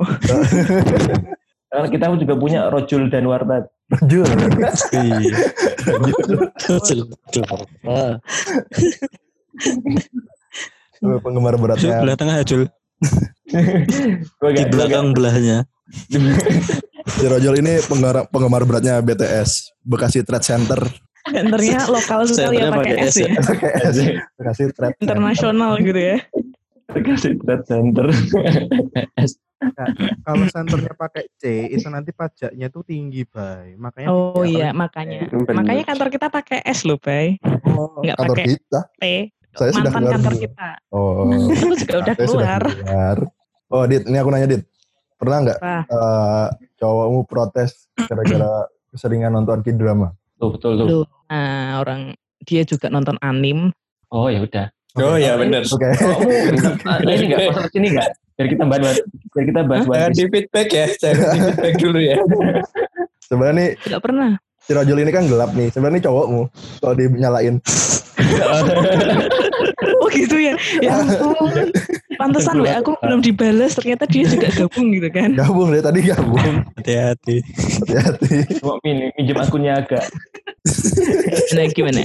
karena 1.69 1.87
kita 1.87 2.05
juga 2.15 2.33
punya 2.35 2.59
Rojul. 2.71 3.07
Iya. 4.91 5.37
Danuarta. 7.11 7.55
Oh, 10.99 11.15
Penggemar 11.19 11.55
Jul, 11.55 11.63
beratnya. 11.63 11.95
belah 12.03 12.17
tengah 12.19 12.35
ya 12.37 12.45
Jul. 12.45 12.63
Gue 14.39 14.51
Di 14.53 14.65
belakang 14.69 15.15
belahnya. 15.15 15.65
Si 17.09 17.25
Rojol 17.25 17.65
ini 17.65 17.81
penggemar, 17.89 18.29
penggemar 18.29 18.61
beratnya 18.69 19.01
BTS. 19.01 19.81
Bekasi 19.81 20.21
Trade 20.21 20.45
Center. 20.45 20.77
Centernya 21.25 21.89
lokal 21.89 22.29
sekali 22.29 22.61
ya 22.61 22.69
pakai 22.69 22.93
S 23.01 23.17
S 23.17 23.25
ya. 23.25 23.31
Bekasi 24.37 24.69
Trade 24.69 24.93
Center. 25.01 25.03
Internasional 25.09 25.81
gitu 25.81 25.97
ya. 25.97 26.21
kasih 26.89 27.37
trade 27.37 27.65
center. 27.69 28.09
Kalau 30.25 30.45
senternya 30.49 30.93
pakai 30.95 31.27
C, 31.37 31.69
itu 31.69 31.85
nanti 31.91 32.15
pajaknya 32.15 32.67
tuh 32.71 32.81
tinggi, 32.81 33.27
Bay. 33.27 33.75
Makanya 33.75 34.07
Oh 34.09 34.41
iya, 34.47 34.71
makanya. 34.71 35.27
Makanya 35.29 35.83
kantor 35.85 36.07
kita 36.09 36.27
pakai 36.31 36.63
S 36.63 36.87
loh, 36.87 36.97
Bay. 36.97 37.37
Oh, 37.67 38.01
Nggak 38.01 38.17
kantor 38.17 38.35
pakai. 38.39 38.45
kita. 38.55 38.79
T. 38.97 39.05
Saya 39.57 39.71
sudah 39.73 39.91
Mantan 39.91 40.01
keluar 40.01 40.13
kantor 40.17 40.33
dulu. 40.33 40.43
kita. 40.45 40.69
Oh. 40.93 41.13
Aku 41.63 41.75
juga 41.77 41.95
udah 42.01 42.13
saya 42.15 42.27
sudah 42.27 42.47
keluar. 42.59 42.63
keluar. 42.63 43.17
Oh, 43.69 43.83
Dit, 43.85 44.03
ini 44.09 44.17
aku 44.17 44.29
nanya 44.33 44.47
Dit. 44.49 44.63
Pernah 45.19 45.37
nggak 45.45 45.59
eh, 45.61 46.47
cowokmu 46.79 47.21
protes 47.27 47.91
gara-gara 48.07 48.65
keseringan 48.89 49.35
nonton 49.35 49.59
K-drama? 49.61 50.15
Tuh, 50.39 50.55
betul 50.55 50.71
tuh. 50.79 50.85
Loh, 50.87 51.05
nah 51.27 51.83
orang 51.83 52.15
dia 52.47 52.63
juga 52.63 52.87
nonton 52.87 53.19
anim. 53.19 53.69
Oh 54.09 54.31
ya 54.31 54.41
udah. 54.41 54.71
Oh 54.97 55.19
iya 55.19 55.35
benar. 55.37 55.67
Oke. 55.67 55.85
Oh, 56.89 56.97
ini 57.03 57.29
enggak 57.29 57.51
masuk 57.53 57.69
sini 57.69 57.87
enggak? 57.93 58.09
Biar 58.39 58.47
kita 58.47 58.63
bahas 58.63 58.97
biar 59.35 59.45
kita 59.51 59.61
bahas 59.67 59.83
One 59.83 59.93
Jangan 59.99 60.11
di 60.15 60.25
feedback 60.31 60.67
ya, 60.71 60.85
jangan 60.95 61.19
di 61.19 61.39
feedback 61.43 61.75
dulu 61.77 61.99
ya. 61.99 62.15
Sebenarnya 63.19 63.55
nih 63.59 63.69
Tidak 63.83 64.01
pernah. 64.01 64.31
Si 64.69 64.77
Rojol 64.77 65.01
ini 65.01 65.09
kan 65.09 65.25
gelap 65.25 65.57
nih. 65.57 65.73
Sebenarnya 65.73 65.97
ini 65.97 66.05
cowokmu 66.05 66.41
kalau 66.77 66.93
dinyalain. 66.93 67.55
Oh 69.99 70.07
gitu 70.11 70.35
ya. 70.35 70.55
Ya 70.83 70.99
ampun. 70.99 71.71
Pantesan 72.19 72.59
WA 72.59 72.83
aku 72.83 72.99
belum 72.99 73.23
dibalas 73.23 73.79
ternyata 73.79 74.03
dia 74.05 74.27
juga 74.27 74.51
gabung 74.51 74.91
gitu 74.91 75.07
kan. 75.07 75.31
Gabung 75.33 75.71
deh 75.71 75.79
tadi 75.79 76.03
gabung. 76.03 76.67
Hati-hati. 76.75 77.39
Hati-hati. 77.39 78.59
Cuma 78.59 78.75
min- 78.83 79.11
minjem 79.15 79.39
akunnya 79.39 79.79
agak. 79.79 80.03
Gimana 81.47 81.71
gimana? 81.71 82.01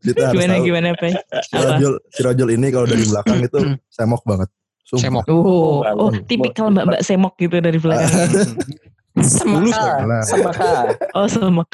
Kita 0.00 0.20
harus 0.24 0.34
Gimana 0.34 0.54
tahu. 0.56 0.64
gimana, 0.64 0.86
Pak? 0.96 1.10
Si 1.44 1.52
Apa? 1.52 1.64
Rojol, 1.76 1.92
si 2.08 2.20
Rojol 2.24 2.48
ini 2.56 2.66
kalau 2.72 2.86
dari 2.88 3.04
belakang 3.04 3.38
itu 3.44 3.58
semok 3.92 4.22
banget. 4.24 4.48
Sumpah. 4.82 5.02
Semok. 5.04 5.24
Oh, 5.28 5.84
oh 5.84 6.10
tipikal 6.24 6.72
mbak-mbak 6.72 7.04
semok 7.04 7.36
gitu 7.36 7.60
dari 7.60 7.76
belakang. 7.76 8.08
Semaka, 9.20 10.08
lah. 10.08 10.24
semaka. 10.24 10.96
Oh, 11.12 11.28
semok. 11.28 11.68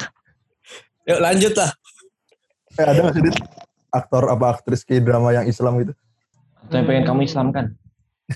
Yuk 1.09 1.19
lanjut 1.19 1.53
lah. 1.57 1.71
Eh, 2.77 2.85
ada 2.85 2.99
nggak 3.01 3.13
sih 3.17 3.33
aktor 3.89 4.29
apa 4.29 4.45
aktris 4.53 4.85
K-drama 4.85 5.33
yang 5.33 5.49
Islam 5.49 5.81
gitu? 5.81 5.93
Atau 6.69 6.75
yang 6.77 6.85
pengen 6.85 7.03
kamu 7.09 7.21
islamkan. 7.25 7.65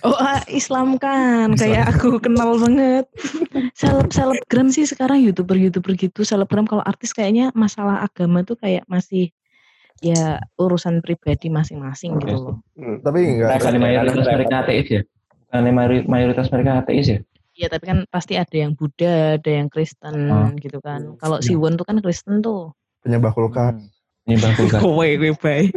Oh, 0.01 0.17
ah, 0.17 0.41
Islam 0.49 0.97
kan. 0.97 1.53
Kayak 1.53 1.93
aku 1.93 2.17
kenal 2.17 2.57
banget. 2.57 3.05
Seleb 3.77 4.09
selebgram 4.09 4.73
sih 4.73 4.89
sekarang 4.89 5.21
YouTuber-YouTuber 5.21 5.93
gitu. 5.93 6.25
Selebgram 6.25 6.65
kalau 6.65 6.81
artis 6.81 7.13
kayaknya 7.13 7.53
masalah 7.53 8.01
agama 8.01 8.41
tuh 8.41 8.57
kayak 8.57 8.89
masih 8.89 9.29
ya 10.01 10.41
urusan 10.57 11.05
pribadi 11.05 11.53
masing-masing 11.53 12.17
gitu 12.25 12.33
loh. 12.41 12.57
Hmm. 12.73 13.05
Tapi 13.05 13.37
enggak. 13.37 13.61
Bukan 13.61 13.77
mayoritas 13.77 14.25
mereka 14.25 14.55
ateis 14.65 14.87
ya? 14.89 15.01
Bukan 15.29 15.61
mayori- 15.69 16.07
mayoritas 16.09 16.47
mereka 16.49 16.71
ateis 16.81 17.05
ya? 17.05 17.19
Iya 17.53 17.69
tapi 17.69 17.85
kan 17.85 17.97
pasti 18.09 18.33
ada 18.33 18.49
yang 18.51 18.73
Buddha, 18.73 19.37
ada 19.37 19.51
yang 19.51 19.69
Kristen 19.69 20.15
Oh. 20.25 20.49
gitu 20.57 20.81
kan. 20.81 21.13
Kalau 21.21 21.37
si 21.37 21.53
Won 21.53 21.77
tuh 21.77 21.85
kan 21.85 22.01
Kristen 22.01 22.41
tuh. 22.41 22.73
penyembah 22.99 23.29
kulkas. 23.29 23.75
Ini 24.23 24.39
bang 24.39 24.53
buka. 24.55 24.77
Kowe 24.79 25.07
kowe 25.13 25.31
bae. 25.37 25.67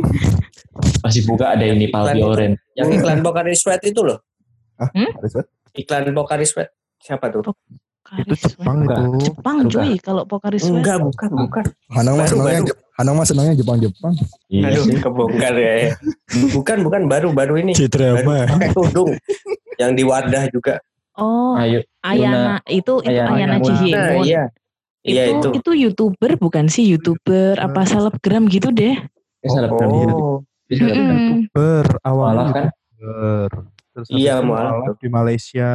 Masih 1.02 1.26
buka 1.26 1.52
ada 1.52 1.66
ini 1.66 1.90
Paldi 1.90 2.22
Oren. 2.22 2.54
Yang 2.72 3.02
iklan 3.02 3.18
Pocari 3.20 3.52
Sweat 3.52 3.82
itu 3.82 4.00
loh. 4.00 4.22
Ada 4.78 5.26
Sweat? 5.26 5.46
Iklan 5.74 6.14
Pocari 6.14 6.46
Sweat. 6.46 6.70
Siapa 6.96 7.28
tuh? 7.28 7.42
Itu 8.14 8.38
Jepang 8.38 8.86
Bukan. 8.86 8.94
itu. 8.94 9.26
Jepang 9.26 9.56
cuy 9.66 9.90
kalau 9.98 10.22
Pokari 10.22 10.62
Sweat. 10.62 10.78
Enggak, 10.78 11.02
bukan, 11.02 11.31
bukan. 11.37 11.64
Hanang 11.90 12.14
mah 12.14 12.24
senangnya 12.24 12.62
Hanang 12.96 13.14
mah 13.18 13.27
senangnya 13.27 13.54
Jepang-Jepang. 13.58 14.14
Iya 14.46 14.70
Aduh, 14.70 14.85
sih. 14.87 14.96
kebongkar 14.96 15.54
ya. 15.58 15.92
Bukan, 16.54 16.79
bukan 16.81 17.02
baru 17.04 17.35
baru 17.35 17.58
ini. 17.58 17.74
J-drama. 17.74 18.46
pakai 18.48 18.70
tudung. 18.72 19.10
Yang 19.77 19.90
di 19.92 20.02
wadah 20.06 20.44
juga. 20.48 20.79
Oh, 21.17 21.56
Ayo. 21.56 21.81
Ayana 22.04 22.60
itu 22.69 23.00
itu 23.00 23.08
Ayana 23.08 23.31
Ayana 23.33 23.56
Yuna. 23.56 23.67
Jihye. 23.67 23.92
Nah, 23.92 24.10
iya. 24.23 24.42
Iya 25.06 25.23
itu, 25.31 25.38
itu. 25.38 25.48
itu 25.62 25.71
youtuber 25.87 26.35
bukan 26.35 26.67
sih 26.67 26.83
youtuber 26.83 27.54
apa 27.62 27.87
selebgram 27.87 28.50
gitu 28.50 28.75
deh. 28.75 28.98
Ini 29.40 29.48
selebgram 29.48 29.90
gitu. 30.02 30.14
Oh, 30.14 30.38
Ini 30.67 30.75
selebgram. 30.83 31.06
Mm-mm. 31.14 31.35
Ber, 31.54 31.87
awalnya 32.02 32.35
Mualaf 32.35 32.48
kan? 32.52 32.67
YouTuber. 32.67 33.50
Terus 33.96 34.06
Iya, 34.12 34.35
mualaf. 34.44 34.98
di 35.00 35.08
Malaysia. 35.08 35.71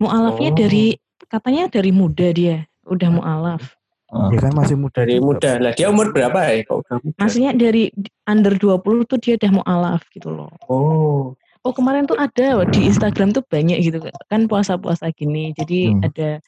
Mualafnya 0.00 0.50
Oh. 0.52 0.56
dari 0.56 0.86
katanya 1.26 1.62
dari 1.68 1.90
muda 1.92 2.26
dia, 2.32 2.64
udah 2.86 3.10
mualaf. 3.12 3.62
Oh. 4.06 4.30
Dia 4.30 4.38
kan 4.38 4.54
masih 4.54 4.78
muda. 4.78 5.02
dari 5.02 5.18
muda. 5.18 5.58
Lah 5.58 5.72
dia 5.74 5.90
umur 5.90 6.14
berapa 6.14 6.38
ya? 6.46 6.62
Kok? 6.64 7.18
Maksudnya 7.18 7.50
dari 7.52 7.90
under 8.24 8.54
20 8.54 9.04
tuh 9.04 9.18
dia 9.18 9.34
udah 9.34 9.50
mualaf 9.52 10.06
gitu 10.14 10.30
loh. 10.30 10.48
Oh. 10.70 11.34
Oh 11.66 11.74
kemarin 11.74 12.06
tuh 12.06 12.14
ada 12.14 12.62
di 12.70 12.86
Instagram 12.86 13.34
tuh 13.34 13.42
banyak 13.42 13.82
gitu 13.82 13.98
kan 14.30 14.46
puasa-puasa 14.46 15.10
gini. 15.10 15.50
Jadi 15.52 15.90
Hmm. 15.90 16.06
ada 16.06 16.38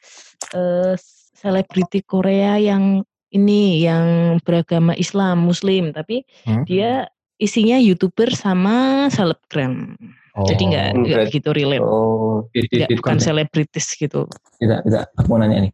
eh, 0.54 0.94
selebriti 1.34 2.06
Korea 2.06 2.54
yang 2.56 3.02
ini 3.28 3.82
yang 3.82 4.38
beragama 4.40 4.94
Islam 4.94 5.44
Muslim 5.44 5.90
tapi 5.90 6.22
Hmm? 6.46 6.62
dia 6.64 7.10
isinya 7.36 7.76
youtuber 7.76 8.30
sama 8.30 9.06
selebgram. 9.10 9.98
Jadi 10.38 10.62
nggak 10.70 10.86
Oh. 10.88 10.98
nggak 11.02 11.24
begitu 11.28 11.48
relate. 11.50 11.82
Oh, 11.82 12.46
bukan 12.94 13.18
selebritis 13.18 13.90
gitu. 13.92 14.30
tidak 14.58 14.86
tidak 14.86 15.10
aku 15.14 15.26
mau 15.28 15.38
nanya 15.38 15.66
nih 15.66 15.72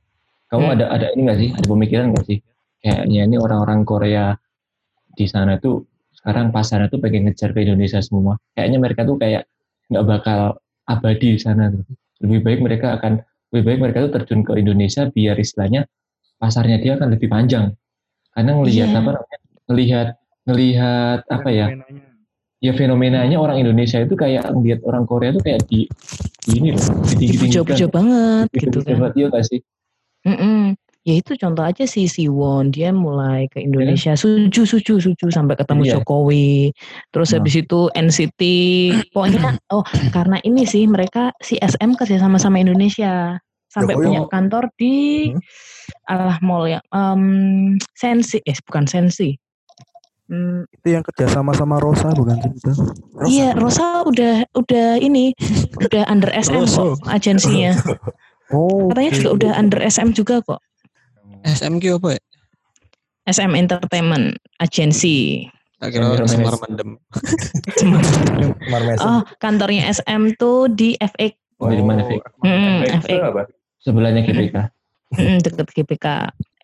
kamu 0.49 0.65
Hmm. 0.65 0.75
ada 0.77 0.85
ada 0.89 1.07
ini 1.13 1.21
nggak 1.25 1.39
sih 1.39 1.51
ada 1.53 1.67
pemikiran 1.67 2.07
nggak 2.13 2.25
sih 2.25 2.39
kayaknya 2.81 3.21
ini 3.25 3.37
orang-orang 3.37 3.81
Korea 3.85 4.37
di 5.13 5.25
sana 5.25 5.57
tuh 5.57 5.85
sekarang 6.25 6.49
pasarnya 6.51 6.89
tuh 6.89 7.05
pengen 7.05 7.29
ngejar 7.29 7.53
ke 7.53 7.69
Indonesia 7.69 8.01
semua 8.01 8.41
kayaknya 8.57 8.81
mereka 8.81 9.05
tuh 9.05 9.21
kayak 9.21 9.45
nggak 9.93 10.05
bakal 10.09 10.41
abadi 10.89 11.37
di 11.37 11.41
sana 11.41 11.69
tuh 11.69 11.85
lebih 12.25 12.41
baik 12.41 12.61
mereka 12.65 12.97
akan 12.97 13.21
lebih 13.53 13.65
baik 13.69 13.79
mereka 13.85 13.99
tuh 14.09 14.13
terjun 14.17 14.41
ke 14.41 14.57
Indonesia 14.57 15.05
biar 15.07 15.37
istilahnya 15.37 15.85
pasarnya 16.41 16.81
dia 16.81 16.97
akan 16.97 17.13
lebih 17.13 17.29
panjang 17.29 17.77
karena 18.33 18.51
ngelihat 18.57 18.89
Iya. 18.89 18.97
apa 18.97 19.11
namanya 19.13 19.39
ngelihat 19.69 20.09
ngelihat 20.45 21.21
apa 21.29 21.49
ya 21.49 21.67
Fenomenanya. 21.69 22.05
ya 22.59 22.73
fenomenanya 22.73 23.37
orang 23.37 23.57
Indonesia 23.61 24.01
itu 24.01 24.17
kayak 24.17 24.49
ngelihat 24.49 24.81
orang 24.83 25.05
Korea 25.05 25.31
tuh 25.31 25.45
kayak 25.45 25.61
di, 25.69 25.85
di 26.41 26.51
ini 26.57 26.73
loh 26.73 26.81
ditinggi-tinggikan 27.05 27.53
Dipuja-puja 27.69 27.87
banget 27.93 28.47
gitu 28.57 28.79
kan. 28.81 29.13
Iya 29.13 29.27
nggak 29.29 29.45
sih 29.45 29.61
Mm-mm. 30.25 30.73
Ya 31.05 31.21
itu 31.21 31.37
contoh 31.37 31.61
aja 31.61 31.85
si 31.85 32.09
Siwon 32.09 32.73
dia 32.73 32.89
mulai 32.89 33.45
ke 33.47 33.61
Indonesia 33.61 34.17
suju 34.17 34.65
suju 34.65 34.97
suju 34.97 35.27
sampai 35.29 35.53
ketemu 35.53 35.85
Iya. 35.85 35.93
Jokowi 36.01 36.73
terus 37.13 37.29
Nah. 37.29 37.37
habis 37.39 37.55
itu 37.55 37.81
NCT 37.93 38.41
pokoknya 39.13 39.61
oh 39.69 39.85
karena 40.09 40.41
ini 40.41 40.65
sih 40.65 40.89
mereka 40.89 41.29
si 41.39 41.61
SM 41.61 41.93
kerja 41.93 42.17
sama 42.17 42.41
sama 42.41 42.57
Indonesia 42.57 43.37
sampai 43.69 43.93
Jokowi 43.93 44.05
punya 44.07 44.21
kantor 44.27 44.65
di 44.75 44.97
Hmm? 45.29 45.41
alah 46.07 46.41
mall 46.41 46.65
yang 46.65 46.85
em, 46.89 47.23
Sensi 47.93 48.41
eh 48.41 48.57
bukan 48.65 48.85
Sensi 48.85 49.37
Hmm, 50.25 50.65
Itu 50.73 50.89
yang 50.89 51.05
kerja 51.05 51.29
sama 51.29 51.53
sama 51.53 51.77
Rosa 51.77 52.09
bukan 52.11 52.41
sih 52.41 52.49
itu? 52.51 52.73
Rosa. 53.13 53.29
iya 53.29 53.53
Rosa 53.53 54.01
udah 54.03 54.49
udah 54.57 54.97
ini 54.97 55.37
udah 55.79 56.09
under 56.09 56.33
SM 56.33 56.65
kok 56.65 56.97
agensinya 57.07 57.77
Oh. 58.49 58.89
katanya 58.89 59.11
oke. 59.11 59.17
juga 59.17 59.31
udah 59.35 59.53
under 59.55 59.81
SM 59.83 60.09
juga 60.13 60.41
kok 60.41 60.65
SMQ 61.45 61.85
apa 61.99 62.09
ya? 62.17 62.21
SM 63.25 63.53
Entertainment 63.55 64.27
Agency 64.59 65.49
Tak 65.77 65.91
kira 65.91 66.25
semar 66.25 66.57
mendem. 66.59 66.97
Mar 68.65 68.83
Mason. 68.83 69.05
Oh, 69.05 69.21
kantornya 69.37 69.85
SM 69.87 70.33
tuh 70.35 70.69
di 70.69 70.97
FX, 70.97 71.35
Oh, 71.57 71.69
di 71.69 71.81
mana 71.81 72.03
FX, 72.03 72.21
itu 73.05 73.21
apa? 73.21 73.43
sebelahnya 73.79 74.25
GBK 74.25 74.57
mm, 75.13 75.39
deket 75.41 75.69
GBK. 75.71 76.07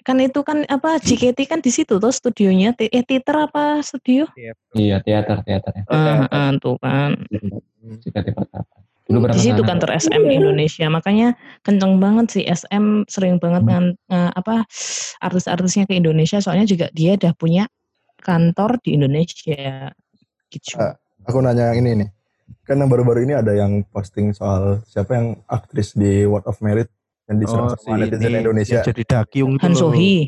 Kan 0.00 0.16
itu 0.18 0.40
kan 0.40 0.64
apa 0.66 0.96
JKT 0.96 1.36
kan 1.44 1.60
di 1.60 1.68
situ 1.68 2.00
tuh 2.00 2.08
studionya, 2.08 2.72
eh 2.74 3.04
teater 3.04 3.44
apa 3.44 3.84
studio? 3.84 4.24
iya 4.72 4.96
teater 4.98 5.44
teaternya 5.44 5.84
Oh, 5.84 5.92
Ah, 5.92 6.24
teater. 6.24 6.32
ah, 6.32 6.50
tuh 6.56 6.76
kan. 6.76 7.10
JKT 8.00 8.28
Pertapa 8.32 8.76
dulu 9.10 9.26
berapa 9.26 9.34
Di 9.34 9.42
situ 9.42 9.58
sana? 9.58 9.68
kantor 9.68 9.90
SM 9.98 10.22
Indonesia. 10.24 10.86
Makanya 10.86 11.28
kenceng 11.60 11.98
banget 11.98 12.26
sih 12.30 12.44
SM 12.44 12.84
sering 13.04 13.36
banget 13.36 13.62
Hmm. 13.62 13.68
ngan, 13.68 13.84
nge- 14.06 14.32
apa 14.32 14.54
artis-artisnya 15.18 15.84
ke 15.84 15.98
Indonesia. 15.98 16.38
Soalnya 16.38 16.64
juga 16.64 16.86
dia 16.90 17.18
udah 17.18 17.34
punya 17.34 17.66
kantor 18.16 18.78
di 18.78 18.94
Indonesia. 18.94 19.90
Gitu. 20.46 20.78
Ah. 20.78 20.94
Aku 21.22 21.38
nanya 21.38 21.70
yang 21.70 21.84
ini 21.84 21.90
nih. 22.00 22.08
Kan 22.62 22.78
yang 22.78 22.88
baru-baru 22.88 23.22
ini 23.22 23.34
ada 23.34 23.50
yang 23.50 23.82
posting 23.84 24.30
soal 24.30 24.80
siapa 24.84 25.14
yang 25.14 25.28
aktris 25.44 25.92
di 25.92 26.22
World 26.22 26.46
of 26.46 26.58
Merit 26.60 26.86
yang 27.26 27.38
diserang 27.38 27.66
Oh, 27.66 27.76
sama 27.76 27.98
si 27.98 28.00
netizen 28.00 28.30
ini, 28.30 28.38
Indonesia. 28.40 28.80
jadi 28.80 29.02
dakiung 29.04 29.54
itu 29.54 29.66
Han. 29.66 29.74
Sohi. 29.74 30.26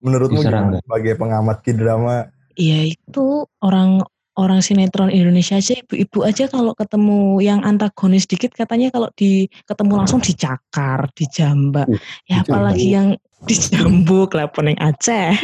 Menurutmu 0.00 0.40
sebagai 0.40 1.14
pengamat 1.14 1.60
K-drama? 1.60 2.30
Iya 2.54 2.88
itu 2.88 3.26
orang 3.60 4.00
orang 4.38 4.62
sinetron 4.62 5.10
Indonesia 5.10 5.58
aja 5.58 5.74
ibu-ibu 5.74 6.22
aja 6.22 6.46
kalau 6.46 6.72
ketemu 6.76 7.42
yang 7.42 7.60
antagonis 7.66 8.30
dikit 8.30 8.54
katanya 8.54 8.94
kalau 8.94 9.10
di 9.18 9.50
ketemu 9.66 9.92
langsung 9.98 10.20
dicakar, 10.22 11.10
dijambak. 11.16 11.90
Uh, 11.90 11.98
Ya 12.28 12.42
dijambak. 12.42 12.46
apalagi 12.46 12.86
yang 12.94 13.08
dijambuk 13.48 14.30
lah 14.36 14.46
pening 14.52 14.78
Aceh. 14.78 15.34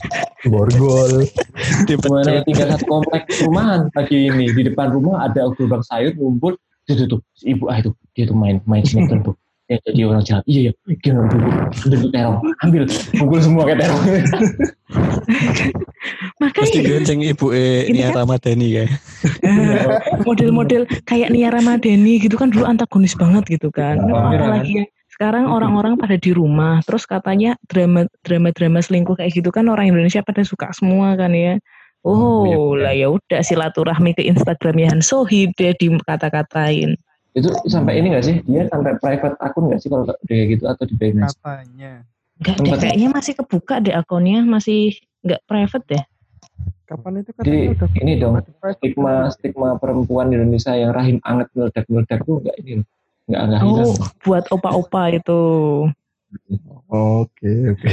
Borgol. 0.50 1.24
Yang 1.88 2.44
tinggal 2.44 2.68
satu 2.76 2.84
komplek 2.84 3.22
perumahan 3.30 3.88
pagi 3.94 4.28
ini 4.28 4.52
di 4.52 4.62
depan 4.68 4.92
rumah 4.92 5.30
ada 5.30 5.48
gerobak 5.54 5.86
sayur 5.86 6.12
ngumpul 6.18 6.58
tuh 6.84 6.94
tuh, 7.00 7.06
tuh 7.16 7.20
si 7.32 7.56
ibu 7.56 7.64
ah 7.72 7.80
itu 7.80 7.96
dia 8.12 8.28
tuh 8.28 8.36
main 8.36 8.60
main 8.68 8.84
sinetron 8.84 9.24
tuh 9.24 9.34
yang 9.64 9.80
jadi 9.80 10.00
orang 10.04 10.22
jahat 10.22 10.44
iya 10.44 10.60
iya 10.68 10.72
dulu 11.08 11.48
bentuk 11.88 12.10
terong 12.12 12.36
ambil 12.60 12.82
pukul 13.16 13.40
semua 13.40 13.62
kayak 13.64 13.78
terong 13.80 14.02
Pasti 15.24 15.72
Makanya 16.42 16.80
gonceng 16.84 17.20
ibu 17.24 17.46
e 17.50 17.88
Ini 17.88 17.96
Nia 17.96 18.08
kan- 18.12 18.16
Ramadhani 18.22 18.68
ya. 18.68 18.84
eh, 18.84 19.88
model-model 20.28 20.84
kayak 21.08 21.32
Nia 21.32 21.48
Ramadhani 21.48 22.20
gitu 22.20 22.36
kan 22.36 22.52
dulu 22.52 22.68
antagonis 22.68 23.16
banget 23.16 23.48
gitu 23.48 23.72
kan. 23.72 23.96
Iya, 23.96 24.12
Nah, 24.12 24.30
apalagi 24.36 24.72
yang 24.84 24.88
sekarang 25.08 25.44
orang-orang 25.48 25.94
pada 25.96 26.18
di 26.18 26.34
rumah 26.34 26.82
terus 26.82 27.06
katanya 27.06 27.54
drama 27.70 28.04
drama 28.20 28.50
drama 28.50 28.82
selingkuh 28.82 29.16
kayak 29.16 29.32
gitu 29.32 29.48
kan 29.48 29.70
orang 29.70 29.88
Indonesia 29.88 30.20
pada 30.20 30.44
suka 30.44 30.68
semua 30.76 31.16
kan 31.16 31.32
ya. 31.32 31.56
Oh, 32.04 32.44
iya, 32.44 32.58
lah 32.84 32.92
ya 32.92 33.08
udah 33.08 33.40
silaturahmi 33.40 34.12
ke 34.12 34.28
Instagramnya 34.28 34.92
Han 34.92 35.00
Sohib 35.00 35.56
deh 35.56 35.72
dikata-katain. 35.72 37.00
Itu 37.34 37.50
sampai 37.66 37.98
ini 37.98 38.14
gak 38.14 38.24
sih 38.24 38.36
dia 38.46 38.70
sampai 38.70 38.94
private 39.02 39.34
akun 39.42 39.66
gak 39.66 39.82
sih 39.82 39.90
kalau 39.90 40.06
kayak 40.24 40.46
gitu 40.54 40.64
atau 40.70 40.84
di. 40.86 40.94
Enggak 40.94 41.34
deh, 42.58 42.66
Sempat- 42.66 42.80
kayaknya 42.82 43.08
masih 43.10 43.32
kebuka 43.38 43.74
deh 43.78 43.94
akunnya, 43.94 44.42
masih 44.42 44.94
enggak 45.22 45.40
private 45.46 45.86
deh. 45.86 46.02
Kapan 46.84 47.24
itu 47.24 47.30
Jadi 47.40 47.58
udah 47.74 47.88
ini 47.96 48.12
dong 48.20 48.34
stigma 48.76 49.10
kan? 49.24 49.32
stigma 49.32 49.68
perempuan 49.80 50.28
Indonesia 50.30 50.76
yang 50.76 50.92
rahim 50.92 51.18
anget 51.24 51.48
meledak 51.56 51.84
meledak 51.88 52.20
tuh 52.22 52.44
nggak 52.44 52.56
ini 52.60 52.72
nggak 53.24 53.42
nggak 53.50 53.60
hilang. 53.64 53.88
Oh, 53.88 53.94
buat 54.20 54.44
opa-opa 54.52 55.02
itu. 55.10 55.40
Oke, 56.92 57.52
oke. 57.72 57.90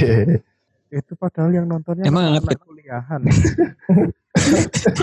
Itu 0.92 1.12
padahal 1.16 1.56
yang 1.56 1.66
nontonnya 1.66 2.04
Emang 2.04 2.36
anak 2.36 2.44
anget, 2.44 2.58
kuliahan. 2.62 3.20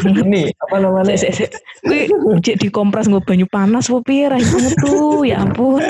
Ini 0.04 0.50
apa 0.58 0.76
namanya? 0.82 1.14
Kuwi 1.14 2.42
cek 2.42 2.58
dikompres 2.66 3.06
nggo 3.06 3.22
banyu 3.22 3.46
panas 3.46 3.86
wo 3.88 4.02
piye 4.02 4.26
ra 4.26 4.42
banget 4.42 4.74
tuh. 4.82 5.22
Ya 5.22 5.46
ampun. 5.46 5.86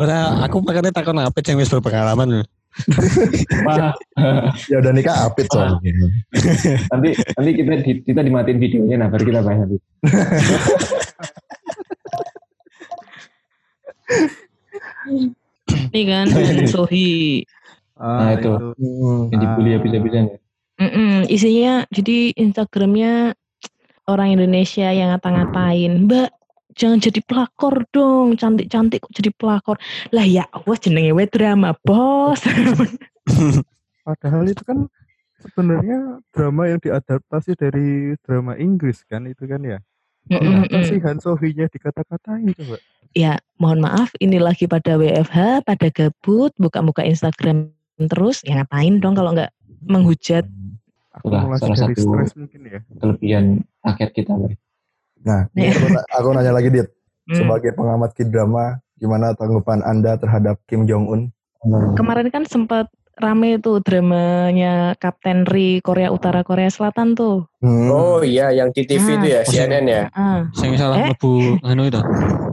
Ora 0.00 0.40
aku 0.42 0.64
makanya 0.64 0.90
takon 0.90 1.20
apa 1.20 1.36
yang 1.44 1.60
wis 1.60 1.68
berpengalaman. 1.68 2.48
Ya 4.70 4.76
udah 4.78 4.92
nikah 4.94 5.28
apit 5.28 5.50
soalnya. 5.52 5.92
nanti 6.88 7.10
nanti 7.36 7.50
kita 7.52 7.74
di- 7.82 8.02
kita 8.06 8.20
dimatiin 8.22 8.58
videonya 8.62 8.96
nah 8.96 9.08
baru 9.10 9.24
kita 9.26 9.40
bahas 9.44 9.58
nanti. 9.66 9.76
Ini 15.92 16.02
kan 16.08 16.26
Sohi. 16.72 17.42
Nah, 17.98 18.30
itu. 18.38 18.52
Yang 19.34 19.40
dibully 19.42 19.70
habis-habisan 19.74 20.24
ya. 20.30 20.38
Mm-mm, 20.78 21.26
isinya 21.26 21.82
jadi 21.90 22.32
Instagramnya 22.38 23.34
orang 24.06 24.38
Indonesia 24.38 24.88
yang 24.94 25.10
ngata-ngatain, 25.14 26.06
Mbak 26.06 26.28
jangan 26.78 26.98
jadi 27.02 27.20
pelakor 27.26 27.82
dong, 27.90 28.38
cantik-cantik 28.38 29.02
kok 29.02 29.12
jadi 29.12 29.30
pelakor. 29.34 29.76
Lah 30.14 30.22
ya 30.22 30.46
Allah 30.54 30.76
jenenge 30.78 31.10
we 31.10 31.26
drama, 31.26 31.74
Bos. 31.82 32.46
Padahal 34.06 34.46
itu 34.46 34.62
kan 34.62 34.86
sebenarnya 35.42 36.22
drama 36.30 36.70
yang 36.70 36.78
diadaptasi 36.78 37.58
dari 37.58 38.14
drama 38.22 38.54
Inggris 38.54 39.02
kan 39.10 39.26
itu 39.26 39.44
kan 39.50 39.60
ya. 39.66 39.78
Kok 40.30 40.70
mm. 40.70 40.86
sih 40.86 41.02
Han 41.02 41.18
Sohinya 41.18 41.66
dikata-katain 41.66 42.54
coba? 42.54 42.78
ya 43.16 43.40
mohon 43.56 43.80
maaf 43.80 44.12
ini 44.20 44.36
lagi 44.36 44.68
pada 44.68 45.00
WFH 45.00 45.64
pada 45.64 45.88
gabut 45.88 46.52
buka-buka 46.60 47.04
Instagram 47.04 47.72
terus 47.96 48.44
ya 48.44 48.60
ngapain 48.60 49.00
dong 49.00 49.16
kalau 49.16 49.32
nggak 49.32 49.52
menghujat 49.88 50.44
Akumulasi 51.20 51.60
salah 51.60 51.76
dari 51.76 51.94
satu 51.94 52.00
stres 52.00 52.30
mungkin 52.34 52.60
ya. 52.62 52.80
kelebihan 52.96 53.44
rakyat 53.82 54.10
kita. 54.12 54.32
Nah, 55.18 55.40
Iya. 55.52 55.70
aku, 55.72 55.86
na- 55.90 56.06
aku 56.08 56.28
nanya 56.32 56.52
lagi 56.52 56.68
Dit. 56.68 56.88
Hmm. 57.26 57.36
Sebagai 57.36 57.70
pengamat 57.74 58.14
K-drama, 58.14 58.64
gimana 58.96 59.34
tanggapan 59.34 59.82
Anda 59.82 60.16
terhadap 60.16 60.58
Kim 60.64 60.84
Jong 60.84 61.06
Un? 61.06 61.22
kemarin 61.92 62.30
kan 62.30 62.46
sempat 62.46 62.86
rame 63.18 63.58
tuh 63.58 63.82
dramanya 63.82 64.94
Kapten 64.96 65.42
Ri 65.44 65.82
Korea 65.82 66.08
Utara 66.08 66.40
Korea 66.42 66.70
Selatan 66.70 67.12
tuh. 67.12 67.46
Hmm. 67.58 67.90
Oh 67.90 68.22
iya, 68.22 68.54
yang 68.54 68.70
di 68.70 68.86
TV 68.86 69.18
itu 69.18 69.26
ya, 69.28 69.42
CNN 69.42 69.84
ya. 69.84 70.02
Ah, 70.14 70.46
Saya 70.54 70.78
salah 70.78 70.96
Eh? 71.02 71.14
anu 71.62 71.82
itu. 71.86 72.00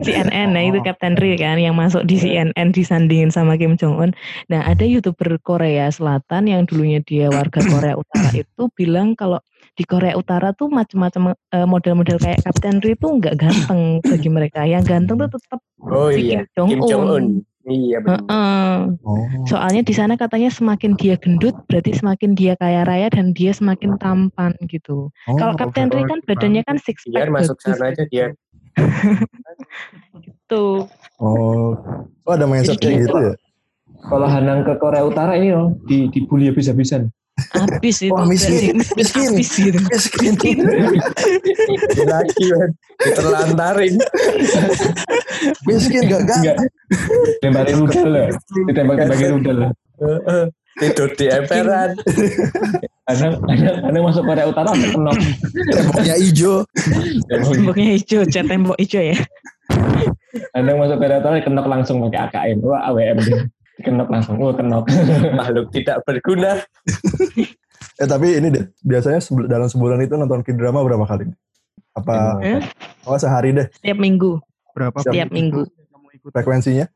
CNN, 0.02 0.52
nah 0.52 0.62
itu 0.62 0.82
Kapten 0.82 1.16
Ri 1.16 1.38
kan 1.38 1.58
yang 1.58 1.78
masuk 1.78 2.04
di 2.04 2.18
CNN 2.18 2.70
disandingin 2.70 3.30
sama 3.30 3.56
Kim 3.56 3.78
Jong 3.78 3.96
Un. 3.96 4.12
Nah 4.50 4.66
ada 4.66 4.84
youtuber 4.84 5.38
Korea 5.40 5.88
Selatan 5.88 6.50
yang 6.50 6.66
dulunya 6.66 7.00
dia 7.02 7.30
warga 7.30 7.62
Korea 7.62 7.96
Utara 7.96 8.30
itu 8.34 8.64
bilang 8.76 9.14
kalau 9.14 9.40
di 9.76 9.84
Korea 9.84 10.16
Utara 10.16 10.52
tuh 10.52 10.68
macam-macam 10.68 11.34
eh, 11.34 11.68
model-model 11.68 12.18
kayak 12.18 12.42
Kapten 12.44 12.82
Ri 12.82 12.94
tuh 12.98 13.18
nggak 13.18 13.36
ganteng 13.38 14.02
bagi 14.02 14.30
mereka. 14.30 14.66
Yang 14.66 14.84
ganteng 14.90 15.16
tuh 15.22 15.30
tetap 15.32 15.60
Oh 15.86 16.10
si 16.10 16.34
iya, 16.34 16.44
Kim 16.58 16.68
Kim 16.70 16.80
Jong 16.82 16.90
Jong 16.90 17.06
Un. 17.08 17.26
Iya 17.66 17.98
benar. 18.06 18.22
Heeh. 18.30 18.78
Oh. 19.02 19.26
Soalnya 19.50 19.82
di 19.82 19.94
sana 19.98 20.14
katanya 20.14 20.54
semakin 20.54 20.94
dia 20.94 21.18
gendut 21.18 21.58
berarti 21.66 21.98
semakin 21.98 22.38
dia 22.38 22.54
kaya 22.62 22.86
raya 22.86 23.10
dan 23.10 23.34
dia 23.34 23.58
semakin 23.58 23.98
tampan 23.98 24.54
gitu. 24.70 25.10
Oh, 25.26 25.38
Kalau 25.38 25.58
Kapten 25.58 25.90
Ri 25.90 26.06
kan 26.06 26.22
badannya 26.30 26.62
kan 26.62 26.78
six 26.78 27.10
pack 27.10 27.26
Biar 27.26 27.30
masuk 27.34 27.58
sana 27.66 27.90
aja 27.90 28.06
dia. 28.06 28.38
gitu. 30.22 30.86
Oh. 31.18 31.74
Oh 32.26 32.32
ada 32.34 32.46
mindset 32.46 32.78
kayak 32.78 33.10
gitu. 33.10 33.10
gitu 33.10 33.18
ya? 33.34 33.34
Kalau 34.06 34.28
Hanang 34.30 34.62
ke 34.62 34.74
Korea 34.78 35.02
Utara 35.02 35.34
ini 35.34 35.50
loh, 35.50 35.74
di 35.90 36.06
dibully 36.14 36.54
habis-habisan. 36.54 37.10
Habis 37.36 38.00
itu. 38.00 38.16
Wah, 38.16 38.24
miskin, 38.24 38.80
miskin. 38.96 39.36
Habis 39.36 39.50
gitu. 39.60 39.80
Miskin. 39.92 40.56
Lagi 42.08 42.46
kan, 42.48 42.70
diterlantarin. 43.04 43.96
Miskin 45.68 46.08
gak 46.08 46.22
gak. 46.24 46.40
Enggak. 46.40 46.58
Tembakin 47.44 47.76
rudal 47.84 48.08
loh. 48.08 48.28
Ditembak-tembakin 48.72 49.30
rudal. 49.36 49.58
Heeh. 50.00 50.44
Tidur 50.76 51.10
di 51.16 51.26
emperan. 51.32 51.96
Hanang, 53.08 53.40
Hanang, 53.48 53.78
Hanang 53.84 54.04
masuk 54.12 54.24
Korea 54.28 54.48
Utara 54.48 54.72
kenok. 54.76 55.16
Temboknya 55.72 56.16
hijau. 56.20 56.68
Temboknya 57.32 57.90
hijau, 57.96 58.22
cat 58.28 58.44
tembok 58.48 58.76
hijau 58.80 59.04
ya. 59.04 59.16
Hanang 60.56 60.80
masuk 60.80 61.00
Korea 61.00 61.20
Utara 61.24 61.40
kenok 61.40 61.68
langsung 61.68 62.04
pakai 62.04 62.28
AKM. 62.28 62.60
Wah 62.64 62.92
AWM 62.92 63.20
dia. 63.76 63.84
Kenok 63.92 64.08
langsung. 64.08 64.40
Wah 64.40 64.56
kenok. 64.56 64.88
Makhluk 65.40 65.68
tidak 65.76 66.02
berguna. 66.08 66.60
Eh 67.96 68.08
tapi 68.08 68.36
ini 68.36 68.52
deh, 68.52 68.66
biasanya 68.84 69.24
dalam 69.48 69.72
sebulan 69.72 70.04
itu 70.04 70.20
nonton 70.20 70.44
K-drama 70.44 70.84
berapa 70.84 71.08
kali? 71.08 71.32
Apa 71.96 72.44
Eh, 72.44 72.60
oh 73.08 73.16
sehari 73.16 73.56
deh 73.56 73.72
Setiap 73.72 73.96
minggu. 73.96 74.44
Berapa 74.76 75.00
Setiap 75.00 75.32
minggu. 75.32 75.64
kamu 75.64 76.08
ikut? 76.20 76.32
frekuensinya? 76.36 76.92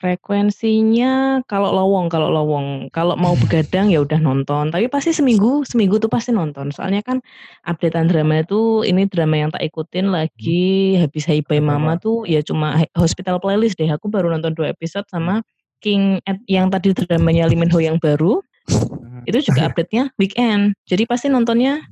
Frekuensinya 0.00 1.44
kalau 1.44 1.70
lowong, 1.76 2.10
kalau 2.10 2.32
lowong, 2.32 2.88
kalau 2.90 3.14
mau 3.20 3.36
begadang 3.36 3.92
ya 3.92 4.02
udah 4.02 4.18
nonton. 4.18 4.72
Tapi 4.74 4.90
pasti 4.90 5.12
seminggu, 5.14 5.62
seminggu 5.62 6.02
tuh 6.02 6.10
pasti 6.10 6.34
nonton. 6.34 6.72
Soalnya 6.74 7.04
kan 7.04 7.22
updatean 7.68 8.10
drama 8.10 8.42
itu 8.42 8.82
ini 8.82 9.06
drama 9.06 9.36
yang 9.38 9.50
tak 9.54 9.62
ikutin 9.62 10.10
lagi 10.10 10.96
habis 10.98 11.28
Hai 11.28 11.44
Bye 11.46 11.62
Mama 11.62 12.00
tuh 12.00 12.26
ya 12.26 12.42
cuma 12.42 12.80
Hospital 12.98 13.38
Playlist 13.38 13.78
deh. 13.78 13.86
Aku 13.86 14.10
baru 14.10 14.32
nonton 14.34 14.56
dua 14.56 14.72
episode 14.72 15.06
sama 15.12 15.44
King 15.80 16.20
yang 16.46 16.68
tadi 16.68 16.92
dramanya 16.94 17.48
Lee 17.48 17.58
Min 17.58 17.72
Ho 17.72 17.80
yang 17.80 17.98
baru. 17.98 18.40
Itu 19.28 19.40
juga 19.44 19.68
update-nya 19.68 20.14
weekend. 20.16 20.76
Jadi 20.88 21.04
pasti 21.04 21.26
nontonnya 21.28 21.82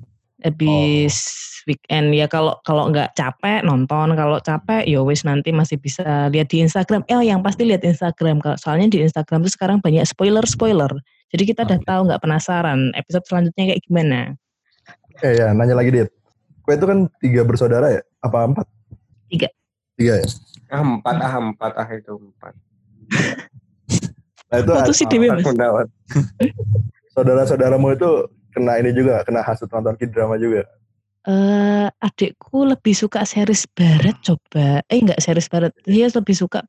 habis 0.41 1.35
weekend 1.67 2.15
ya 2.15 2.31
kalau 2.31 2.55
kalau 2.63 2.89
nggak 2.89 3.13
capek 3.19 3.67
nonton 3.67 4.15
kalau 4.15 4.39
capek 4.39 4.87
ya 4.87 5.03
wis 5.03 5.27
nanti 5.27 5.51
masih 5.51 5.77
bisa 5.83 6.31
lihat 6.31 6.49
di 6.49 6.63
Instagram 6.63 7.03
oh 7.11 7.21
yang 7.21 7.43
pasti 7.43 7.67
lihat 7.67 7.83
Instagram 7.83 8.39
kalau 8.39 8.55
soalnya 8.55 8.87
di 8.87 9.03
Instagram 9.03 9.43
tuh 9.43 9.51
sekarang 9.51 9.83
banyak 9.83 10.07
spoiler 10.07 10.47
spoiler 10.47 10.89
jadi 11.35 11.43
kita 11.43 11.67
udah 11.67 11.83
tahu 11.83 12.01
nggak 12.07 12.23
penasaran 12.23 12.95
episode 12.95 13.27
selanjutnya 13.27 13.75
kayak 13.75 13.83
gimana 13.83 14.39
Eh 15.19 15.35
ya, 15.35 15.51
nanya 15.51 15.75
lagi 15.75 15.91
Dit. 15.91 16.11
Kue 16.63 16.79
itu 16.79 16.87
kan 16.87 17.11
tiga 17.19 17.43
bersaudara 17.43 17.91
ya? 17.91 18.03
Apa 18.23 18.47
empat? 18.47 18.67
Tiga. 19.27 19.49
Tiga 19.99 20.23
ya? 20.23 20.29
Ah, 20.71 20.85
empat, 20.85 21.17
ah 21.19 21.35
empat, 21.43 21.73
ah 21.75 21.89
itu 21.91 22.13
empat. 22.15 22.55
Nah 24.49 24.57
itu 24.65 24.73
Dewi 25.13 25.27
Empat 25.29 25.57
mas 25.57 25.89
saudara-saudaramu 27.19 27.99
itu 27.99 28.11
kena 28.55 28.79
ini 28.81 28.95
juga, 28.95 29.27
kena 29.27 29.43
hasut 29.43 29.69
nonton 29.69 29.99
K-drama 29.99 30.39
juga. 30.39 30.65
Eh, 31.29 31.87
adikku 32.01 32.65
lebih 32.65 32.97
suka 32.97 33.27
series 33.27 33.69
barat 33.77 34.17
coba 34.25 34.81
eh 34.89 34.97
enggak 34.97 35.21
series 35.21 35.51
barat 35.53 35.77
dia 35.85 36.09
lebih 36.09 36.33
suka 36.33 36.65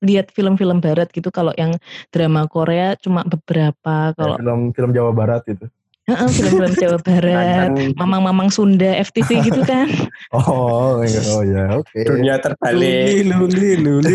lihat 0.00 0.32
film-film 0.32 0.80
barat 0.80 1.10
gitu 1.12 1.28
kalau 1.28 1.52
yang 1.60 1.76
drama 2.08 2.48
Korea 2.48 2.96
cuma 3.02 3.26
beberapa 3.26 4.14
kalau 4.16 4.40
Film 4.40 4.72
film 4.72 4.90
Jawa 4.96 5.12
Barat 5.12 5.44
itu. 5.50 5.66
Heeh, 6.08 6.28
film-film 6.30 6.72
Jawa 6.78 6.98
Barat 7.10 7.68
mamang-mamang 8.00 8.48
Sunda 8.48 8.96
FTV 8.96 9.44
gitu 9.44 9.60
kan 9.66 9.92
Oh, 10.40 11.04
iya. 11.04 11.20
oh 11.34 11.42
ya, 11.44 11.64
oke. 11.76 11.98
dunia 12.00 12.40
terbalik. 12.40 13.28
luli, 13.28 13.70
luli. 13.76 14.14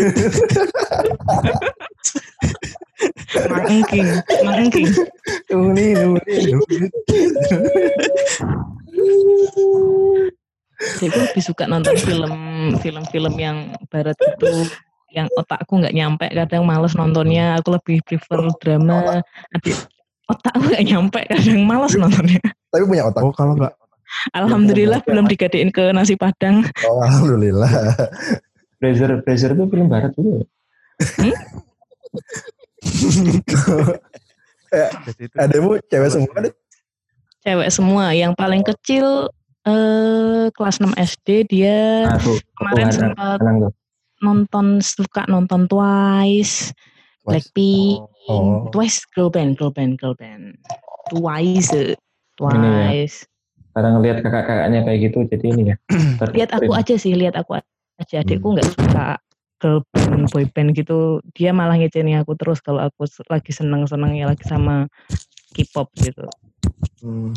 Mang 1.22 2.63
Engking 3.66 4.08
Mang 4.46 4.58
Engking 4.68 4.90
Nuni, 5.50 5.86
nuni, 5.94 6.34
nuni. 6.52 6.88
Jadi 10.84 11.06
aku 11.08 11.18
lebih 11.30 11.42
suka 11.42 11.64
nonton 11.70 11.94
film 11.96 12.32
film-film 12.82 13.34
yang 13.38 13.72
barat 13.88 14.16
gitu 14.18 14.68
yang 15.14 15.30
otakku 15.38 15.78
nggak 15.78 15.94
nyampe 15.94 16.26
kadang 16.26 16.66
males 16.66 16.98
nontonnya 16.98 17.54
aku 17.62 17.78
lebih 17.78 18.02
prefer 18.02 18.50
drama 18.58 19.22
adik 19.54 19.78
otakku 20.26 20.66
nggak 20.74 20.84
nyampe 20.84 21.20
kadang 21.30 21.62
males 21.62 21.94
nontonnya 21.94 22.42
Tapi 22.74 22.82
punya 22.90 23.06
otak. 23.06 23.22
Oh 23.22 23.30
kalau 23.30 23.54
nggak 23.54 23.70
alhamdulillah 24.34 24.98
belum 25.06 25.30
digadein 25.30 25.70
ke 25.70 25.94
nasi 25.94 26.18
padang 26.18 26.66
Oh, 26.86 26.98
alhamdulillah. 27.06 27.70
Blazer, 28.82 29.22
Blazer 29.22 29.54
itu 29.54 29.64
film 29.70 29.86
barat 29.88 30.12
dulu. 30.18 30.42
ya? 31.22 31.32
jadi 35.06 35.22
itu 35.26 35.36
Ademu 35.38 35.70
cewek 35.88 36.10
semua 36.10 36.36
deh. 36.44 36.54
cewek 37.44 37.68
semua. 37.72 38.04
Yang 38.16 38.32
paling 38.36 38.62
kecil 38.64 39.28
eh 39.64 40.52
kelas 40.52 40.76
6 40.76 40.92
SD 40.92 41.28
dia 41.48 42.04
Aku, 42.20 42.36
aku 42.36 42.52
kemarin 42.60 42.92
sempat 42.92 43.40
nonton 44.20 44.84
suka 44.84 45.24
nonton 45.24 45.64
Twice 45.64 46.76
Blackpink 47.24 48.04
Oh. 48.24 48.72
Twice 48.72 49.04
girl 49.12 49.28
band 49.28 49.60
girl 49.60 49.68
band 49.68 50.00
girl 50.00 50.16
band. 50.16 50.56
Twice 51.12 51.68
eh. 51.76 51.92
Twice. 52.40 53.28
Karena 53.76 53.88
ngelihat 53.98 54.24
kakak-kakaknya 54.24 54.80
kayak 54.86 54.98
gitu, 55.10 55.18
jadi 55.28 55.44
ini 55.50 55.62
ya. 55.74 55.76
lihat 56.32 56.50
aku 56.54 56.72
aja 56.72 56.94
sih 56.96 57.12
lihat 57.12 57.36
aku 57.36 57.58
aja. 57.58 58.24
Adikku 58.24 58.54
nggak 58.54 58.70
suka 58.74 59.18
girl 59.64 59.80
band 59.96 60.28
boy 60.28 60.44
band 60.52 60.76
gitu 60.76 61.24
dia 61.32 61.56
malah 61.56 61.80
ngecewain 61.80 62.20
aku 62.20 62.36
terus 62.36 62.60
kalau 62.60 62.84
aku 62.84 63.08
lagi 63.32 63.56
seneng 63.56 63.88
senengnya 63.88 64.28
lagi 64.28 64.44
sama 64.44 64.84
K-pop 65.56 65.88
gitu 66.04 66.28
Hmm. 67.04 67.36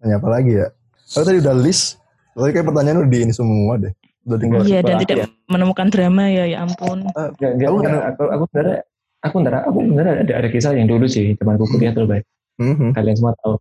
Tanya 0.00 0.20
apa 0.20 0.28
lagi 0.28 0.52
ya? 0.52 0.68
Aku 1.16 1.24
tadi 1.24 1.40
udah 1.40 1.56
list. 1.56 1.96
Tadi 2.36 2.52
kayak 2.52 2.68
pertanyaan 2.68 3.00
udah 3.00 3.10
di 3.10 3.18
ini 3.24 3.32
semua 3.32 3.80
deh. 3.80 3.92
Udah 4.28 4.38
tinggal. 4.42 4.60
iya 4.66 4.82
dan 4.82 5.00
tidak 5.00 5.16
ya. 5.22 5.26
menemukan 5.48 5.86
drama 5.88 6.26
ya 6.26 6.44
ya 6.50 6.66
ampun 6.66 7.06
Enggak, 7.14 7.50
enggak, 7.56 7.68
Aku 7.70 7.76
enggak. 7.78 8.02
Aku, 8.10 8.22
aku 8.26 8.44
sebenarnya, 8.50 8.80
aku 9.22 9.34
sebenarnya, 9.38 9.62
aku 9.64 9.78
sebenarnya 9.80 10.14
ada, 10.26 10.32
ada 10.44 10.48
kisah 10.50 10.72
yang 10.74 10.88
dulu 10.90 11.06
sih, 11.06 11.38
teman 11.38 11.56
aku 11.56 11.66
kuliah 11.72 11.94
tuh, 11.94 12.04
baik. 12.10 12.26
Mhm. 12.58 12.90
Kalian 12.92 13.16
semua 13.16 13.32
tahu. 13.38 13.54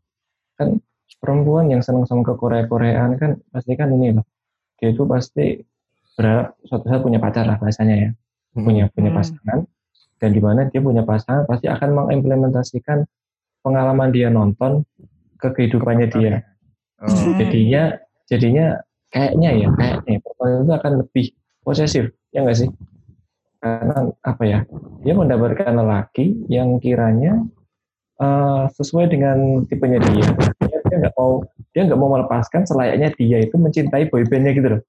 Kan 0.57 0.67
perempuan 1.21 1.65
yang 1.69 1.81
senang 1.85 2.09
sama 2.09 2.25
ke 2.25 2.33
Korea-Koreaan 2.33 3.15
kan 3.21 3.39
pasti 3.53 3.71
kan 3.77 3.93
ini 3.93 4.19
loh. 4.19 4.25
Dia 4.81 4.91
itu 4.91 5.05
pasti 5.07 5.61
berharap 6.15 6.55
suatu 6.65 6.85
saat 6.87 7.01
punya 7.03 7.19
pacar 7.19 7.43
lah 7.45 7.59
bahasanya 7.59 7.95
ya. 7.95 8.09
Punya 8.55 8.87
punya 8.91 9.11
Hmm. 9.11 9.19
pasangan. 9.19 9.59
Dan 10.15 10.29
di 10.31 10.39
mana 10.39 10.67
dia 10.71 10.79
punya 10.79 11.03
pasangan 11.03 11.43
pasti 11.43 11.67
akan 11.67 11.89
mengimplementasikan 11.91 13.03
pengalaman 13.61 14.09
dia 14.15 14.31
nonton 14.31 14.87
ke 15.35 15.51
kehidupannya 15.51 16.07
dia. 16.09 16.43
oh, 17.03 17.11
Hmm. 17.11 17.35
Jadinya 17.35 17.99
jadinya 18.25 18.65
kayaknya 19.15 19.49
ya 19.55 19.67
kayaknya 19.75 20.17
perempuan 20.19 20.63
itu 20.63 20.73
akan 20.75 20.91
lebih 21.05 21.25
posesif 21.63 22.03
ya 22.35 22.43
enggak 22.43 22.59
sih 22.65 22.69
karena 23.63 24.11
apa 24.21 24.43
ya 24.43 24.59
dia 25.01 25.13
mendapatkan 25.15 25.71
lelaki 25.71 26.35
yang 26.51 26.77
kiranya 26.83 27.41
eh, 28.19 28.63
sesuai 28.75 29.07
dengan 29.07 29.63
tipenya 29.65 30.03
dia 30.03 30.27
dia 30.61 30.77
dia 30.83 30.95
nggak 31.05 31.15
mau 31.15 31.41
dia 31.71 31.81
nggak 31.87 31.99
mau 31.99 32.09
melepaskan 32.11 32.67
selayaknya 32.67 33.09
dia 33.15 33.37
itu 33.41 33.55
mencintai 33.55 34.11
boybandnya 34.11 34.51
gitu 34.51 34.67
loh 34.77 34.81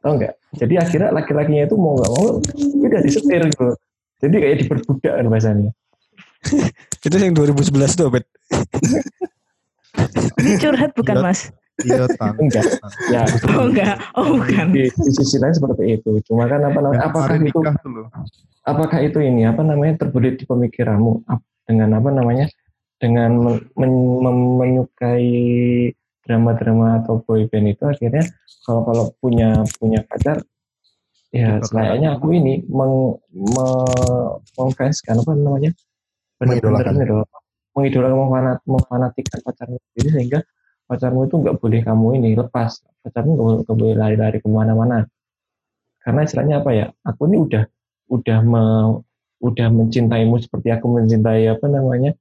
tau 0.00 0.12
nggak? 0.16 0.34
Jadi 0.56 0.74
akhirnya 0.76 1.10
laki-lakinya 1.12 1.62
itu 1.68 1.76
mau 1.76 1.94
nggak 1.96 2.10
mau 2.10 2.26
udah 2.84 3.00
disetir 3.04 3.42
gitu. 3.46 3.68
Jadi 4.20 4.34
kayak 4.36 4.56
diperbudak 4.64 5.12
kan 5.16 5.26
bahasanya. 5.28 5.70
Itu 7.04 7.16
yang 7.16 7.32
2011 7.32 7.72
tuh, 7.96 8.08
Bet. 8.12 8.24
ini 10.40 10.56
curhat 10.60 10.92
bukan 10.92 11.16
Iya. 11.20 11.24
mas? 11.24 11.40
Iya 11.80 12.04
enggak. 12.36 12.64
Ya 13.08 13.22
oh 13.56 13.64
enggak. 13.72 13.96
oh 14.12 14.26
bukan. 14.36 14.66
di, 14.68 14.84
di 14.92 15.10
sisi 15.16 15.40
lain 15.40 15.56
seperti 15.56 15.96
itu. 15.96 16.20
Cuma 16.28 16.44
kan 16.44 16.60
apa 16.60 16.76
namanya 16.76 17.08
apakah 17.08 17.36
itu 17.40 17.60
apakah 18.68 18.98
itu 19.00 19.18
ini 19.24 19.48
apa 19.48 19.64
namanya 19.64 20.04
terbelit 20.04 20.36
di 20.36 20.44
pemikiranmu? 20.44 21.24
Dengan 21.64 21.96
apa 21.96 22.08
namanya? 22.12 22.46
Dengan 23.00 23.32
men- 23.40 23.64
men- 23.80 24.16
mem- 24.20 24.56
menyukai 24.60 25.28
drama-drama 26.24 27.00
atau 27.02 27.20
boyband 27.24 27.72
itu 27.72 27.84
akhirnya 27.88 28.24
kalau 28.62 28.84
kalau 28.84 29.04
punya 29.18 29.64
punya 29.80 30.04
pacar 30.04 30.44
ya 31.30 31.62
Juga 31.62 31.66
selayaknya 31.70 32.18
aku 32.18 32.34
ini 32.34 32.66
meng 32.66 33.16
me- 33.30 34.34
memfanskan 34.58 35.22
apa 35.22 35.30
namanya? 35.38 35.70
Benar-benar 36.42 36.82
Mengidolakan. 36.82 37.24
mengidolakan 37.70 38.18
memfanat, 38.18 38.58
memfanatikan 38.66 39.38
pacarmu 39.46 39.78
jadi 39.94 40.08
sehingga 40.10 40.40
pacarmu 40.90 41.30
itu 41.30 41.38
nggak 41.38 41.56
boleh 41.62 41.80
kamu 41.86 42.06
ini 42.18 42.28
lepas. 42.34 42.82
Pacarmu 43.06 43.62
nggak 43.62 43.76
boleh- 43.78 43.94
lari-lari 43.94 44.42
ke 44.42 44.48
mana-mana. 44.50 45.06
Karena 46.02 46.26
istilahnya 46.26 46.66
apa 46.66 46.70
ya? 46.74 46.86
Aku 47.06 47.30
ini 47.30 47.38
udah 47.46 47.62
udah 48.10 48.38
me- 48.42 48.98
udah 49.40 49.68
mencintaimu 49.70 50.36
seperti 50.42 50.68
aku 50.74 50.90
mencintai 50.98 51.46
apa 51.48 51.64
namanya 51.70 52.12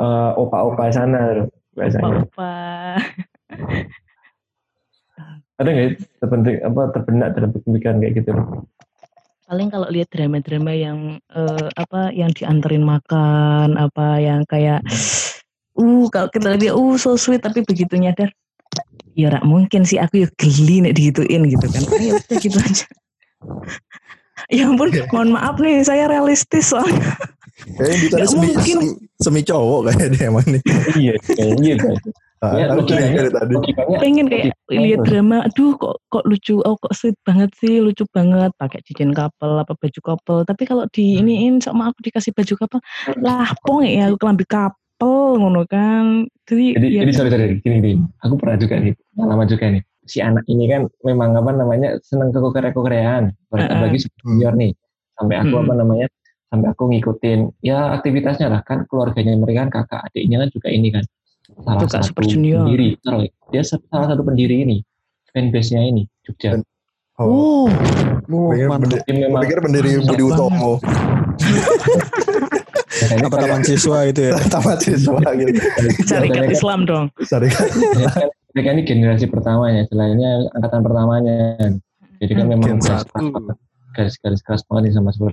eh, 0.00 0.30
opa-opa 0.36 0.92
sana 0.92 1.20
loh, 1.32 1.48
biasanya. 1.72 2.28
Apa? 2.28 2.52
ada 5.60 5.68
nggak 5.68 5.86
sih 5.92 6.08
terbentuk 6.18 6.56
apa 6.64 6.82
terbenak 6.96 7.28
dalam 7.36 7.50
pemikiran 7.52 7.96
kayak 8.00 8.14
gitu 8.24 8.32
Paling 9.50 9.66
kalau 9.66 9.90
lihat 9.90 10.06
drama-drama 10.14 10.70
yang 10.70 11.18
eh, 11.34 11.68
apa 11.74 12.14
yang 12.14 12.30
dianterin 12.30 12.86
makan, 12.86 13.74
apa 13.74 14.22
yang 14.22 14.46
kayak 14.46 14.78
uh 15.74 16.06
kalau 16.06 16.30
kita 16.30 16.54
lihat 16.54 16.78
uh 16.78 16.94
so 16.94 17.18
sweet 17.18 17.42
tapi 17.42 17.66
begitu 17.66 17.98
nyadar 17.98 18.30
ya 19.18 19.26
rak 19.26 19.42
mungkin 19.42 19.82
sih 19.82 19.98
aku 19.98 20.22
ya 20.22 20.28
geli 20.38 20.86
nek 20.86 20.94
digituin 20.94 21.50
gitu 21.50 21.66
kan. 21.66 21.82
Ya 21.98 22.14
udah 22.14 22.36
gitu 22.38 22.58
aja. 22.62 22.86
ya 24.54 24.70
ampun, 24.70 24.94
mohon 25.10 25.34
maaf 25.34 25.58
nih 25.58 25.82
saya 25.82 26.06
realistis 26.06 26.70
soalnya. 26.70 27.18
Kayaknya 27.74 28.26
mungkin. 28.38 28.76
semi, 28.86 28.88
semi 29.18 29.42
cowok 29.42 29.90
kayaknya 29.90 30.06
dia 30.14 30.24
emang 30.30 30.46
nih. 30.46 30.62
iya 30.94 31.14
kayaknya 31.26 31.74
gitu 32.40 32.48
Ah, 32.48 32.56
Ya, 32.56 32.66
logikanya- 32.72 33.28
tadi. 33.28 33.52
logikanya. 33.52 33.98
Pengen 34.00 34.26
kayak 34.32 34.56
lihat 34.72 35.00
drama 35.04 35.44
aduh 35.44 35.76
kok 35.76 36.00
kok 36.08 36.24
lucu 36.24 36.56
oh 36.64 36.72
kok 36.80 36.92
sweet 36.96 37.16
banget 37.20 37.52
sih 37.60 37.84
lucu 37.84 38.08
banget. 38.08 38.48
Pakai 38.56 38.80
cincin 38.80 39.12
couple 39.12 39.60
apa 39.60 39.76
baju 39.76 40.00
couple. 40.00 40.40
Tapi 40.48 40.62
kalau 40.64 40.88
di 40.88 41.20
iniin 41.20 41.60
sama 41.60 41.92
aku 41.92 42.00
dikasih 42.00 42.32
baju 42.32 42.54
couple 42.56 42.80
lah 43.20 43.52
pong 43.60 43.84
ya 43.84 44.08
aku 44.08 44.16
kelambi 44.16 44.48
couple 44.48 45.36
ngono 45.36 45.68
kan. 45.68 46.24
Jadi, 46.48 46.80
jadi 46.80 46.86
ya, 46.88 47.00
jadi 47.04 47.12
sorry 47.12 47.30
sorry 47.30 47.46
gini 47.60 47.76
gini. 47.78 47.92
Aku 48.24 48.34
pernah 48.40 48.56
juga 48.56 48.74
nih 48.80 48.96
pengalaman 49.12 49.46
juga 49.46 49.64
nih. 49.68 49.82
Si 50.08 50.18
anak 50.18 50.44
ini 50.48 50.64
kan 50.64 50.88
memang 51.04 51.36
apa 51.36 51.50
namanya 51.52 52.00
seneng 52.00 52.32
ke 52.32 52.40
korea 52.40 52.72
koreaan 52.72 53.24
Heeh. 53.52 53.80
bagi 53.84 53.98
senior 54.00 54.56
nih. 54.56 54.72
Sampai 55.20 55.36
aku 55.36 55.54
Hmm. 55.60 55.64
apa 55.68 55.72
namanya 55.76 56.06
sampai 56.48 56.68
aku 56.72 56.82
ngikutin. 56.88 57.52
Ya 57.60 57.92
aktivitasnya 57.94 58.48
lah 58.48 58.64
kan 58.64 58.88
keluarganya 58.88 59.36
mereka 59.36 59.68
kan 59.68 59.84
kakak 59.84 60.00
adiknya 60.08 60.40
kan 60.40 60.48
juga 60.48 60.68
ini 60.72 60.88
kan 60.88 61.04
salah 61.58 61.80
satu 61.84 62.04
Super 62.06 62.24
Junior. 62.24 62.62
pendiri 62.62 62.88
sorry, 63.00 63.28
dia 63.48 63.62
sa- 63.62 63.82
salah 63.86 64.08
satu 64.08 64.22
pendiri 64.22 64.62
ini 64.62 64.78
fanbase 65.28 65.70
nya 65.70 65.82
ini 65.84 66.02
Jogja 66.22 66.58
Oh, 67.16 67.68
oh 68.26 68.48
Oh, 68.48 68.50
mantap. 68.66 69.04
memang 69.06 69.42
pikir 69.42 69.60
pendiri 69.60 70.00
Budi. 70.00 70.24
Utomo. 70.24 70.80
Apa 73.20 73.36
taman 73.38 73.60
siswa 73.60 74.04
itu 74.04 74.20
ya? 74.22 74.34
Tamat 74.46 74.78
siswa 74.78 75.20
gitu. 75.30 75.52
syarikat 76.08 76.42
kan- 76.44 76.50
Islam 76.50 76.80
dong 76.84 77.06
Syarikat. 77.20 77.68
mereka 78.52 78.68
ini 78.72 78.82
generasi 78.82 79.26
pertamanya 79.26 79.84
selainnya 79.86 80.48
angkatan 80.50 80.80
pertamanya 80.80 81.36
jadi 82.18 82.32
kan 82.34 82.44
Hmm. 82.44 82.52
memang 82.52 82.80
garis-garis 83.90 84.40
keras 84.40 84.62
banget 84.64 84.82
nih 84.86 84.94
sama 84.96 85.10
super 85.10 85.30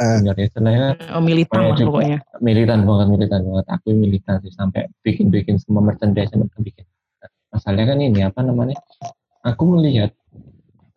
Eh. 0.00 0.18
ya. 0.24 0.32
Selainnya 0.56 0.88
oh, 1.12 1.20
militan 1.20 1.60
lah 1.60 1.76
pokoknya. 1.76 2.18
militan 2.40 2.88
banget 2.88 3.06
militan 3.12 3.40
banget. 3.44 3.66
Aku 3.68 3.88
militan 3.92 4.34
sih 4.40 4.52
sampai 4.56 4.88
bikin 5.04 5.28
bikin 5.28 5.60
semua 5.60 5.84
merchandise 5.84 6.32
yang 6.32 6.48
mereka 6.48 6.58
bikin. 6.64 6.84
Masalahnya 7.52 7.86
kan 7.92 7.98
ini 8.00 8.20
apa 8.24 8.40
namanya 8.40 8.76
aku 9.44 9.62
melihat 9.76 10.16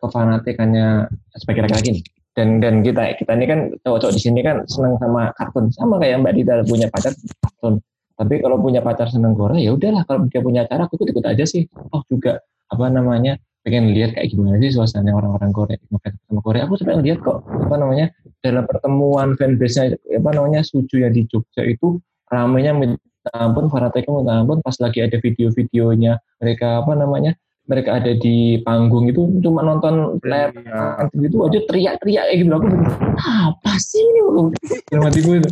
kefanatikannya 0.00 1.08
sebagai 1.36 1.68
laki-laki 1.68 2.00
nih 2.00 2.04
dan 2.34 2.58
dan 2.58 2.82
kita 2.82 3.14
kita 3.14 3.32
ini 3.38 3.46
kan 3.46 3.60
cowok-cowok 3.86 4.14
di 4.14 4.20
sini 4.20 4.40
kan 4.42 4.66
seneng 4.66 4.98
sama 4.98 5.30
kartun. 5.38 5.70
Sama 5.70 6.02
kayak 6.02 6.18
Mbak 6.24 6.34
Dita 6.34 6.54
punya 6.66 6.86
pacar 6.90 7.12
kartun. 7.14 7.78
Tapi 8.14 8.34
kalau 8.42 8.56
punya 8.58 8.82
pacar 8.82 9.06
seneng 9.10 9.38
Korea 9.38 9.62
ya 9.62 9.70
udahlah. 9.74 10.02
Kalau 10.06 10.26
dia 10.26 10.40
punya 10.42 10.60
acara 10.66 10.86
aku 10.90 10.98
ikut 10.98 11.08
ikut 11.14 11.24
aja 11.28 11.44
sih. 11.46 11.68
Oh 11.94 12.02
juga 12.10 12.42
apa 12.70 12.86
namanya 12.90 13.38
pengen 13.64 13.94
lihat 13.94 14.18
kayak 14.18 14.28
gimana 14.34 14.58
sih 14.58 14.74
suasana 14.74 15.14
orang-orang 15.14 15.50
Korea. 15.54 15.78
Ngefans 15.78 16.16
sama 16.26 16.40
Korea 16.42 16.62
aku 16.66 16.74
sampai 16.74 16.94
ngeliat 16.98 17.18
kok 17.22 17.38
apa 17.46 17.74
namanya 17.78 18.06
dalam 18.44 18.68
pertemuan 18.68 19.32
fanbase-nya 19.40 19.96
apa 20.20 20.30
namanya 20.36 20.60
Suju 20.60 21.00
yang 21.00 21.16
di 21.16 21.24
Jogja 21.24 21.64
itu 21.64 21.96
ramenya 22.28 22.76
minta 22.76 23.00
ampun 23.32 23.72
fanatiknya 23.72 24.20
minta 24.20 24.32
ampun 24.44 24.60
pas 24.60 24.76
lagi 24.84 25.00
ada 25.00 25.16
video-videonya 25.16 26.20
mereka 26.44 26.84
apa 26.84 26.92
namanya 26.92 27.32
mereka 27.64 27.96
ada 27.96 28.12
di 28.12 28.60
panggung 28.60 29.08
itu 29.08 29.24
cuma 29.40 29.64
nonton 29.64 30.20
layar 30.20 30.52
Iya. 30.52 31.08
gitu 31.16 31.48
aja 31.48 31.58
teriak-teriak 31.64 32.24
kayak 32.28 32.38
gitu 32.44 32.52
aku 32.52 32.66
bilang, 32.68 32.92
apa 33.16 33.72
sih 33.80 34.04
ini 34.04 34.20
loh 34.20 34.48
dalam 34.92 35.02
hatiku 35.08 35.30
itu. 35.40 35.48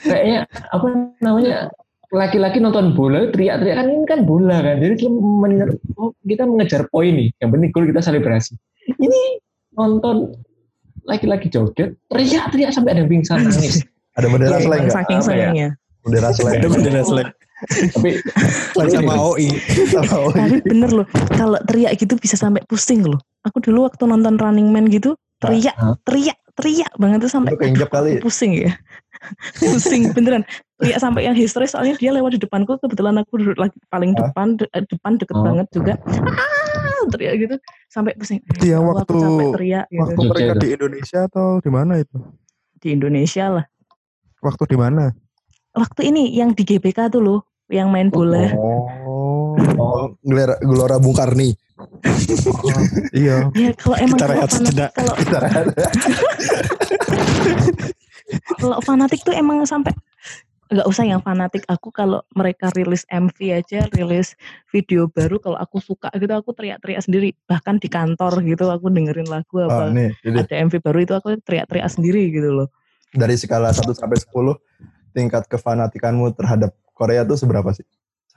Kayaknya 0.00 0.38
apa 0.72 0.86
namanya 1.20 1.68
laki-laki 2.08 2.58
nonton 2.64 2.96
bola 2.96 3.28
teriak-teriak 3.28 3.76
kan 3.76 3.86
ini 3.92 4.04
kan 4.08 4.20
bola 4.24 4.64
kan 4.64 4.80
jadi 4.80 4.94
kita, 4.96 5.12
mener- 5.12 5.76
oh, 6.00 6.16
kita 6.24 6.42
mengejar 6.48 6.88
poin 6.88 7.12
nih 7.12 7.28
yang 7.38 7.52
penting 7.52 7.68
gol 7.70 7.84
kita 7.84 8.00
selebrasi 8.00 8.56
ini 8.96 9.20
nonton 9.76 10.32
laki-laki 11.02 11.46
joget 11.46 11.96
teriak-teriak 12.06 12.70
sampai 12.70 12.90
ada 12.92 13.00
yang 13.00 13.10
pingsan 13.10 13.38
nangis 13.46 13.84
Ada 14.12 14.26
bendera 14.26 14.50
Iya, 14.50 14.58
slang 14.58 14.70
emang 14.70 14.80
nggak? 14.82 14.96
saking 14.96 15.16
Apa 15.16 15.24
ya? 15.24 15.30
senangnya 15.30 15.68
Bendera 16.00 16.28
slang. 16.30 16.52
Ada 16.54 16.66
bendera 16.66 17.02
selek. 17.02 17.28
tapi 17.92 18.10
sama 18.88 19.14
OI. 19.20 19.48
Sama 19.86 20.14
OI. 20.18 20.32
tapi 20.34 20.56
bener 20.64 20.90
loh 20.90 21.06
kalau 21.30 21.60
teriak 21.62 21.92
gitu 21.94 22.16
bisa 22.16 22.32
sampai 22.34 22.64
pusing 22.64 23.04
loh 23.04 23.20
aku 23.42 23.60
dulu 23.60 23.84
waktu 23.84 24.00
nonton 24.02 24.34
Running 24.34 24.68
Man 24.68 24.88
gitu 24.88 25.12
teriak 25.38 25.76
teriak 26.02 26.40
teriak 26.52 26.88
banget 26.94 27.20
tuh 27.20 27.30
sampai 27.30 27.52
kali. 27.86 28.16
pusing 28.18 28.56
ya 28.58 28.72
pusing 29.60 30.08
beneran 30.10 30.40
teriak 30.76 30.98
sampai 30.98 31.22
yang 31.22 31.36
histeris 31.36 31.70
soalnya 31.70 31.96
dia 31.96 32.08
lewat 32.10 32.32
di 32.32 32.40
depanku 32.40 32.76
kebetulan 32.76 33.16
aku 33.16 33.36
duduk 33.36 33.58
lagi 33.58 33.76
paling 33.86 34.12
depan 34.12 34.56
de- 34.56 34.68
eh, 34.70 34.80
depan 34.82 35.16
deket 35.16 35.36
Oh. 35.36 35.44
banget 35.44 35.66
juga 35.70 35.92
ah, 36.16 36.59
teriak 37.08 37.32
gitu 37.38 37.54
sampai 37.86 38.12
pusing 38.12 38.42
Itu 38.44 38.66
yang 38.66 38.82
Aku 38.84 38.92
waktu 38.92 39.14
teriak 39.54 39.84
gitu 39.86 40.00
waktu 40.02 40.20
mereka 40.26 40.50
itu. 40.50 40.58
di 40.58 40.68
Indonesia 40.74 41.18
atau 41.24 41.46
di 41.58 41.70
mana 41.70 41.92
itu? 41.96 42.16
di 42.76 42.88
Indonesia 42.90 43.44
lah 43.50 43.64
Waktu 44.40 44.62
di 44.66 44.76
mana? 44.76 45.04
waktu 45.70 46.00
ini 46.02 46.32
yang 46.32 46.50
di 46.50 46.60
GBK 46.60 47.08
tuh 47.08 47.20
loh 47.20 47.38
yang 47.68 47.88
main 47.88 48.08
bola 48.08 48.52
Oh, 48.52 49.56
Oh, 49.76 50.08
Gelora, 50.20 50.54
Gelora 50.58 50.96
Bung 50.96 51.12
Karni. 51.12 51.52
iya. 53.12 53.48
ya 53.52 53.70
kalau 53.74 53.96
emang 53.96 54.14
Kita 54.14 54.22
kalau 54.22 54.34
rehat 54.34 54.48
sejenak. 54.50 54.90
kalau 54.92 55.12
Kita 55.14 55.36
rehat. 55.38 55.64
kalau 58.56 58.76
fanatik 58.80 59.20
tuh 59.20 59.32
emang 59.32 59.60
sampai 59.64 59.92
nggak 60.70 60.86
usah 60.86 61.02
yang 61.02 61.18
fanatik 61.18 61.66
aku 61.66 61.90
kalau 61.90 62.22
mereka 62.38 62.70
rilis 62.78 63.02
MV 63.10 63.34
aja 63.50 63.90
rilis 63.90 64.38
video 64.70 65.10
baru 65.10 65.42
kalau 65.42 65.58
aku 65.58 65.82
suka 65.82 66.06
gitu 66.14 66.30
aku 66.30 66.54
teriak-teriak 66.54 67.02
sendiri. 67.02 67.34
Bahkan 67.50 67.82
di 67.82 67.90
kantor 67.90 68.38
gitu 68.46 68.70
aku 68.70 68.86
dengerin 68.86 69.26
lagu 69.26 69.58
Oh, 69.58 69.66
apa 69.66 69.90
nih, 69.90 70.14
ini. 70.22 70.38
ada 70.38 70.54
MV 70.54 70.78
baru 70.78 70.98
itu 71.02 71.12
aku 71.18 71.34
teriak-teriak 71.42 71.90
sendiri 71.90 72.30
gitu 72.30 72.54
loh. 72.54 72.68
Dari 73.10 73.34
skala 73.34 73.74
1 73.74 73.90
sampai 73.90 74.22
10 74.22 74.54
tingkat 75.10 75.50
kefanatikanmu 75.50 76.30
terhadap 76.38 76.70
Korea 76.94 77.26
tuh 77.26 77.34
seberapa 77.34 77.66
sih? 77.74 77.82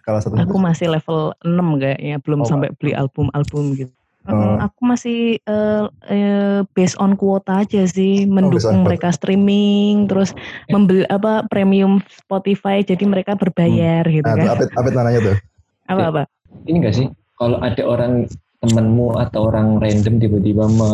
Skala 0.01 0.17
1 0.17 0.33
aku 0.33 0.57
masih 0.57 0.89
level 0.89 1.37
6 1.45 1.53
kayaknya 1.77 2.17
belum 2.19 2.41
Oh, 2.41 2.49
sampai 2.49 2.73
beli 2.75 2.97
album-album 2.97 3.77
gitu 3.77 3.93
Oh. 4.23 4.31
Mm, 4.31 4.55
aku 4.63 4.81
masih 4.87 5.19
eh, 5.35 5.83
eh, 6.07 6.59
based 6.71 6.95
on 6.95 7.19
kuota 7.19 7.59
aja 7.59 7.83
sih 7.83 8.23
on 8.23 8.31
mendukung 8.31 8.79
quota. 8.79 8.85
mereka 8.87 9.07
streaming 9.11 10.07
terus 10.07 10.31
membeli 10.71 11.03
apa 11.11 11.43
premium 11.51 11.99
Spotify 12.07 12.79
jadi 12.79 13.03
mereka 13.03 13.35
berbayar 13.35 14.07
gitu 14.07 14.23
Nah, 14.23 14.39
kan 14.39 14.47
Apit, 14.55 14.69
Apit 14.79 14.91
nanya 14.95 15.19
tuh. 15.19 15.35
apa 15.83 16.01
apa 16.07 16.21
ini 16.63 16.79
enggak 16.79 16.95
sih 16.95 17.07
kalau 17.35 17.59
ada 17.59 17.83
orang 17.83 18.23
temenmu 18.63 19.19
atau 19.19 19.51
orang 19.51 19.75
random 19.83 20.15
tiba-tiba 20.15 20.71
me, 20.71 20.89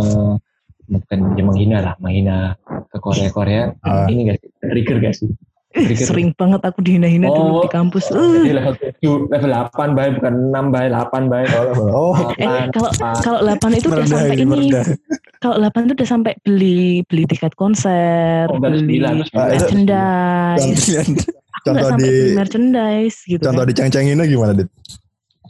bukan 0.89 1.19
ya 1.37 1.43
menghina 1.45 1.77
lah 1.85 1.93
menghina 2.01 2.57
ke 2.89 2.97
Korea 2.97 3.29
Korea 3.29 3.63
Ah. 3.85 4.09
ini 4.09 4.25
enggak 4.25 4.41
sih 4.41 4.49
trigger 4.57 4.97
gak 4.97 5.13
sih 5.13 5.29
Ih, 5.29 5.37
Trigger. 5.69 6.01
sering 6.01 6.29
banget 6.33 6.65
aku 6.65 6.81
dihina-hina 6.81 7.29
dulu 7.29 7.51
Oh. 7.51 7.61
di 7.61 7.69
kampus. 7.69 8.09
Jadi 8.09 8.17
Uh. 8.49 8.57
level 8.57 8.73
7, 8.73 9.29
level 9.29 9.51
8 9.53 9.89
baik 9.93 10.11
bukan 10.17 10.33
6 10.49 10.65
baik 10.67 10.89
8 10.89 11.23
baik 11.25 11.47
Oh, 11.93 12.17
Eh, 12.35 12.73
kalau 12.73 12.89
kalau 13.21 13.39
8 13.45 13.77
itu 13.77 13.87
udah 13.87 14.01
sampai 14.03 14.35
ini, 14.35 14.57
ini. 14.65 14.81
Kalau 15.37 15.55
8 15.55 15.85
itu 15.85 15.93
udah 15.93 16.09
sampai 16.09 16.33
beli 16.41 17.05
beli 17.05 17.23
tiket 17.23 17.53
konser, 17.53 18.49
Oh, 18.49 18.57
beli 18.57 18.81
9, 18.97 19.21
Ah, 19.29 19.53
itu- 19.53 19.61
merchandise. 19.61 20.65
Contoh 21.59 21.85
sampai 21.85 22.01
di- 22.01 22.33
merchandise 22.33 23.17
gitu 23.23 23.41
contoh 23.43 23.61
kan. 23.61 23.69
diceng-cenginnya 23.69 24.25
gimana, 24.25 24.51
Dit? 24.55 24.69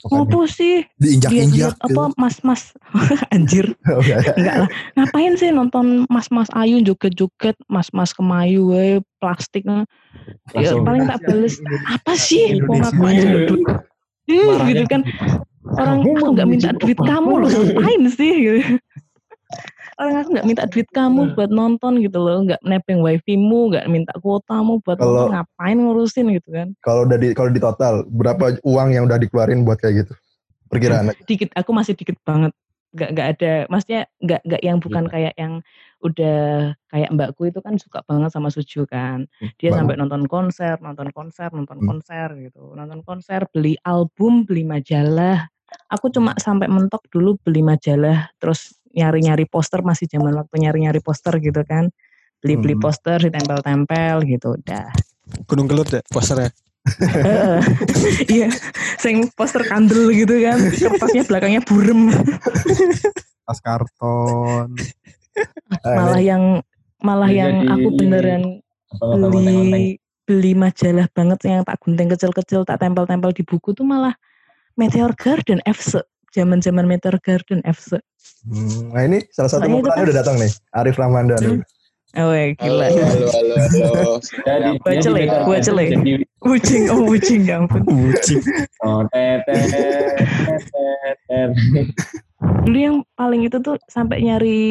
Ngopo 0.08 0.48
sih? 0.48 0.88
Diinjak-injak 0.96 1.76
Lihat-lihat 1.76 1.76
apa 1.84 2.04
mas-mas 2.16 2.72
anjir. 3.36 3.68
Oh, 3.90 4.00
enggak 4.00 4.20
ya? 4.24 4.34
Enggak 4.38 4.56
lah. 4.64 4.70
Ngapain 4.96 5.34
sih 5.36 5.50
nonton 5.52 5.86
mas-mas 6.08 6.48
Ayu 6.56 6.80
joget-joget, 6.86 7.58
mas-mas 7.68 8.16
kemayu 8.16 8.72
we 8.72 9.04
plastik. 9.20 9.68
Ya 10.56 10.72
paling 10.80 11.04
tak 11.10 11.20
bales. 11.26 11.60
Apa 11.90 12.14
sih? 12.16 12.56
Indonesia. 12.56 12.96
ngapain? 12.96 13.28
Ih, 14.30 14.46
Marahnya 14.46 14.70
gitu 14.70 14.84
kan. 14.86 15.02
Orang 15.70 16.02
aku 16.02 16.26
nggak 16.34 16.48
minta 16.48 16.70
duit 16.78 16.98
kamu 16.98 17.46
loh, 17.46 17.50
ngapain 17.54 18.04
sih? 18.14 18.32
Gitu. 18.46 18.78
Orang 19.98 20.16
aku 20.16 20.30
nggak 20.38 20.48
minta 20.48 20.64
duit 20.70 20.88
kamu 20.94 21.34
buat 21.34 21.50
nonton 21.50 22.00
gitu 22.00 22.22
loh, 22.22 22.46
nggak 22.46 22.62
nebeng 22.64 23.02
wifi-mu, 23.02 23.74
nggak 23.74 23.90
minta 23.90 24.14
kuotamu 24.22 24.80
buat 24.86 24.96
nonton, 24.96 25.34
ngapain 25.34 25.76
ngurusin 25.76 26.30
gitu 26.38 26.50
kan? 26.54 26.68
Kalau 26.86 27.04
udah 27.10 27.18
di 27.18 27.34
kalau 27.34 27.50
di 27.52 27.60
total 27.60 28.06
berapa 28.08 28.62
uang 28.64 28.94
yang 28.94 29.04
udah 29.10 29.18
dikeluarin 29.18 29.66
buat 29.66 29.82
kayak 29.82 30.06
gitu? 30.06 30.14
Perkiraan. 30.70 31.10
dikit 31.26 31.50
aku 31.58 31.74
masih 31.74 31.98
dikit 31.98 32.14
banget 32.22 32.54
nggak 32.90 33.10
nggak 33.14 33.28
ada 33.38 33.54
maksudnya 33.70 34.02
nggak 34.18 34.42
nggak 34.50 34.62
yang 34.66 34.78
bukan 34.82 35.04
Iya. 35.06 35.12
kayak 35.14 35.34
yang 35.38 35.54
udah 36.02 36.42
kayak 36.90 37.10
mbakku 37.14 37.42
itu 37.46 37.60
kan 37.62 37.78
suka 37.78 38.02
banget 38.06 38.34
sama 38.34 38.50
Suju 38.50 38.90
kan 38.90 39.30
dia 39.62 39.70
Banget. 39.70 39.78
sampai 39.78 39.96
nonton 39.98 40.24
konser 40.26 40.74
nonton 40.82 41.10
konser 41.14 41.50
nonton 41.54 41.78
Hmm. 41.82 41.86
konser 41.86 42.28
gitu 42.38 42.74
nonton 42.74 43.06
konser 43.06 43.46
beli 43.54 43.78
album 43.86 44.42
beli 44.42 44.66
majalah 44.66 45.46
aku 45.86 46.10
cuma 46.10 46.34
sampai 46.42 46.66
mentok 46.66 47.06
dulu 47.14 47.38
beli 47.46 47.62
majalah 47.62 48.26
terus 48.42 48.74
nyari 48.92 49.20
nyari 49.22 49.46
poster 49.46 49.82
masih 49.82 50.06
zaman 50.06 50.34
waktu 50.34 50.56
nyari 50.58 50.86
nyari 50.86 51.00
poster 51.00 51.38
gitu 51.38 51.62
kan 51.64 51.90
beli 52.40 52.56
beli 52.56 52.76
Hmm. 52.76 52.84
poster 52.84 53.18
ditempel 53.20 53.60
tempel 53.60 54.16
gitu 54.24 54.56
udah 54.56 54.90
Gunung 55.46 55.70
Kelut 55.70 55.90
deh 55.90 56.02
posternya. 56.10 56.50
Iya, 58.26 58.50
sing 58.98 59.30
poster 59.36 59.62
kandel 59.62 60.10
gitu 60.10 60.42
kan, 60.42 60.58
kertasnya 60.58 61.22
belakangnya 61.22 61.62
burem. 61.62 62.10
Tas 63.46 63.60
karton. 63.62 64.74
Ah, 65.86 65.96
Malah 66.02 66.18
ini- 66.18 66.30
yang 66.30 66.44
malah 67.00 67.30
Jadi- 67.30 67.40
yang 67.40 67.54
aku 67.68 67.88
beneran 67.94 68.42
Apa 68.90 69.06
ngonteng-ngonteng. 69.06 69.70
beli 69.70 69.88
beli 70.26 70.52
majalah 70.54 71.08
banget 71.10 71.40
yang 71.46 71.62
tak 71.62 71.78
gunting 71.78 72.10
kecil-kecil 72.10 72.62
tak 72.64 72.78
tempel-tempel 72.78 73.34
di 73.34 73.42
buku 73.42 73.74
tuh 73.74 73.86
malah 73.86 74.14
Meteor 74.74 75.14
Garden 75.14 75.62
FC. 75.64 76.02
Zaman-zaman 76.30 76.86
Meteor 76.86 77.18
Garden 77.20 77.60
FC. 77.66 77.98
Hmm, 78.46 78.94
nah 78.94 79.04
ini 79.04 79.20
salah 79.34 79.52
satu 79.52 79.68
mempelai 79.68 80.00
kan- 80.00 80.06
udah 80.06 80.16
datang 80.16 80.36
nih, 80.38 80.52
Arif 80.78 80.96
Ramadan. 80.96 81.42
Hmm. 81.42 81.62
Oh 82.18 82.34
ya, 82.34 82.58
Halo, 82.58 82.82
gila. 82.82 82.86
halo, 82.90 83.28
halo, 83.30 83.56
halo. 84.50 84.74
Gua 84.82 84.94
dia 84.98 85.02
celek, 85.06 85.22
di 85.22 85.30
Meteor 85.30 85.42
gua 85.46 85.54
Garden 85.54 85.66
celek. 85.70 85.88
Jadi 85.94 86.12
Ucing, 86.40 86.84
oh 86.90 87.02
ucing 87.06 87.42
ya 87.46 87.56
ampun. 87.62 87.82
Bucing. 87.86 88.42
oh. 88.82 89.06
Dulu 92.66 92.78
yang 92.80 92.98
paling 93.14 93.46
itu 93.46 93.58
tuh 93.62 93.78
sampai 93.86 94.26
nyari 94.26 94.62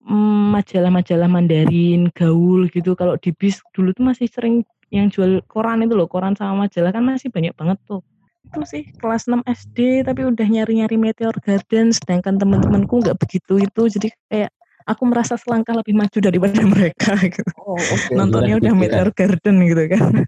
mm, 0.00 0.44
majalah-majalah 0.56 1.28
Mandarin, 1.28 2.08
gaul 2.16 2.70
gitu. 2.72 2.96
Kalau 2.96 3.20
di 3.20 3.36
bis 3.36 3.60
dulu 3.76 3.92
tuh 3.92 4.08
masih 4.08 4.30
sering 4.32 4.64
yang 4.88 5.12
jual 5.12 5.44
koran 5.48 5.84
itu 5.84 5.92
loh, 5.92 6.08
koran 6.08 6.32
sama 6.38 6.64
majalah 6.68 6.88
kan 6.88 7.04
masih 7.04 7.28
banyak 7.28 7.52
banget 7.52 7.76
tuh. 7.84 8.00
Itu 8.42 8.60
sih 8.66 8.82
kelas 8.98 9.30
6 9.30 9.42
SD 9.46 10.02
tapi 10.06 10.26
udah 10.26 10.46
nyari-nyari 10.46 10.96
Meteor 10.98 11.36
Garden 11.42 11.94
sedangkan 11.94 12.36
teman-temanku 12.42 13.02
nggak 13.02 13.16
begitu 13.20 13.62
itu. 13.62 13.82
Jadi 13.88 14.08
kayak 14.28 14.50
aku 14.90 15.02
merasa 15.06 15.38
selangkah 15.38 15.78
lebih 15.78 15.94
maju 15.94 16.18
daripada 16.18 16.60
mereka 16.74 17.14
gitu. 17.22 17.52
Oh, 17.62 17.78
oke. 17.78 18.12
Nontonnya 18.12 18.58
Udah. 18.58 18.74
Meteor 18.74 19.10
Garden 19.14 19.56
gitu 19.66 19.84
kan. 19.92 20.26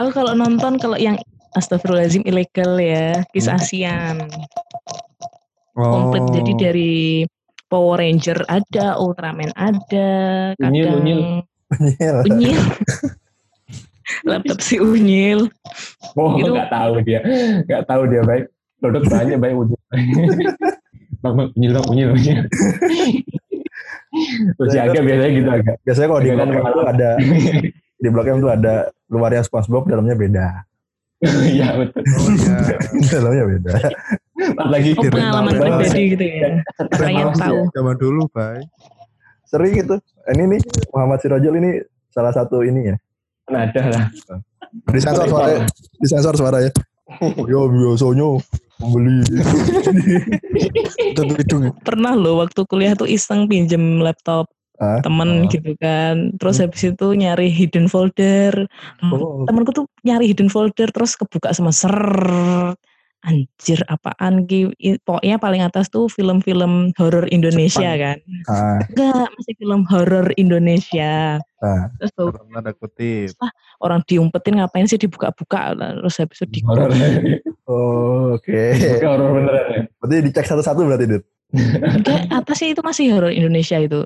Aku 0.00 0.10
kalau 0.16 0.32
nonton 0.34 0.80
kalau 0.80 0.96
yang 0.96 1.18
Astagfirullahaladzim 1.58 2.22
ilegal 2.24 2.78
ya, 2.78 3.26
kisah 3.34 3.58
Asian 3.58 4.30
komplit 5.74 6.22
Oh. 6.26 6.32
jadi 6.34 6.52
dari 6.58 6.92
Power 7.70 8.02
Ranger 8.02 8.42
ada, 8.50 8.98
Ultraman 8.98 9.54
ada, 9.54 10.10
Unyil, 10.58 10.84
kadang 10.84 10.98
unyil. 11.00 11.20
Unyil. 11.78 12.16
unyil. 12.26 12.60
laptop 14.24 14.58
si 14.60 14.76
unyil. 14.76 15.48
Oh, 16.14 16.36
Itu- 16.36 16.52
nggak 16.52 16.70
tahu 16.70 16.92
dia, 17.02 17.20
nggak 17.66 17.82
tahu 17.86 18.02
dia 18.08 18.22
baik. 18.22 18.44
Produk 18.80 19.02
banyak 19.04 19.38
baik 19.38 19.54
unyil. 19.56 19.80
bang, 21.22 21.32
bang, 21.36 21.48
unyil, 21.52 21.72
bang, 21.76 21.86
unyil, 21.88 22.08
unyil. 22.16 22.40
Terus 24.58 24.72
Iya, 24.74 24.90
agak 24.90 25.02
biasanya 25.06 25.30
gitu 25.30 25.50
agak. 25.50 25.76
Biasanya 25.86 26.08
kalau 26.10 26.20
di 26.20 26.28
blok 26.30 26.40
kan 26.40 26.50
M 26.50 26.66
ada 26.82 27.10
di 28.02 28.08
blok 28.10 28.26
M 28.26 28.38
tuh 28.42 28.50
ada 28.50 28.74
luarnya 29.06 29.42
SpongeBob, 29.46 29.86
dalamnya 29.86 30.16
beda. 30.18 30.46
Iya 31.20 31.76
betul. 31.76 32.00
Oh 32.00 32.28
iya. 32.32 32.56
dalamnya 33.12 33.44
beda. 33.46 33.72
Lagi 34.72 34.90
Oh, 34.96 35.04
pengalaman 35.04 35.52
pribadi 35.52 36.02
gitu 36.16 36.24
ya. 36.24 36.48
Banget. 36.96 37.36
tahu. 37.36 37.58
Zaman 37.76 37.96
dulu, 38.00 38.22
Bay. 38.32 38.64
Sering 39.44 39.74
itu. 39.76 39.94
Ini 40.32 40.42
nih 40.48 40.60
Muhammad 40.90 41.20
Sirojul 41.20 41.54
ini 41.60 41.70
salah 42.08 42.32
satu 42.32 42.64
ini 42.64 42.90
ya. 42.90 42.96
Nada 43.50 43.82
lah. 43.90 44.04
Disensor 44.88 45.26
suara, 45.26 45.66
disensor 45.98 46.34
suara 46.38 46.58
ya. 46.62 46.70
Yo 47.44 47.66
biasanya 47.66 48.38
membeli. 48.78 49.18
Itu 51.10 51.22
hidung 51.26 51.62
ya. 51.66 51.72
Pernah 51.82 52.14
loh 52.14 52.38
waktu 52.38 52.62
kuliah 52.64 52.94
tuh 52.94 53.10
iseng 53.10 53.50
pinjem 53.50 53.98
laptop 53.98 54.46
Ah, 54.80 54.96
temen 55.04 55.44
Oh. 55.44 55.48
gitu 55.52 55.76
kan. 55.76 56.32
Terus 56.40 56.56
habis 56.56 56.80
itu 56.80 57.06
nyari 57.12 57.52
hidden 57.52 57.84
folder. 57.84 58.64
oh, 59.04 59.44
Temenku 59.44 59.76
tuh 59.76 59.84
nyari 60.08 60.32
hidden 60.32 60.48
folder 60.48 60.88
terus 60.88 61.20
kebuka 61.20 61.52
sama 61.52 61.68
ser. 61.68 61.92
Anjir 63.20 63.84
apaan 63.84 64.48
ki 64.48 64.72
I- 64.80 64.96
pokoknya 64.96 65.36
paling 65.36 65.60
atas 65.60 65.92
tuh 65.92 66.08
film-film 66.08 66.96
horor 66.96 67.28
Indonesia 67.28 67.92
kan. 67.92 68.16
ah, 68.48 68.80
Enggak, 68.88 69.28
masih 69.36 69.54
film 69.60 69.84
horor 69.84 70.32
Indonesia. 70.40 71.36
ah. 71.60 71.92
Terus 72.00 72.12
tuh 72.16 72.32
tanda 72.32 72.72
kutip. 72.72 73.36
orang 73.84 74.00
diumpetin 74.08 74.56
ngapain 74.56 74.88
sih 74.88 74.96
dibuka-buka 74.96 75.76
terus 75.76 76.16
habis 76.16 76.40
itu 76.40 76.48
di 76.48 76.60
Horor. 76.64 76.88
Oh, 77.68 78.32
oke. 78.40 78.56
Bukan 78.96 79.08
horor 79.12 79.30
beneran 79.36 79.64
ya. 79.68 79.80
Berarti 80.00 80.16
dicek 80.24 80.46
satu-satu 80.48 80.80
berarti, 80.88 81.04
Dit? 81.08 81.24
enggak 81.52 82.20
atasnya 82.32 82.72
itu 82.72 82.80
masih 82.80 83.04
horor 83.12 83.32
Indonesia 83.34 83.76
itu 83.76 84.00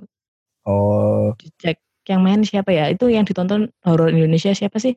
Oh, 0.67 1.37
dicek 1.39 1.79
yang 2.05 2.20
main 2.20 2.44
siapa 2.44 2.68
ya 2.68 2.92
itu 2.92 3.09
yang 3.09 3.24
ditonton 3.24 3.72
horor 3.84 4.12
Indonesia 4.12 4.52
siapa 4.52 4.76
sih 4.76 4.92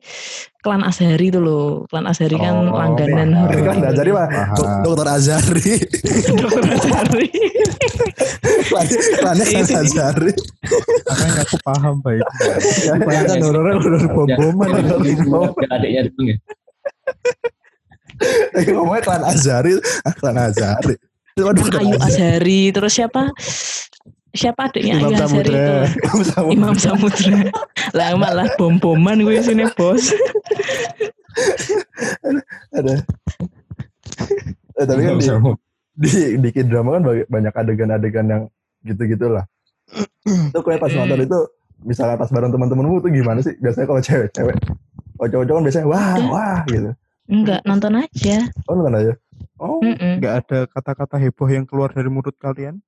klan 0.60 0.84
Azhari 0.84 1.32
itu 1.32 1.40
loh 1.40 1.88
klan 1.88 2.04
Azhari 2.04 2.36
kan 2.36 2.68
Oh, 2.68 2.76
langganan 2.76 3.32
ini 3.32 3.40
horor 3.40 3.62
kan 3.64 3.76
Azari 3.88 4.10
mah. 4.12 4.28
Dokter 4.84 5.08
Azari. 5.08 5.72
Dokter 6.36 6.64
Azhari 6.76 7.28
Klannya 8.68 9.44
kan 9.48 9.64
Azari. 9.80 10.32
Makanya 11.08 11.40
aku 11.44 11.56
paham, 11.64 11.94
Bay. 12.04 12.20
Bayangkan 13.00 13.38
horornya 13.42 13.74
horor 13.80 14.04
bom-boman. 14.12 14.68
Adiknya 15.72 16.00
itu 16.08 16.20
ya. 16.28 16.36
Lagi 18.52 18.70
ngomongnya 18.74 19.02
klan 19.06 19.22
Azari. 19.24 19.72
Ah, 20.04 20.14
klan. 20.14 20.36
Itu 20.36 21.42
kan 21.46 21.54
dokter 21.54 21.80
Ayu. 21.80 21.96
Azhari 22.02 22.60
terus 22.74 22.92
siapa 22.98 23.30
siapa 24.36 24.68
adiknya 24.68 25.00
Imam 25.00 25.10
Ayu 25.12 25.18
Samudra. 25.20 25.56
itu 25.56 25.74
Imam 26.06 26.22
Samudra. 26.24 26.54
Imam 26.54 26.74
Samudra 26.76 27.38
lah 27.96 28.08
malah 28.18 28.48
bom-boman 28.60 29.24
gue 29.24 29.40
sini 29.40 29.64
bos 29.74 30.12
Ada. 32.74 32.98
Eh, 34.78 34.86
tapi 34.86 35.00
kan 35.06 35.16
di, 35.98 36.38
di, 36.38 36.48
di 36.50 36.62
drama 36.66 36.98
kan 36.98 37.02
banyak 37.26 37.54
adegan-adegan 37.54 38.26
yang 38.26 38.42
gitu-gitu 38.86 39.30
lah. 39.30 39.46
itu 40.26 40.58
kayak 40.60 40.82
pas 40.82 40.92
nonton 40.92 41.24
itu, 41.24 41.38
misalnya 41.82 42.18
pas 42.20 42.30
bareng 42.30 42.52
teman-temanmu 42.54 43.02
tuh 43.02 43.10
gimana 43.10 43.40
sih? 43.42 43.54
Biasanya 43.58 43.86
kalau 43.86 44.02
cewek-cewek, 44.02 44.56
kalau 45.18 45.28
cowok-cowok 45.30 45.58
kan 45.58 45.64
biasanya 45.66 45.86
wah, 45.90 46.14
wah 46.30 46.58
gitu. 46.68 46.90
enggak 47.28 47.60
nonton 47.68 47.92
aja 48.02 48.36
Oh 48.66 48.74
nonton 48.78 48.94
aja. 48.98 49.12
Oh, 49.58 49.78
Mm-mm. 49.82 50.22
Nggak 50.22 50.34
ada 50.44 50.58
kata-kata 50.70 51.16
heboh 51.18 51.48
yang 51.50 51.66
keluar 51.66 51.90
dari 51.90 52.06
mulut 52.06 52.34
kalian? 52.38 52.78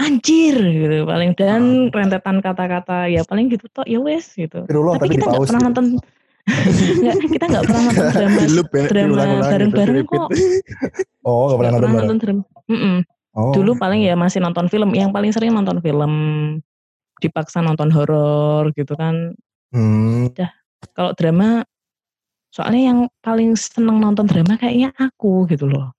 Anjir 0.00 0.56
gitu. 0.58 1.06
Paling 1.06 1.30
dan 1.38 1.62
rentetan 1.90 2.36
kata-kata 2.42 3.06
ya 3.10 3.22
paling 3.26 3.50
gitu 3.50 3.66
toh 3.70 3.86
ya 3.86 4.02
wes 4.02 4.34
gitu. 4.34 4.66
Tapi 4.66 5.06
kita 5.14 5.24
nggak 5.30 5.42
pernah 5.46 5.60
gitu. 5.62 5.68
nonton 5.70 5.86
nggak 6.44 7.16
kita 7.24 7.44
nggak 7.48 7.64
pernah 7.64 7.82
nonton 7.88 8.06
drama 8.14 8.42
Loop 8.52 8.68
ya, 8.76 8.84
drama 8.90 9.22
gitu, 9.24 9.44
bareng-bareng 9.48 9.98
kok. 10.06 10.28
Oh, 11.24 11.48
gak 11.48 11.56
pernah 11.56 11.70
nggak 11.72 11.80
nonton 11.80 11.88
pernah 11.88 12.04
nonton 12.04 12.18
drama 12.20 12.42
Mm-mm. 12.68 12.96
Oh. 13.34 13.50
dulu 13.50 13.74
paling 13.74 14.06
ya 14.06 14.14
masih 14.14 14.38
nonton 14.38 14.70
film 14.70 14.94
yang 14.94 15.10
paling 15.10 15.32
sering 15.34 15.56
nonton 15.56 15.80
film. 15.80 16.12
Dipaksa 17.18 17.64
nonton 17.64 17.88
horor 17.94 18.70
gitu 18.76 18.92
kan. 18.94 19.32
Hmm. 19.74 20.30
kalau 20.94 21.10
drama 21.18 21.66
soalnya 22.54 22.94
yang 22.94 22.98
paling 23.18 23.58
seneng 23.58 23.98
nonton 23.98 24.30
drama 24.30 24.54
kayaknya 24.54 24.94
aku 24.94 25.50
gitu 25.50 25.66
loh 25.66 25.90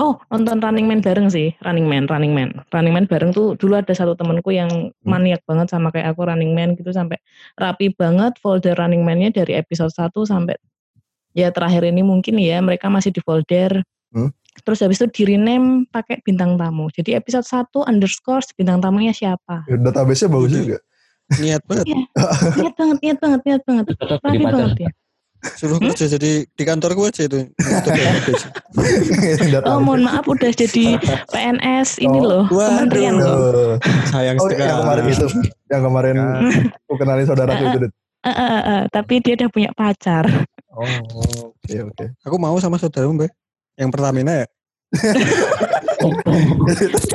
oh 0.00 0.16
nonton 0.32 0.58
Running 0.64 0.88
Man 0.88 1.04
bareng 1.04 1.28
sih 1.28 1.52
Running 1.60 1.84
Man 1.84 2.08
Running 2.08 2.32
Man 2.32 2.50
Running 2.72 2.94
Man 2.96 3.06
bareng 3.06 3.30
tuh 3.36 3.54
dulu 3.60 3.76
ada 3.76 3.92
satu 3.92 4.16
temenku 4.16 4.48
yang 4.50 4.90
maniak 5.04 5.44
banget 5.44 5.68
sama 5.68 5.92
kayak 5.92 6.16
aku 6.16 6.24
Running 6.24 6.56
Man 6.56 6.74
gitu 6.80 6.90
sampai 6.90 7.20
rapi 7.60 7.92
banget 7.92 8.40
folder 8.40 8.74
Running 8.74 9.04
Man-nya 9.04 9.30
dari 9.30 9.52
episode 9.54 9.92
1 9.92 10.10
sampai 10.24 10.56
ya 11.36 11.52
terakhir 11.52 11.84
ini 11.84 12.00
mungkin 12.00 12.40
ya 12.40 12.58
mereka 12.64 12.88
masih 12.88 13.12
di 13.12 13.20
folder 13.20 13.84
Hmm. 14.16 14.30
Terus 14.64 14.80
habis 14.80 14.96
itu 14.96 15.08
di 15.12 15.22
rename 15.36 15.84
pakai 15.92 16.24
bintang 16.24 16.56
tamu. 16.56 16.88
Jadi 16.88 17.12
episode 17.12 17.44
1 17.44 17.84
underscore 17.84 18.40
bintang 18.56 18.80
tamunya 18.80 19.12
siapa. 19.12 19.68
Ya, 19.68 19.76
Database-nya 19.76 20.28
bagus 20.32 20.50
juga. 20.56 20.78
Niat 21.36 21.62
banget. 21.68 21.84
Iya. 21.90 22.00
Niat 22.56 22.74
banget, 22.78 22.98
niat 23.04 23.18
banget, 23.20 23.40
niat 23.44 23.62
banget. 23.68 23.84
Cocok 23.92 24.18
jadi 24.24 24.24
Rapi 24.24 24.44
banget 24.48 24.78
ya. 24.80 24.90
Suruh 25.56 25.78
kerja 25.78 26.06
jadi 26.08 26.44
di 26.44 26.64
kantor 26.64 26.90
gue 26.96 27.06
aja 27.08 27.22
itu. 27.24 27.38
Oh 29.66 29.80
mohon 29.80 30.04
maaf 30.04 30.28
udah 30.28 30.52
jadi 30.52 31.00
PNS 31.32 31.98
ini 32.02 32.18
Oh, 32.20 32.24
loh. 32.24 32.44
waduh. 32.52 32.86
Kementerian 32.86 33.14
loh. 33.16 33.32
Oh, 33.32 33.74
Sayang 34.10 34.36
oh, 34.36 34.46
sekali. 34.48 34.68
yang 34.68 34.78
kemarin 34.84 35.04
itu, 35.08 35.26
yang 35.70 35.82
kemarin 35.82 36.14
Kan. 36.14 36.42
aku 36.86 36.94
kenalin 36.98 37.26
saudaraku 37.26 37.62
itu. 37.64 37.78
Dit. 37.88 37.92
Eh, 37.92 38.28
eh, 38.28 38.34
eh, 38.36 38.62
eh, 38.66 38.82
tapi 38.90 39.14
dia 39.22 39.34
udah 39.38 39.48
punya 39.48 39.70
pacar. 39.72 40.24
Oh, 40.76 40.84
oke 41.48 41.74
oke. 41.88 42.04
Aku 42.26 42.36
mau 42.36 42.56
sama 42.58 42.76
saudaramu, 42.76 43.24
Mbak. 43.24 43.30
Yang 43.78 43.90
Pertamina 43.92 44.32
ya. 44.42 44.46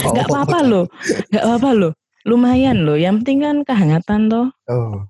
Gak 0.02 0.26
apa-apa 0.28 0.60
loh. 0.66 0.86
Gak 1.30 1.44
apa-apa 1.46 1.70
loh. 1.74 1.92
Lumayan 2.26 2.86
loh. 2.86 2.98
Yang 2.98 3.22
penting 3.24 3.38
kan 3.42 3.56
kehangatan 3.66 4.30
toh. 4.30 4.48
Oh. 4.70 5.06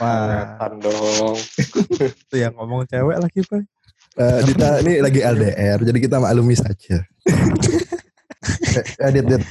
Wah. 0.00 0.16
Kelihatan 0.24 0.72
dong. 0.80 1.36
Itu 2.24 2.36
yang 2.40 2.56
ngomong 2.56 2.88
cewek 2.88 3.18
lagi, 3.20 3.40
Pak. 3.44 3.62
Eh, 4.20 4.40
Dita 4.42 4.82
ini 4.82 4.98
lagi 4.98 5.20
LDR, 5.22 5.78
jadi 5.86 5.98
kita 6.02 6.16
maklumi 6.18 6.56
saja. 6.58 6.98
eh, 9.06 9.10
Dit, 9.14 9.26
Dit. 9.28 9.44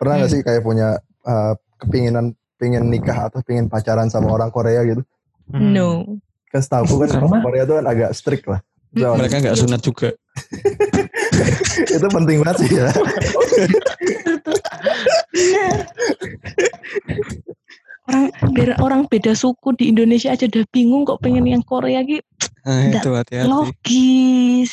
Pernah 0.00 0.24
gak 0.24 0.30
sih 0.32 0.40
kayak 0.40 0.64
punya 0.64 0.96
eh, 1.26 1.52
kepinginan 1.82 2.32
pengen 2.56 2.88
nikah 2.88 3.28
atau 3.28 3.44
pengen 3.44 3.68
pacaran 3.68 4.08
sama 4.08 4.32
orang 4.32 4.48
Korea 4.48 4.80
gitu? 4.88 5.04
Hmm. 5.52 5.76
No. 5.76 5.88
Kan 6.48 6.62
setahu 6.64 7.04
kan 7.04 7.08
Sama. 7.10 7.44
Korea 7.44 7.68
itu 7.68 7.74
kan 7.76 7.86
agak 7.86 8.10
strict 8.16 8.46
lah. 8.48 8.64
So, 8.96 9.12
Mereka 9.12 9.44
nggak 9.44 9.58
sunat 9.60 9.80
juga. 9.84 10.08
itu 11.96 12.06
penting 12.08 12.40
banget 12.40 12.56
sih 12.64 12.70
ya. 12.80 12.88
Orang 18.06 18.24
biar 18.54 18.78
orang 18.78 19.00
beda 19.10 19.34
suku 19.34 19.74
di 19.74 19.90
Indonesia 19.90 20.30
aja 20.30 20.46
udah 20.46 20.64
bingung 20.70 21.02
kok 21.02 21.18
pengen 21.22 21.46
yang 21.46 21.62
Korea 21.66 22.06
gitu. 22.06 22.22
Nah, 22.66 22.90
itu 22.90 23.10
hati-hati. 23.14 23.46
Logis. 23.46 24.72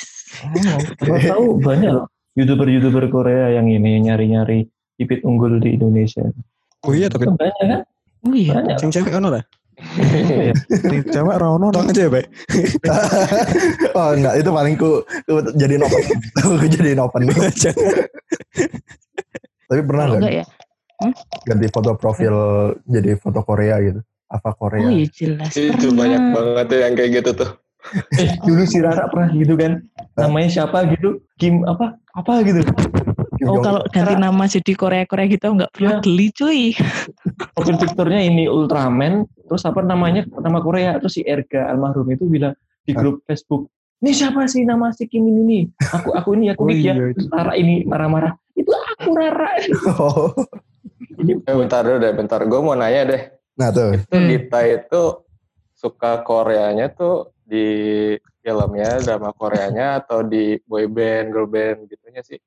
Gua 1.02 1.18
tahu 1.22 1.62
banyak 1.62 1.92
loh 1.94 2.08
youtuber-youtuber 2.34 3.06
Korea 3.14 3.54
yang 3.54 3.70
ini 3.70 4.02
nyari-nyari 4.02 4.66
bibit 4.98 5.22
unggul 5.26 5.62
di 5.62 5.78
Indonesia. 5.78 6.26
Oh 6.84 6.94
iya, 6.94 7.08
tapi 7.08 7.30
Banyak 7.30 7.56
kan? 7.62 7.82
Oh 8.26 8.34
iya. 8.34 8.60
Banyak. 8.60 8.78
sing 8.82 8.90
cewek 8.90 9.14
kan. 9.14 9.26
Ini 10.70 11.02
cewek 11.10 11.36
Rono 11.42 11.74
Tolong 11.74 11.90
aja 11.90 12.06
ya, 12.06 12.14
Pak. 12.14 12.26
oh 13.98 14.10
enggak, 14.14 14.34
itu 14.38 14.50
paling 14.54 14.76
ku, 14.78 15.02
ku 15.26 15.34
jadi 15.58 15.82
open. 15.82 16.02
ku 16.62 16.68
jadi 16.70 16.94
open. 17.02 17.22
Tapi 19.66 19.82
pernah 19.82 20.04
nggak 20.14 20.22
enggak 20.22 20.48
ya. 21.02 21.10
ganti 21.46 21.68
foto 21.70 21.96
profil 21.96 22.36
jadi 22.86 23.18
foto 23.18 23.42
Korea 23.42 23.82
gitu? 23.82 24.00
Apa 24.28 24.54
Korea? 24.54 24.86
Oh 24.86 24.92
iya 24.92 25.08
jelas. 25.10 25.54
Itu 25.54 25.90
pernah. 25.90 25.98
banyak 26.06 26.22
banget 26.34 26.66
tuh 26.66 26.80
yang 26.82 26.94
kayak 26.94 27.12
gitu 27.22 27.32
tuh. 27.38 27.52
Eh, 28.16 28.40
dulu 28.42 28.64
si 28.64 28.80
Rara 28.80 29.12
pernah 29.12 29.30
gitu 29.30 29.54
kan. 29.54 29.84
Namanya 30.16 30.50
siapa 30.50 30.88
gitu? 30.90 31.20
Kim 31.36 31.68
apa? 31.68 32.00
Apa 32.16 32.40
gitu. 32.42 32.64
Kim 33.36 33.46
Oh 33.46 33.60
kalau 33.60 33.84
ganti 33.92 34.16
nama 34.16 34.44
jadi 34.48 34.72
Korea-Korea 34.72 35.28
gitu 35.28 35.52
nggak 35.52 35.72
pernah 35.76 35.94
Ya. 35.94 36.02
geli 36.02 36.28
cuy. 36.32 36.62
Profil 37.54 37.76
picture-nya 37.78 38.24
ini 38.24 38.48
Ultraman, 38.48 39.28
terus 39.46 39.68
apa 39.68 39.84
namanya? 39.84 40.24
Nama 40.32 40.60
Korea 40.64 40.96
terus 40.98 41.20
si 41.20 41.22
Erga 41.22 41.70
almarhum 41.70 42.08
itu 42.08 42.24
bilang 42.26 42.56
di 42.84 42.96
grup 42.96 43.20
Facebook, 43.28 43.68
"Ini 44.00 44.12
siapa 44.16 44.48
sih 44.48 44.64
nama 44.64 44.96
si 44.96 45.06
Kim 45.06 45.28
ini 45.28 45.42
nih? 45.44 45.64
Aku 45.92 46.16
aku 46.16 46.30
ini 46.40 46.50
aku 46.50 46.64
Oh 46.64 46.68
Nick 46.72 46.82
ya." 46.82 46.96
iya. 46.96 47.12
Terus 47.12 47.28
Rara 47.30 47.54
ini 47.54 47.84
marah-marah. 47.84 48.32
Itu 48.56 48.72
aku 48.72 49.12
Rara. 49.14 49.50
Oh. 50.00 50.32
Eh, 51.24 51.56
bentar 51.56 51.82
dulu 51.86 51.98
deh, 52.02 52.14
bentar. 52.14 52.40
Gue 52.44 52.60
mau 52.60 52.76
nanya 52.76 53.02
deh. 53.08 53.22
Nah 53.56 53.70
tuh, 53.70 53.96
Itu 53.96 54.10
Hmm. 54.12 54.28
Dita 54.28 54.60
itu 54.66 55.02
suka 55.74 56.26
Koreanya 56.26 56.90
tuh 56.92 57.32
di 57.46 57.66
filmnya, 58.42 59.00
drama 59.00 59.32
Koreanya 59.32 60.04
atau 60.04 60.26
di 60.26 60.58
boy 60.66 60.90
band, 60.90 61.32
girl 61.32 61.48
band 61.48 61.88
gitunya 61.88 62.22
sih? 62.26 62.40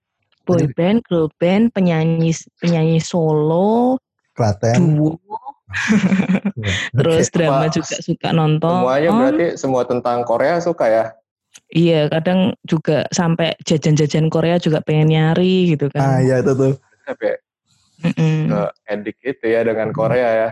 Boy 0.47 0.69
band, 0.75 1.03
girl 1.07 1.27
band, 1.41 1.75
penyanyi 1.75 2.31
penyanyi 2.63 3.03
solo, 3.03 3.99
Klaten. 4.37 4.95
duo, 4.95 5.39
terus 6.99 7.27
drama 7.35 7.67
juga 7.67 7.99
suka 7.99 8.31
nonton. 8.31 8.71
Semuanya 8.71 9.11
berarti 9.11 9.47
semua 9.59 9.83
tentang 9.89 10.23
Korea 10.23 10.63
suka 10.63 10.87
ya? 10.87 11.05
Iya, 11.73 12.13
kadang 12.13 12.53
juga 12.69 13.09
sampai 13.11 13.57
jajan-jajan 13.65 14.29
Korea 14.29 14.61
juga 14.61 14.85
pengen 14.85 15.09
nyari 15.11 15.73
gitu 15.75 15.89
Ah 15.97 16.21
kan. 16.21 16.23
iya 16.23 16.45
itu 16.45 16.53
tuh. 16.53 16.73
Sampai 17.03 17.41
Mm-mm. 18.05 18.53
ke 18.53 18.61
edik 18.93 19.17
itu 19.25 19.45
ya 19.49 19.65
dengan 19.65 19.89
Korea 19.93 20.29
ya. 20.33 20.51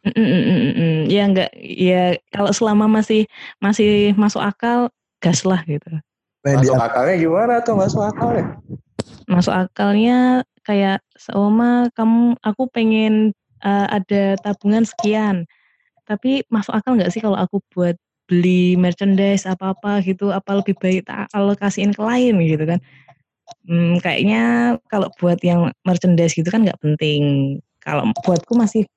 Mm, 0.00 0.16
mm, 0.16 0.24
mm, 0.24 0.40
mm, 0.48 0.72
mm. 0.72 0.98
Ya 1.12 1.22
enggak, 1.28 1.50
ya 1.60 2.16
kalau 2.32 2.48
selama 2.56 2.88
masih 2.88 3.28
masih 3.60 4.16
masuk 4.16 4.40
akal, 4.40 4.88
gas 5.20 5.44
lah 5.44 5.60
gitu. 5.68 5.92
Nah, 6.40 6.56
Masuk 6.56 6.80
akalnya 6.80 7.14
gimana 7.20 7.54
tuh 7.60 7.76
masuk 7.76 8.00
akalnya? 8.00 8.56
Masuk 9.28 9.52
akalnya 9.52 10.48
kayak 10.64 11.04
seoma 11.20 11.92
kamu 11.92 12.40
aku 12.40 12.64
pengen 12.72 13.36
eh, 13.60 13.86
ada 13.92 14.40
tabungan 14.40 14.88
sekian. 14.88 15.44
Tapi 16.08 16.48
masuk 16.48 16.72
akal 16.72 16.96
nggak 16.96 17.12
sih 17.12 17.20
kalau 17.20 17.36
aku 17.36 17.60
buat 17.68 18.00
beli 18.24 18.80
merchandise 18.80 19.44
apa-apa 19.44 20.00
gitu, 20.00 20.32
apa 20.32 20.64
lebih 20.64 20.80
baik 20.80 21.04
tak 21.04 21.28
alokasiin 21.36 21.92
ke 21.92 22.00
lain 22.00 22.40
gitu 22.40 22.64
kan. 22.64 22.80
Hmm, 23.66 24.00
kayaknya 24.02 24.76
kalau 24.90 25.12
buat 25.20 25.38
yang 25.44 25.70
merchandise 25.86 26.34
gitu 26.34 26.48
kan 26.48 26.66
nggak 26.66 26.80
penting. 26.80 27.56
Kalau 27.80 28.08
buatku 28.24 28.56
masih 28.56 28.88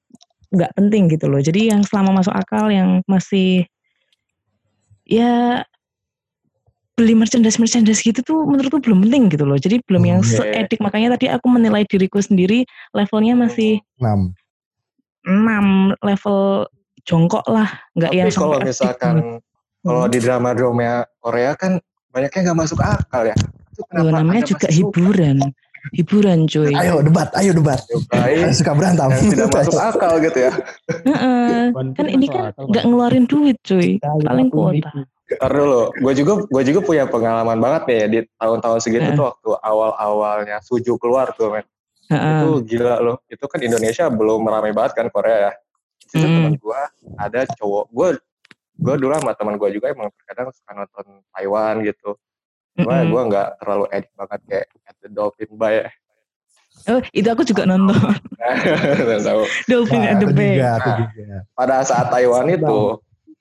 nggak 0.53 0.73
penting 0.77 1.09
gitu 1.09 1.25
loh. 1.27 1.41
Jadi 1.41 1.73
yang 1.73 1.81
selama 1.81 2.21
masuk 2.21 2.33
akal 2.33 2.69
yang 2.69 3.01
masih 3.09 3.65
ya 5.09 5.65
beli 6.93 7.17
merchandise 7.17 7.57
merchandise 7.57 8.05
gitu 8.05 8.21
tuh 8.21 8.45
menurutku 8.45 8.77
belum 8.77 9.09
penting 9.09 9.33
gitu 9.33 9.45
loh. 9.49 9.57
Jadi 9.57 9.81
belum 9.89 10.03
yang 10.05 10.21
Oke. 10.21 10.37
seedik 10.37 10.79
makanya 10.79 11.17
tadi 11.17 11.29
aku 11.33 11.49
menilai 11.49 11.83
diriku 11.89 12.21
sendiri 12.21 12.69
levelnya 12.93 13.33
masih 13.33 13.81
6. 13.97 14.33
6 15.25 15.97
level 16.05 16.69
jongkok 17.03 17.43
lah, 17.49 17.67
nggak 17.97 18.11
Tapi 18.13 18.19
yang 18.21 18.29
kalau 18.31 18.57
misalkan 18.61 19.15
kalau 19.83 20.07
di 20.07 20.19
drama-drama 20.23 21.03
Korea 21.19 21.51
kan 21.59 21.81
banyaknya 22.13 22.51
nggak 22.51 22.59
masuk 22.59 22.79
akal 22.79 23.27
ya. 23.27 23.35
Loh, 23.91 24.09
namanya 24.09 24.41
Anda 24.41 24.49
juga 24.49 24.65
masih 24.65 24.75
suka? 24.75 24.97
hiburan. 24.97 25.37
Hiburan 25.91 26.39
cuy. 26.47 26.71
Ayo 26.71 27.03
debat, 27.03 27.27
ayo 27.35 27.51
debat. 27.51 27.79
Suka 28.55 28.71
berantem. 28.71 29.11
yang 29.11 29.27
tidak 29.29 29.49
masuk 29.57 29.75
akal 29.77 30.13
gitu 30.17 30.39
ya. 30.41 30.51
Heeh. 31.03 31.75
Kan 31.91 32.07
ini 32.07 32.25
kan 32.25 32.55
nggak 32.55 32.83
ngeluarin 32.83 33.25
duit 33.25 33.59
cuy. 33.61 33.99
Paling 33.99 34.47
kuota. 34.47 35.03
Ntar 35.25 35.51
dulu, 35.51 35.91
gue 35.91 36.13
juga 36.15 36.33
gue 36.41 36.61
juga 36.63 36.79
punya 36.79 37.03
pengalaman 37.03 37.57
banget 37.57 37.81
nih 37.83 37.97
ya 37.97 38.07
di 38.07 38.19
tahun-tahun 38.33 38.79
segitu 38.79 39.03
Heeh. 39.05 39.17
tuh 39.17 39.25
waktu 39.25 39.49
awal-awalnya 39.57 40.57
Suju 40.61 40.95
keluar 40.95 41.31
tuh 41.33 41.51
men. 41.51 41.65
Heeh. 42.07 42.31
Itu 42.37 42.49
gila 42.63 42.95
loh. 42.99 43.17
Itu 43.25 43.43
kan 43.45 43.59
Indonesia 43.59 44.07
belum 44.07 44.39
ramai 44.41 44.71
banget 44.71 44.95
kan 44.95 45.07
Korea 45.09 45.37
ya. 45.41 45.53
Itu 46.05 46.21
Mm. 46.21 46.31
teman 46.31 46.53
gue 46.55 46.79
ada 47.17 47.39
cowok. 47.51 47.85
Gue 47.89 48.07
gue 48.73 48.95
dulu 48.95 49.11
sama 49.13 49.33
teman 49.33 49.55
gue 49.57 49.69
juga 49.69 49.89
emang 49.89 50.07
terkadang 50.13 50.47
suka 50.49 50.71
nonton 50.73 51.05
Taiwan 51.29 51.83
gitu. 51.83 52.15
Cuma 52.73 53.03
gue 53.03 53.21
nggak 53.27 53.47
terlalu 53.57 53.85
edik 53.89 54.11
banget 54.13 54.39
kayak 54.43 54.67
At 54.83 54.95
the 54.97 55.07
Dolphin 55.07 55.51
Bay 55.53 55.73
ya. 55.79 55.89
Oh, 56.85 56.99
itu 57.09 57.27
aku 57.27 57.43
juga 57.43 57.63
nonton. 57.63 57.95
Tahu. 59.23 59.41
Dolphin 59.65 60.01
Nah, 60.01 60.09
and 60.09 60.19
the 60.19 60.27
Bay. 60.27 60.57
juga, 60.57 60.71
aku 60.75 60.89
Nah. 60.89 60.97
juga. 61.07 61.37
pada 61.53 61.75
saat 61.81 62.07
Taiwan 62.09 62.49
itu 62.49 62.77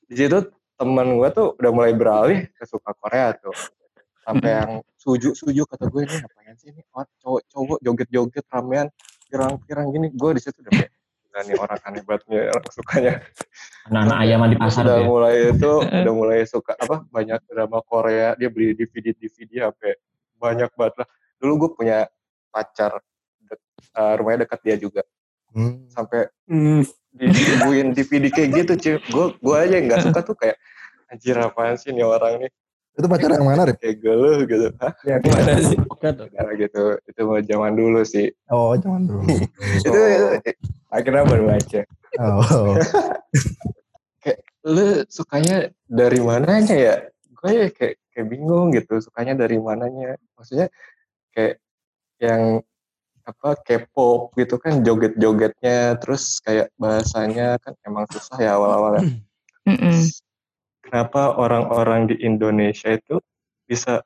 di 0.04 0.14
situ 0.14 0.38
temen 0.74 1.16
gue 1.16 1.28
tuh 1.30 1.56
udah 1.56 1.70
mulai 1.70 1.92
beralih 1.92 2.44
ke 2.50 2.64
suka 2.64 2.92
Korea 2.94 3.32
tuh 3.34 3.54
sampai 4.20 4.50
yang 4.52 4.70
suju 4.94 5.32
suju 5.32 5.62
kata 5.64 5.88
gue 5.88 6.02
ini 6.02 6.14
ngapain 6.16 6.54
sih 6.54 6.68
ini 6.68 6.82
cowok 7.18 7.40
cowok 7.48 7.78
joget 7.80 8.08
joget 8.08 8.44
ramean 8.46 8.86
pirang 9.26 9.58
pirang 9.60 9.88
gini 9.88 10.10
gue 10.10 10.30
di 10.32 10.40
situ 10.40 10.58
udah 10.58 10.72
kayak 10.72 10.92
"Gila 11.32 11.40
nih 11.42 11.56
orang 11.56 11.80
aneh 11.80 12.02
banget 12.04 12.22
nih 12.28 12.40
orang 12.46 12.68
sukanya 12.70 13.12
anak-anak 13.82 14.16
ayaman 14.20 14.48
di 14.52 14.58
pasar 14.58 14.84
udah 14.84 14.94
ya. 14.94 15.02
mulai 15.02 15.36
itu 15.48 15.70
udah 16.04 16.12
mulai 16.14 16.38
suka 16.44 16.76
apa 16.76 17.08
banyak 17.08 17.40
drama 17.42 17.80
Korea 17.80 18.36
dia 18.36 18.46
beli 18.46 18.76
DVD 18.76 19.16
DVD 19.16 19.52
sampai 19.64 19.96
banyak 20.36 20.68
banget 20.70 20.94
lah 21.00 21.08
dulu 21.40 21.52
gue 21.58 21.70
punya 21.74 21.98
pacar 22.46 23.00
dek- 23.42 23.64
eh, 23.90 24.14
rumahnya 24.14 24.44
dekat 24.44 24.60
dia 24.60 24.76
juga 24.76 25.02
Hmm. 25.50 25.84
sampai 25.86 26.28
Hmm. 26.44 26.80
didistribuin 27.10 27.92
DVD 27.92 28.28
kayak 28.28 28.50
gitu 28.54 28.72
cuy 28.74 28.94
gue 29.00 29.26
gue 29.38 29.56
aja 29.58 29.76
nggak 29.78 30.00
suka 30.02 30.20
tuh 30.22 30.32
kayak 30.34 30.56
anjir 31.06 31.32
apaan 31.34 31.76
sih 31.76 31.90
nih 31.90 32.04
orang 32.04 32.40
nih 32.40 32.52
Itu 32.92 33.08
pacar 33.08 33.32
yang 33.32 33.44
mana, 33.46 33.64
Rip? 33.64 33.80
kayak 33.80 34.00
geluh 34.00 34.44
gitu 34.44 34.68
Hah? 34.76 34.92
Ya, 35.02 35.16
gimana 35.16 35.56
sih? 35.58 35.80
Nah, 36.28 36.52
gitu 36.54 36.82
itu 37.02 37.20
mah 37.22 37.40
zaman 37.40 37.72
dulu 37.72 38.00
sih 38.02 38.28
Oh, 38.46 38.76
jangan 38.76 39.04
dulu. 39.06 39.24
itu, 39.76 39.88
itu 39.92 40.28
akhirnya 40.92 41.24
baru 41.24 41.46
aja. 41.56 41.82
Oh. 42.20 42.76
lu 44.62 45.02
sukanya 45.10 45.74
dari 45.90 46.22
mananya 46.22 46.76
ya? 46.76 46.96
Gue 47.34 47.50
ya 47.50 47.68
kayak 47.74 47.98
kayak 48.14 48.26
bingung 48.30 48.70
gitu 48.70 49.00
sukanya 49.02 49.34
dari 49.34 49.58
mananya? 49.58 50.14
Maksudnya 50.38 50.70
kayak 51.34 51.58
yang 52.22 52.62
apa 53.22 53.58
K-pop 53.62 54.34
gitu 54.34 54.58
kan 54.58 54.82
joget-jogetnya 54.82 55.98
terus 56.02 56.42
kayak 56.42 56.74
bahasanya 56.74 57.54
kan 57.62 57.78
emang 57.86 58.02
susah 58.10 58.34
ya 58.42 58.58
awal-awalnya 58.58 59.22
kenapa 60.82 61.38
orang-orang 61.38 62.10
di 62.10 62.18
Indonesia 62.18 62.90
itu 62.90 63.22
bisa 63.62 64.02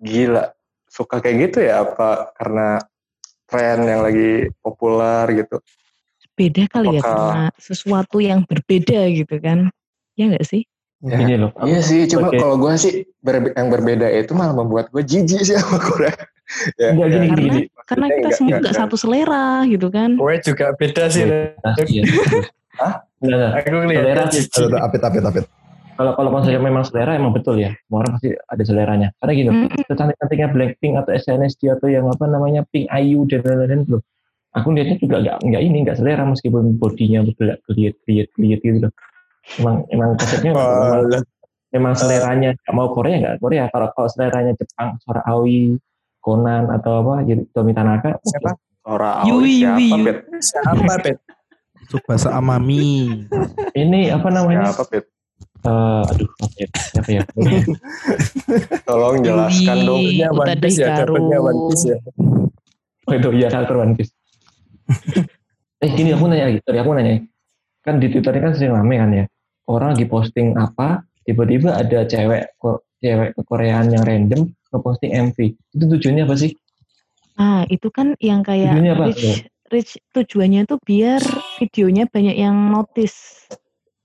gila? 0.00 0.56
Suka 0.88 1.20
kayak 1.20 1.52
gitu 1.52 1.68
ya 1.68 1.84
apa? 1.84 2.32
Karena 2.32 2.80
tren 3.44 3.84
yang 3.84 4.00
lagi 4.00 4.48
populer 4.64 5.44
gitu 5.44 5.60
Beda 6.34 6.66
kali 6.66 6.98
ya 6.98 7.00
Apakah- 7.00 7.14
karena 7.14 7.44
sesuatu 7.56 8.18
yang 8.18 8.42
berbeda 8.42 9.00
gitu 9.08 9.38
kan. 9.38 9.70
Ya 10.14 10.30
nggak 10.30 10.42
sih? 10.44 10.62
Ya, 10.98 11.20
Gini 11.20 11.36
loh. 11.36 11.52
iya 11.62 11.78
sih 11.78 12.08
cuma 12.08 12.32
Oke. 12.32 12.40
kalau 12.40 12.56
gue 12.56 12.72
sih 12.74 12.92
berbe- 13.20 13.52
yang 13.52 13.68
berbeda 13.68 14.08
itu 14.08 14.32
malah 14.32 14.56
membuat 14.56 14.88
gue 14.88 15.04
jijik 15.04 15.44
sih 15.44 15.52
sama 15.52 15.76
Korea 15.76 16.08
ya, 16.80 16.96
Enggak 16.96 17.08
gini, 17.12 17.26
Karena 17.28 17.36
gini. 17.36 17.60
karena 17.84 18.06
kita 18.08 18.16
nggak- 18.16 18.32
semua 18.32 18.48
nggak- 18.48 18.62
nggak 18.64 18.76
satu 18.78 18.96
selera 18.96 19.46
gitu 19.68 19.86
kan. 19.92 20.10
Gue 20.16 20.34
juga 20.40 20.66
beda 20.72 21.04
sih. 21.06 21.22
Nah, 21.28 21.74
iya. 21.84 22.02
Hah? 22.74 22.94
Enggak, 23.20 23.36
enggak. 23.36 23.52
Aku 23.52 23.68
Selera 23.84 24.22
sih. 24.32 24.42
Ada 24.48 24.78
apit 24.80 25.02
apit 25.02 25.22
apit. 25.22 25.44
Kalau 25.94 26.12
kalau 26.16 26.30
konsepnya 26.32 26.58
memang 26.58 26.82
selera 26.82 27.12
emang 27.14 27.30
betul 27.30 27.54
ya. 27.54 27.70
Semua 27.76 27.98
orang 28.00 28.12
pasti 28.16 28.28
ada 28.32 28.62
seleranya. 28.64 29.08
Karena 29.14 29.32
gini, 29.36 29.48
Mm-mm. 29.52 29.84
secantik-cantiknya 29.84 30.48
Blackpink 30.50 30.94
atau 30.98 31.12
SNSD 31.12 31.60
atau 31.70 31.86
yang 31.86 32.08
apa 32.08 32.24
namanya 32.24 32.64
Pink 32.66 32.88
IU 32.88 33.28
dan 33.28 33.44
lain-lain 33.44 33.84
loh. 33.86 34.02
Aku 34.54 34.70
lihatnya 34.70 34.96
juga 35.02 35.16
nggak 35.18 35.36
nggak 35.50 35.62
ini 35.66 35.76
nggak 35.82 35.96
selera 35.98 36.22
meskipun 36.30 36.78
bodinya 36.78 37.26
bergerak 37.26 37.58
geliat 37.66 37.94
geliat 38.06 38.28
geliat 38.38 38.60
gitu 38.62 38.78
loh. 38.86 38.92
Emang 39.58 39.76
emang 39.90 40.10
konsepnya 40.14 40.50
memang, 40.54 40.78
Walah. 41.04 41.22
memang 41.74 41.92
seleranya 41.98 42.50
nggak 42.54 42.74
mau 42.74 42.88
Korea 42.94 43.16
nggak 43.18 43.36
Korea. 43.42 43.64
Kalau 43.74 43.88
kalau 43.92 44.08
seleranya 44.08 44.52
Jepang, 44.54 44.94
suara 45.02 45.26
Aoi, 45.26 45.74
Conan 46.22 46.70
atau 46.70 47.02
apa 47.02 47.26
jadi 47.26 47.42
Tommy 47.50 47.74
Tanaka. 47.74 48.14
Siapa? 48.22 48.54
Ora 48.84 49.24
Yui, 49.26 49.64
siapa 49.64 49.80
Yui, 49.80 49.88
Yui. 49.90 50.04
Pet? 50.06 50.18
Siapa, 50.38 50.94
Bet? 51.00 51.18
Subasa 51.88 52.28
Amami. 52.36 53.08
Ini 53.72 54.00
apa 54.12 54.28
namanya? 54.30 54.70
Siapa 54.70 54.84
Pet? 54.86 55.04
Eh, 55.64 56.02
aduh, 56.04 56.30
apa 56.44 56.56
ya? 56.60 56.68
Siapa 56.92 57.10
ya? 57.10 57.22
Tolong 58.84 59.24
jelaskan 59.24 59.76
Yui. 59.82 59.88
dong. 59.88 60.02
Dapetnya 60.04 60.28
One 60.30 60.54
Piece 60.60 60.78
ya, 60.78 60.86
Hikaru. 60.92 61.14
dapetnya 61.16 61.38
One 61.40 61.60
Piece 61.72 61.84
ya. 61.88 61.96
Oh 63.04 63.12
itu 63.12 63.28
iya 63.36 63.48
karakter 63.50 63.76
One 63.76 63.94
Piece. 63.96 64.12
Eh 65.84 65.90
gini 65.92 66.10
aku 66.12 66.24
nanya 66.28 66.52
lagi, 66.52 66.58
sorry 66.64 66.78
aku 66.80 66.90
nanya. 66.96 67.14
Kan 67.84 68.00
di 68.00 68.08
Twitter 68.08 68.32
kan 68.40 68.52
sering 68.56 68.72
rame 68.72 68.94
kan 68.96 69.10
ya. 69.12 69.24
Orang 69.68 69.96
lagi 69.96 70.04
posting 70.08 70.56
apa, 70.56 71.04
tiba-tiba 71.24 71.76
ada 71.76 72.04
cewek 72.04 72.52
cewek 73.00 73.36
Koreaan 73.44 73.92
yang 73.92 74.04
random 74.04 74.52
ngeposting 74.72 75.12
MV. 75.12 75.38
Itu 75.76 75.84
tujuannya 75.88 76.24
apa 76.24 76.36
sih? 76.36 76.50
Ah, 77.34 77.66
itu 77.66 77.90
kan 77.90 78.14
yang 78.22 78.46
kayak 78.46 78.72
Tujuannya 78.72 78.92
apa? 78.94 79.04
rich, 79.10 79.24
rich 79.72 79.92
tujuannya 80.14 80.70
tuh 80.70 80.78
biar 80.80 81.20
videonya 81.58 82.06
banyak 82.06 82.36
yang 82.38 82.54
notice. 82.70 83.48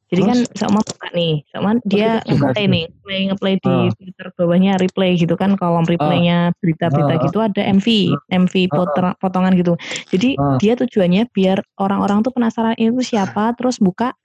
Jadi 0.10 0.22
kan 0.26 0.38
sama 0.58 0.80
buka 0.82 1.08
nih, 1.14 1.46
sama 1.54 1.78
dia 1.86 2.18
itu 2.26 2.34
juga 2.34 2.50
ngeplay 2.50 2.66
nih, 2.66 2.86
play 3.06 3.20
ngeplay 3.30 3.54
di 3.62 3.70
Ah. 3.70 3.94
Twitter 3.94 4.28
bawahnya 4.34 4.74
replay 4.82 5.14
gitu 5.14 5.38
kan, 5.38 5.54
kolom 5.54 5.86
replaynya 5.86 6.50
berita-berita 6.58 7.14
Ah, 7.14 7.18
ah. 7.22 7.26
gitu 7.30 7.38
ada 7.46 7.62
MV, 7.62 7.88
MV 8.26 8.54
poter- 8.74 9.16
potongan 9.22 9.54
gitu. 9.54 9.78
Jadi 10.10 10.34
Ah. 10.36 10.58
dia 10.58 10.74
tujuannya 10.74 11.30
biar 11.30 11.62
orang-orang 11.78 12.26
tuh 12.26 12.34
penasaran 12.34 12.74
itu 12.74 12.98
siapa, 13.06 13.54
terus 13.54 13.78
buka 13.78 14.18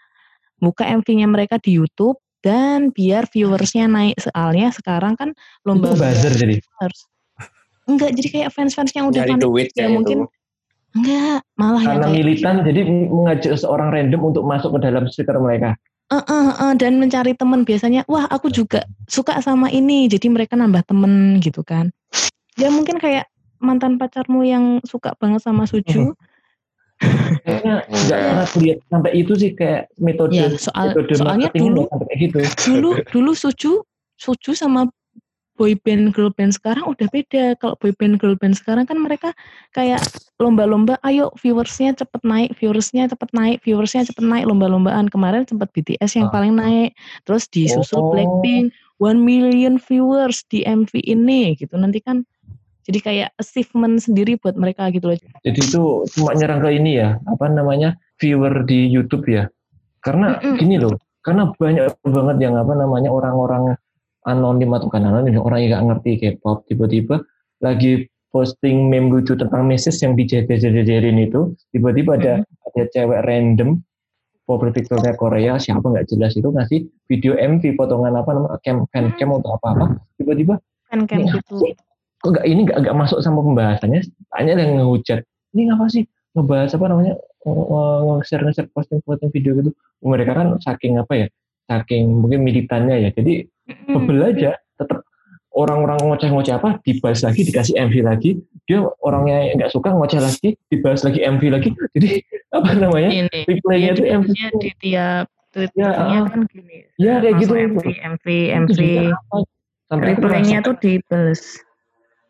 buka 0.56 0.88
MV-nya 0.88 1.28
mereka 1.28 1.60
di 1.60 1.76
YouTube 1.76 2.16
dan 2.40 2.88
biar 2.88 3.28
viewersnya 3.28 3.84
naik 3.84 4.16
soalnya 4.16 4.72
sekarang 4.72 5.16
kan 5.20 5.36
lomba 5.68 5.92
Itu 5.92 6.00
buzzer 6.00 6.32
jadi. 6.32 6.56
Enggak, 7.84 8.16
jadi 8.16 8.28
kayak 8.32 8.50
fans-fans 8.56 8.96
yang 8.96 9.12
udah 9.12 9.20
Nyari 9.28 9.32
panik 9.36 9.44
duit 9.44 9.68
ya 9.76 9.84
kayak 9.84 9.92
mungkin 9.92 10.18
itu. 10.24 10.32
Enggak 10.94 11.42
malah 11.58 11.82
Karena 11.82 12.08
militan 12.08 12.62
jadi 12.62 12.80
mengajak 12.86 13.54
seorang 13.58 13.90
random 13.90 14.30
untuk 14.30 14.46
masuk 14.46 14.78
ke 14.78 14.86
dalam 14.86 15.10
stiker 15.10 15.36
mereka. 15.42 15.74
"Eh, 16.08 16.16
eh, 16.16 16.48
eh," 16.54 16.72
dan 16.78 17.02
mencari 17.02 17.34
teman 17.34 17.66
biasanya 17.66 18.06
wah 18.06 18.30
aku 18.30 18.48
juga 18.48 18.86
suka 19.10 19.38
sama 19.42 19.68
ini 19.74 20.06
jadi 20.06 20.30
mereka 20.30 20.54
nambah 20.54 20.86
temen 20.86 21.42
gitu 21.42 21.66
kan. 21.66 21.90
Ya 22.54 22.70
mungkin 22.70 23.02
kayak 23.02 23.26
mantan 23.58 23.98
pacarmu 23.98 24.46
yang 24.46 24.78
suka 24.86 25.16
banget 25.18 25.42
sama 25.42 25.66
Suju. 25.66 26.14
Kayaknya 27.42 27.74
nggak 27.90 28.18
pernah 28.22 28.46
lihat 28.62 28.78
sampai 28.86 29.12
itu 29.18 29.32
sih 29.34 29.50
kayak 29.52 29.90
metode 29.98 30.38
ya 30.38 30.46
soal 30.54 30.94
metode 30.94 31.10
soalnya 31.18 31.50
dulu 31.50 31.90
kayak 31.90 32.18
gitu. 32.22 32.38
dulu 32.70 32.90
dulu 33.10 33.32
Suju 33.34 33.82
Suju 34.14 34.54
sama 34.54 34.86
boy 35.54 35.78
band 35.86 36.10
girl 36.14 36.34
band 36.34 36.50
sekarang 36.50 36.82
udah 36.84 37.06
beda 37.10 37.54
kalau 37.62 37.78
boy 37.78 37.94
band 37.94 38.18
girl 38.18 38.34
band 38.34 38.58
sekarang 38.58 38.84
kan 38.84 38.98
mereka 38.98 39.30
kayak 39.70 40.02
lomba-lomba 40.42 40.98
ayo 41.06 41.30
viewersnya 41.38 41.94
cepet 41.94 42.22
naik 42.26 42.50
viewersnya 42.58 43.06
cepet 43.06 43.30
naik 43.30 43.62
viewersnya 43.62 44.02
cepet 44.02 44.24
naik 44.26 44.44
lomba-lombaan 44.50 45.06
kemarin 45.08 45.46
sempat 45.46 45.70
BTS 45.70 46.18
yang 46.18 46.28
Ah. 46.28 46.34
paling 46.34 46.54
naik 46.58 46.90
terus 47.22 47.46
disusul 47.46 48.02
Oh. 48.02 48.10
Blackpink 48.10 48.74
1 48.98 49.18
million 49.18 49.78
viewers 49.78 50.42
di 50.46 50.66
MV 50.66 50.90
ini 51.02 51.54
gitu 51.54 51.74
nanti 51.78 52.02
kan 52.02 52.26
jadi 52.84 52.98
kayak 53.00 53.28
achievement 53.40 53.96
sendiri 53.96 54.36
buat 54.36 54.60
mereka 54.60 54.92
gitu 54.92 55.08
loh 55.08 55.18
Jadi 55.40 55.56
itu 55.56 56.04
cuma 56.18 56.36
nyerang 56.36 56.60
ke 56.60 56.68
ini 56.76 57.00
ya, 57.00 57.16
apa 57.24 57.48
namanya 57.48 57.96
viewer 58.20 58.60
di 58.68 58.92
YouTube 58.92 59.24
ya. 59.24 59.48
Karena 60.04 60.36
Mm-mm. 60.36 60.60
gini 60.60 60.76
loh, 60.76 60.92
karena 61.24 61.48
banyak 61.48 61.96
banget 62.04 62.36
yang 62.44 62.60
apa 62.60 62.76
namanya 62.76 63.08
orang-orang 63.08 63.72
anonim 64.24 64.72
atau 64.72 64.88
bukan 64.88 65.04
anonim, 65.04 65.36
orang 65.40 65.58
yang 65.64 65.70
nggak 65.70 65.84
ngerti 65.88 66.10
K-pop 66.20 66.64
tiba-tiba 66.68 67.20
lagi 67.60 68.08
posting 68.34 68.90
meme 68.90 69.14
lucu 69.14 69.38
tentang 69.38 69.68
Mrs 69.70 70.02
yang 70.02 70.18
dijajarin 70.18 71.18
itu, 71.22 71.54
tiba-tiba 71.70 72.18
ada 72.18 72.32
ada 72.44 72.82
cewek 72.90 73.20
random 73.28 73.84
figure 74.44 75.16
Korea 75.16 75.56
siapa 75.56 75.84
nggak 75.88 76.04
jelas 76.12 76.36
itu 76.36 76.48
ngasih 76.52 76.84
video 77.08 77.32
MV 77.32 77.64
potongan 77.80 78.12
apa 78.12 78.30
namanya 78.36 78.60
cam 78.60 78.84
fan 78.92 79.08
cam 79.16 79.32
atau 79.32 79.56
apa 79.56 79.68
apa 79.72 79.86
tiba-tiba 80.20 80.60
kan 80.92 81.08
kan 81.08 81.24
gitu 81.24 81.64
kok 82.20 82.28
nggak 82.28 82.44
ini 82.44 82.60
nggak 82.68 82.78
nggak 82.84 82.96
masuk 82.96 83.24
sama 83.24 83.40
pembahasannya 83.40 84.04
tanya 84.32 84.52
yang 84.60 84.80
ngehujat 84.80 85.24
ini 85.56 85.72
ngapa 85.72 85.88
sih 85.88 86.04
ngebahas 86.36 86.76
apa 86.76 86.86
namanya 86.92 87.14
nge-share 88.20 88.42
nge-share 88.44 88.68
posting 88.76 89.00
posting 89.04 89.30
video 89.32 89.56
gitu 89.56 89.70
mereka 90.04 90.36
kan 90.36 90.60
saking 90.60 91.00
apa 91.00 91.24
ya 91.24 91.26
saking 91.68 92.22
mungkin 92.24 92.44
militannya 92.44 93.08
ya. 93.08 93.10
Jadi 93.14 93.48
bebel 93.88 94.20
aja 94.20 94.56
tetap 94.76 95.04
orang-orang 95.54 96.02
ngoceh-ngoceh 96.02 96.54
apa 96.58 96.82
dibahas 96.82 97.22
lagi 97.22 97.46
dikasih 97.46 97.74
MV 97.78 97.94
lagi. 98.04 98.30
Dia 98.64 98.84
orangnya 99.04 99.54
nggak 99.54 99.70
suka 99.72 99.94
ngoceh 99.94 100.20
lagi 100.20 100.58
dibahas 100.68 101.06
lagi 101.06 101.20
MV 101.22 101.42
lagi. 101.48 101.70
Jadi 101.94 102.10
apa 102.50 102.70
namanya 102.74 103.10
ini 103.10 103.38
replaynya 103.48 103.90
itu 103.94 104.04
MV 104.04 104.28
di 104.60 104.70
tiap 104.82 105.26
tweetnya 105.54 105.88
ah. 105.94 106.26
kan 106.26 106.40
gini. 106.50 106.84
Ya 106.98 107.22
kayak 107.22 107.34
gitu. 107.40 107.54
MV 107.54 107.84
MV 108.18 108.26
MV 108.66 108.80
replaynya 109.94 110.58
tuh 110.66 110.74
dibales. 110.82 111.62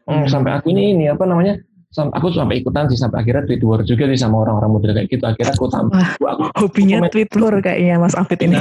Hmm, 0.05 0.29
sampai 0.29 0.61
aku 0.61 0.69
ini 0.77 0.93
ini 0.93 1.09
apa 1.09 1.25
namanya 1.25 1.57
aku 1.95 2.27
sampai 2.35 2.59
ikutan 2.59 2.91
sih 2.91 2.99
sampai 2.99 3.23
akhirnya 3.23 3.47
tweet 3.47 3.63
war 3.63 3.81
juga 3.83 4.11
sih 4.11 4.19
sama 4.19 4.43
orang-orang 4.43 4.71
model 4.75 4.91
kayak 4.93 5.09
gitu. 5.09 5.25
Akhirnya 5.25 5.55
aku 5.55 5.67
tambah 5.71 5.95
Wah, 6.19 6.33
aku, 6.35 6.43
hobinya 6.67 6.99
komen. 7.01 7.11
tweet 7.15 7.31
luar 7.39 7.55
kayaknya 7.63 7.95
Mas 8.03 8.15
Afid 8.19 8.39
ini. 8.43 8.59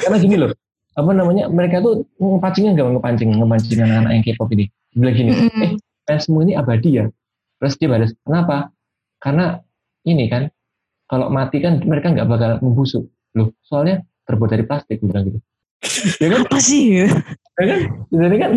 Karena 0.00 0.18
gini 0.18 0.36
loh 0.40 0.50
apa 0.94 1.10
namanya 1.10 1.50
mereka 1.50 1.82
tuh 1.82 2.06
ngepancingnya 2.22 2.78
nggak 2.78 2.86
ngepancing 2.94 3.30
ngepancing 3.34 3.78
anak-anak 3.82 4.10
yang 4.14 4.22
K-pop 4.24 4.48
ini. 4.54 4.64
Bilang 4.94 5.14
gini 5.14 5.30
Mm-mm. 5.34 5.64
eh 5.66 5.72
fansmu 6.06 6.38
ini 6.40 6.52
abadi 6.54 6.90
ya? 6.98 7.04
Terus 7.58 7.74
dia 7.76 7.88
balas 7.90 8.10
kenapa? 8.22 8.70
Karena 9.18 9.58
ini 10.06 10.24
kan 10.30 10.46
kalau 11.04 11.28
mati 11.28 11.58
kan 11.58 11.82
mereka 11.82 12.14
nggak 12.14 12.28
bakal 12.30 12.50
membusuk. 12.62 13.04
Loh 13.34 13.50
soalnya 13.66 14.00
terbuat 14.24 14.54
dari 14.54 14.64
plastik 14.64 15.02
bilang 15.02 15.28
gitu. 15.28 15.38
Ya 16.22 16.28
kan 16.32 16.40
apa 16.46 16.58
sih? 16.62 16.82
Ya 17.02 17.64
kan? 17.66 17.78
Jadi 18.08 18.36
kan 18.40 18.50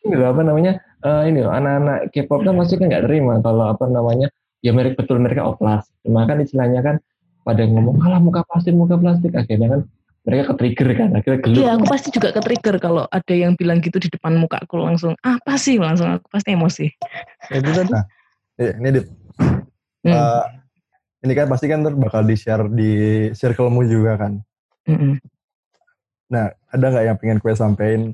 Mm. 0.00 0.16
loh 0.16 0.32
apa 0.32 0.40
namanya 0.40 0.80
eh, 1.04 1.22
ini 1.28 1.38
loh 1.44 1.52
anak-anak 1.52 2.12
K-pop 2.12 2.40
kan 2.44 2.54
pasti 2.60 2.74
kan 2.76 2.86
nggak 2.92 3.04
terima 3.08 3.34
kalau 3.40 3.72
apa 3.72 3.84
namanya 3.88 4.28
ya 4.60 4.70
mereka 4.76 5.04
betul 5.04 5.20
mereka 5.20 5.48
oplas 5.48 5.88
cuma 6.04 6.28
kan 6.28 6.40
istilahnya 6.40 6.80
kan 6.84 6.96
pada 7.44 7.64
ngomong 7.64 8.04
alah 8.04 8.20
muka 8.20 8.44
plastik 8.44 8.76
muka 8.76 9.00
plastik 9.00 9.32
akhirnya 9.32 9.68
kan 9.78 9.80
mereka 10.28 10.52
ke-trigger 10.52 10.88
kan 11.00 11.08
akhirnya 11.16 11.38
gelut 11.40 11.56
Iya, 11.64 11.70
aku 11.80 11.84
pasti 11.88 12.08
juga 12.12 12.28
ke-trigger 12.36 12.76
kalau 12.76 13.08
ada 13.08 13.34
yang 13.34 13.56
bilang 13.56 13.80
gitu 13.80 13.96
di 13.96 14.12
depan 14.12 14.36
muka 14.36 14.60
aku 14.60 14.76
langsung 14.76 15.16
apa 15.24 15.56
sih 15.56 15.80
langsung 15.80 16.12
aku 16.12 16.28
pasti 16.28 16.52
emosi. 16.52 16.86
Itu 17.48 17.70
tadi. 17.72 17.88
Nah, 17.88 18.04
eh, 18.60 18.76
ini 18.76 18.88
Dit. 19.00 19.06
Hmm. 20.04 20.12
Eh, 20.12 20.44
ini 21.24 21.32
kan 21.32 21.48
pasti 21.48 21.72
kan 21.72 21.80
ntar 21.80 21.96
bakal 21.96 22.28
di-share 22.28 22.68
di 22.68 22.92
circlemu 23.32 23.80
juga 23.88 24.12
kan. 24.20 24.32
Mm-mm. 24.88 25.16
Nah, 26.32 26.52
ada 26.68 26.84
nggak 26.84 27.04
yang 27.04 27.16
pengen 27.16 27.38
kue 27.40 27.56
sampein 27.56 28.12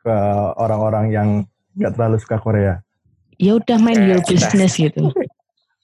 ke 0.00 0.16
orang-orang 0.56 1.12
yang 1.12 1.28
nggak 1.74 1.92
terlalu 1.94 2.16
suka 2.22 2.36
Korea? 2.38 2.74
Ya 3.36 3.58
udah 3.58 3.78
main 3.82 3.98
your 4.06 4.22
business 4.24 4.78
gitu. 4.78 5.10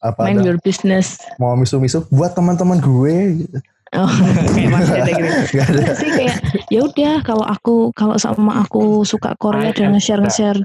Apa 0.01 0.25
Main 0.25 0.41
ada 0.41 0.49
your 0.49 0.59
business. 0.65 1.21
mau 1.37 1.53
misu-misu 1.53 2.09
buat 2.09 2.33
teman-teman 2.33 2.81
gue? 2.81 3.45
gitu. 3.45 3.59
Oh, 3.91 4.07
kayak 4.55 4.87
Dede 4.87 5.13
gitu. 5.13 5.61
Ada. 5.61 5.77
Enggak 5.77 5.97
sih 5.99 6.11
kayak 6.15 6.37
ya 6.71 6.81
udah 6.87 7.15
kalau 7.27 7.45
aku 7.45 7.91
kalau 7.93 8.15
sama 8.17 8.63
aku 8.65 9.03
suka 9.03 9.35
Korea 9.37 9.75
dan 9.75 9.93
nge-share 9.93 10.23
nge-share 10.23 10.61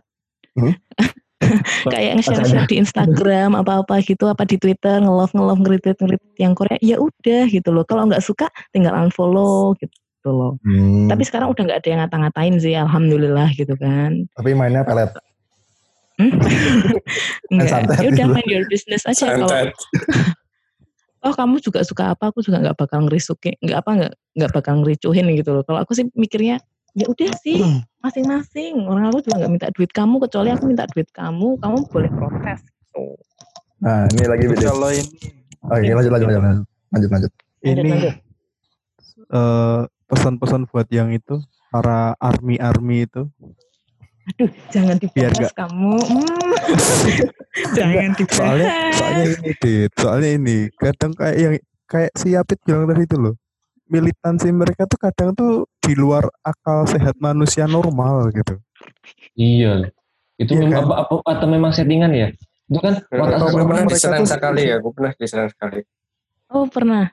Hmm? 0.55 0.71
kayak 1.91 2.15
nge-share 2.21 2.39
nge-share 2.39 2.69
di 2.69 2.80
Instagram 2.80 3.59
apa-apa 3.59 3.99
gitu 4.07 4.32
apa 4.32 4.47
di 4.47 4.55
Twitter 4.55 5.03
nge-love 5.03 5.36
nge-love 5.36 5.59
nge-retweet 5.67 5.97
nge-retweet 5.99 6.38
yang 6.39 6.53
Korea 6.55 6.78
ya 6.80 6.95
udah 7.01 7.43
gitu 7.51 7.69
loh. 7.76 7.84
Kalau 7.84 8.07
nggak 8.07 8.23
suka 8.23 8.47
tinggal 8.71 8.95
unfollow 8.95 9.76
gitu 9.82 9.91
loh. 10.32 10.53
Hmm, 10.61 11.09
Tapi 11.09 11.23
sekarang 11.26 11.51
udah 11.51 11.63
nggak 11.65 11.80
ada 11.84 11.89
yang 11.89 11.99
ngata-ngatain 12.05 12.55
sih 12.61 12.73
alhamdulillah 12.78 13.49
gitu 13.53 13.73
kan. 13.78 14.26
tapi 14.38 14.53
mainnya 14.53 14.86
pelet. 14.86 15.11
Hmm? 16.15 16.32
Enggak. 17.51 17.91
Ya 17.99 18.07
udah 18.07 18.26
gitu. 18.26 18.34
main 18.34 18.47
your 18.47 18.65
business 18.71 19.03
aja 19.03 19.36
kalau 19.36 19.51
oh 21.26 21.34
kamu 21.34 21.57
juga 21.59 21.82
suka 21.82 22.13
apa 22.13 22.30
aku 22.30 22.45
juga 22.45 22.61
nggak 22.61 22.78
bakal 22.78 23.09
ngerisukin 23.09 23.57
nggak 23.59 23.80
apa 23.82 23.91
nggak 23.97 24.13
nggak 24.38 24.51
bakal 24.53 24.73
ngericuhin 24.80 25.26
gitu 25.34 25.57
loh 25.57 25.63
kalau 25.65 25.82
aku 25.82 25.97
sih 25.97 26.05
mikirnya 26.13 26.61
ya 26.93 27.09
udah 27.09 27.34
sih 27.41 27.59
masing-masing 28.05 28.86
orang 28.86 29.09
aku 29.09 29.26
juga 29.26 29.43
nggak 29.43 29.51
minta 29.51 29.67
duit 29.73 29.91
kamu 29.91 30.21
kecuali 30.23 30.49
aku 30.53 30.63
minta 30.69 30.86
duit 30.93 31.09
kamu 31.11 31.57
kamu 31.59 31.78
boleh 31.89 32.11
protes 32.13 32.61
gitu. 32.63 33.17
Nah, 33.84 34.07
ini 34.15 34.26
lagi 34.26 34.45
video. 34.47 34.71
Kalau 34.71 34.89
ini 34.89 35.03
Oke, 35.65 35.91
lanjut 35.97 36.11
lanjut 36.13 36.28
lanjut. 36.30 36.43
Lanjut 36.93 37.09
lanjut. 37.11 37.32
ini 37.65 37.82
lanjut. 37.89 38.13
eh, 39.26 39.82
pesan-pesan 40.07 40.65
buat 40.65 40.87
yang 40.89 41.09
itu 41.09 41.39
para 41.67 42.13
army 42.17 42.57
army 42.57 43.03
itu 43.03 43.25
aduh 44.27 44.49
jangan 44.69 44.95
Biar 45.07 45.31
nggak- 45.31 45.53
kamu 45.53 45.95
Hmm. 46.01 46.53
jangan 47.77 48.09
soalnya 48.25 48.67
dibahas 48.67 48.95
soalnya 48.95 49.23
ini 49.27 49.51
dit 49.55 49.91
soalnya 49.93 50.29
ini 50.33 50.57
kadang 50.73 51.11
kayak 51.13 51.35
yang 51.37 51.53
kayak 51.85 52.11
si 52.13 52.27
Yapit 52.31 52.57
bilang 52.61 52.85
tadi 52.85 53.03
itu 53.03 53.15
loh 53.15 53.35
militansi 53.85 54.49
mereka 54.49 54.83
tuh 54.83 54.97
kadang 54.97 55.29
tuh 55.31 55.51
di 55.77 55.93
luar 55.93 56.25
akal 56.41 56.83
sehat 56.85 57.13
manusia 57.19 57.65
normal 57.65 58.29
gitu 58.31 58.57
Iya. 59.35 59.93
Itu 60.35 60.51
Iya 60.51 60.65
memang 60.65 60.73
kan? 60.73 60.83
apa, 60.89 60.95
apa 61.13 61.29
atau 61.31 61.47
memang 61.47 61.69
settingan 61.69 62.09
ya? 62.09 62.27
Itu 62.65 62.79
kan 62.79 62.97
otak 62.99 63.37
Gue 63.37 63.51
memang 63.53 63.85
pernah 63.85 63.85
mereka 63.85 63.95
tuh- 64.17 64.27
sekali 64.27 64.61
ya, 64.65 64.75
gue 64.77 64.91
pernah 64.91 65.11
diserang 65.13 65.49
sekali. 65.49 65.79
oh 66.47 66.65
pernah 66.65 67.03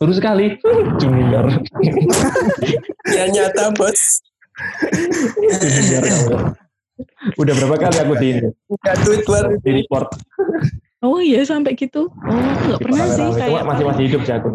baru 0.00 0.12
sekali. 0.12 0.46
Junior. 1.00 1.46
Ya 3.08 3.24
nyata 3.28 3.72
bos. 3.76 4.20
Junior. 5.60 6.04
Udah 7.36 7.52
berapa 7.52 7.76
kali 7.76 7.96
aku 8.00 8.14
di 8.20 8.26
ini? 8.32 8.48
Baru. 9.26 9.56
Di 9.60 9.70
report. 9.84 10.08
oh 11.04 11.20
iya 11.20 11.44
sampai 11.44 11.76
gitu 11.76 12.08
oh 12.08 12.34
nggak 12.66 12.80
pernah 12.82 13.04
sih 13.14 13.22
Cuma 13.28 13.38
kayak 13.38 13.62
masih 13.68 13.84
masih 13.84 14.02
hidup 14.10 14.20
sih 14.26 14.34
akun. 14.34 14.54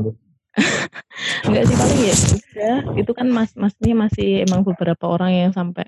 Enggak 1.48 1.64
sih 1.70 1.76
paling 1.78 2.00
ya 2.02 2.16
udah 2.18 2.80
itu 2.98 3.12
kan 3.16 3.28
mas 3.32 3.56
maksudnya 3.56 3.96
masih 3.96 4.44
emang 4.44 4.66
beberapa 4.66 5.06
orang 5.06 5.32
yang 5.32 5.52
sampai 5.54 5.88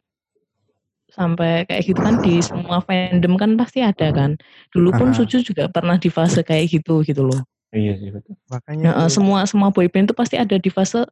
sampai 1.11 1.67
kayak 1.67 1.83
gitu 1.83 1.99
kan 1.99 2.21
di 2.23 2.39
semua 2.39 2.79
fandom 2.85 3.33
kan 3.35 3.59
pasti 3.59 3.83
ada 3.83 4.13
kan 4.13 4.39
dulu 4.71 4.93
pun. 4.95 5.11
Suju 5.11 5.43
juga 5.43 5.67
pernah 5.67 5.99
di 5.99 6.07
fase 6.07 6.45
kayak 6.45 6.69
gitu 6.71 7.03
gitu 7.03 7.27
loh 7.27 7.43
Iya 7.73 7.93
sih 7.97 8.09
betul. 8.13 8.37
makanya 8.53 8.93
nah, 8.93 9.09
tuh, 9.09 9.17
semua 9.17 9.39
semua 9.49 9.73
boyband 9.73 10.13
tuh 10.13 10.17
pasti 10.17 10.37
ada 10.37 10.61
di 10.61 10.69
fase 10.69 11.09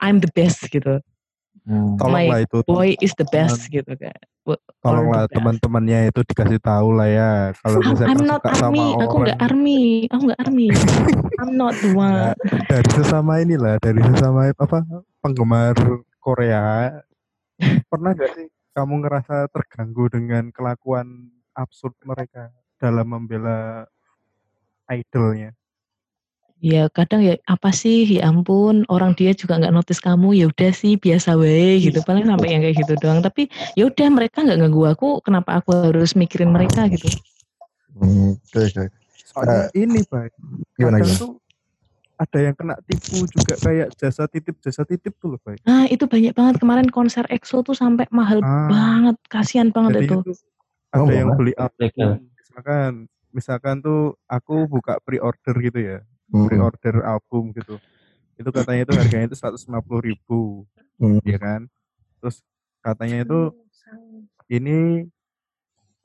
I'm 0.00 0.24
the 0.24 0.32
best 0.32 0.64
gitu. 0.72 1.04
Hmm. 1.68 2.00
tolonglah 2.00 2.48
itu 2.48 2.64
boy 2.64 2.96
is 3.04 3.12
the 3.20 3.28
best 3.28 3.68
gitu 3.68 3.92
kan. 3.92 4.16
Tolonglah 4.80 5.28
teman-temannya 5.28 6.08
itu 6.08 6.24
dikasih 6.24 6.56
tahu 6.64 6.96
lah 6.96 7.08
ya 7.12 7.32
kalau 7.60 7.84
Oh, 7.84 7.92
misalkan 7.92 8.08
I'm 8.16 8.24
not 8.24 8.40
suka 8.40 8.56
sama 8.56 8.72
army 8.72 8.88
aku 9.04 9.16
nggak 9.20 9.38
army. 9.44 9.82
Aku 10.08 10.22
nggak 10.32 10.40
army. 10.40 10.68
I'm 11.44 11.52
not 11.60 11.76
the 11.76 11.92
one. 11.92 12.32
Dari 12.72 12.90
sesama 12.96 13.44
inilah 13.44 13.76
dari 13.84 14.00
sesama 14.00 14.48
apa 14.48 14.80
penggemar 15.20 15.76
Korea. 16.24 16.96
Pernah 17.92 18.16
gak 18.16 18.32
sih 18.32 18.48
kamu 18.72 19.04
ngerasa 19.04 19.50
terganggu 19.52 20.08
dengan 20.08 20.48
kelakuan 20.54 21.34
absurd 21.52 21.92
mereka 22.06 22.48
dalam 22.78 23.10
membela 23.10 23.84
idolnya 24.88 25.52
ya 26.58 26.90
kadang 26.90 27.22
ya 27.22 27.38
apa 27.46 27.70
sih? 27.70 28.04
Ya 28.04 28.26
ampun 28.26 28.82
orang 28.88 29.14
dia 29.14 29.30
juga 29.32 29.58
nggak 29.58 29.70
notice 29.70 29.98
kamu. 29.98 30.34
Ya 30.34 30.46
udah 30.46 30.70
sih 30.70 30.94
biasa 30.94 31.34
wae 31.34 31.78
gitu. 31.80 32.02
Paling 32.02 32.26
sampai 32.26 32.48
yang 32.52 32.62
kayak 32.62 32.76
gitu 32.78 32.94
doang. 32.98 33.20
Tapi 33.20 33.46
ya 33.74 33.86
udah 33.86 34.08
mereka 34.10 34.42
nggak 34.42 34.58
ganggu 34.58 34.82
aku. 34.86 35.08
Kenapa 35.22 35.58
aku 35.58 35.70
harus 35.74 36.12
mikirin 36.12 36.50
mereka 36.50 36.86
gitu? 36.86 37.06
Hmm, 37.94 38.38
Oke 38.38 38.60
oke. 38.64 38.84
soalnya 39.28 39.68
ini 39.74 40.00
baik 40.06 40.30
Gimana 40.74 40.98
kadang 40.98 41.10
gimana? 41.10 41.18
tuh 41.18 41.32
ada 42.16 42.38
yang 42.40 42.54
kena 42.54 42.74
tipu 42.82 43.26
juga 43.26 43.54
kayak 43.58 43.94
jasa 43.94 44.26
titip 44.26 44.58
jasa 44.58 44.82
titip 44.82 45.14
tuh 45.18 45.34
loh 45.34 45.40
baik 45.42 45.58
nah 45.62 45.84
itu 45.84 46.02
banyak 46.02 46.30
banget. 46.30 46.54
Kemarin 46.58 46.88
konser 46.88 47.26
EXO 47.26 47.62
tuh 47.62 47.74
sampai 47.74 48.06
mahal 48.10 48.38
Ah. 48.40 48.66
banget. 48.66 49.16
Kasihan 49.26 49.68
banget 49.70 50.06
itu. 50.06 50.18
itu 50.20 50.32
ada 50.88 51.02
Oh, 51.02 51.10
yang 51.10 51.34
beli 51.34 51.52
album 51.54 52.30
misalkan 52.32 52.90
misalkan 53.28 53.76
tuh 53.78 54.16
aku 54.24 54.64
buka 54.64 54.96
pre-order 55.02 55.54
gitu 55.60 55.78
ya 55.78 55.98
Hmm, 56.28 56.44
pre-order 56.44 57.00
album 57.08 57.56
gitu. 57.56 57.80
Itu 58.36 58.52
katanya 58.52 58.84
itu 58.84 58.92
harganya 58.94 59.26
itu 59.32 59.36
150 59.36 60.04
ribu 60.04 60.68
hmm. 61.00 61.24
ya 61.24 61.38
kan? 61.40 61.60
Terus 62.20 62.44
katanya 62.84 63.24
itu 63.24 63.40
ini 64.52 65.08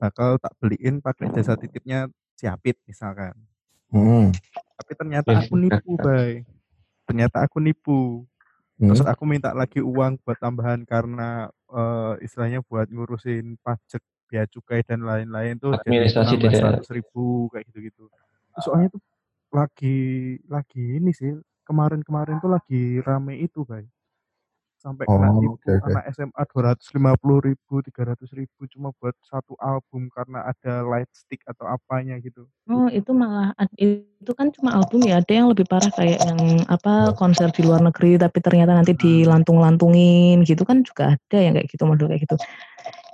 bakal 0.00 0.36
tak 0.40 0.52
beliin 0.58 1.00
pakai 1.04 1.28
jasa 1.32 1.56
titipnya 1.60 2.08
siapit 2.34 2.80
misalkan. 2.88 3.36
Hmm. 3.94 4.34
tapi 4.74 4.92
ternyata 4.98 5.30
Ya, 5.30 5.46
aku 5.46 5.54
nipu 5.54 5.92
bay. 6.02 6.42
Ternyata 7.06 7.46
aku 7.46 7.62
nipu. 7.62 8.26
Hmm. 8.74 8.90
terus 8.90 9.06
aku 9.06 9.22
minta 9.22 9.54
lagi 9.54 9.78
uang 9.78 10.18
buat 10.26 10.34
tambahan 10.34 10.82
karena 10.82 11.46
eh, 11.70 12.14
istilahnya 12.26 12.58
buat 12.66 12.90
ngurusin 12.90 13.54
pajak 13.62 14.02
biaya 14.26 14.50
cukai 14.50 14.82
dan 14.82 15.06
lain-lain 15.06 15.54
tuh 15.62 15.78
Administrasi 15.78 16.34
100 16.42 16.82
ribu 16.90 17.46
kayak 17.54 17.70
gitu-gitu. 17.70 18.10
Soalnya 18.58 18.90
tuh 18.90 19.02
lagi 19.54 19.96
lagi 20.50 20.98
ini 20.98 21.14
sih 21.14 21.30
kemarin-kemarin 21.62 22.42
tuh 22.42 22.50
lagi 22.50 22.98
rame 23.00 23.38
itu 23.38 23.62
bay. 23.62 23.86
Sampai 24.84 25.08
kena 25.08 25.32
Oh, 25.32 25.40
tipu 25.40 25.56
oke, 25.56 25.70
oke. 25.80 25.86
anak 25.96 26.04
SMA 26.12 26.42
250 26.44 27.40
ribu 27.40 27.74
300 27.80 28.28
ribu 28.36 28.68
cuma 28.68 28.92
buat 29.00 29.16
satu 29.24 29.56
album 29.56 30.12
karena 30.12 30.44
ada 30.44 30.84
light 30.84 31.08
stick 31.16 31.40
atau 31.48 31.64
apanya 31.64 32.20
gitu. 32.20 32.44
Oh 32.68 32.92
itu 32.92 33.16
malah 33.16 33.56
itu 33.80 34.32
kan 34.36 34.52
cuma 34.52 34.76
album 34.76 35.08
ya 35.08 35.24
ada 35.24 35.32
yang 35.32 35.48
lebih 35.48 35.64
parah 35.64 35.88
kayak 35.88 36.20
yang 36.20 36.68
apa 36.68 37.16
konser 37.16 37.48
di 37.48 37.64
luar 37.64 37.80
negeri 37.80 38.20
tapi 38.20 38.44
ternyata 38.44 38.76
nanti 38.76 38.92
dilantung-lantungin 38.92 40.44
gitu 40.44 40.68
kan 40.68 40.84
juga 40.84 41.16
ada 41.16 41.38
yang 41.40 41.56
kayak 41.56 41.68
gitu 41.72 41.88
model 41.88 42.12
kayak 42.12 42.28
gitu. 42.28 42.36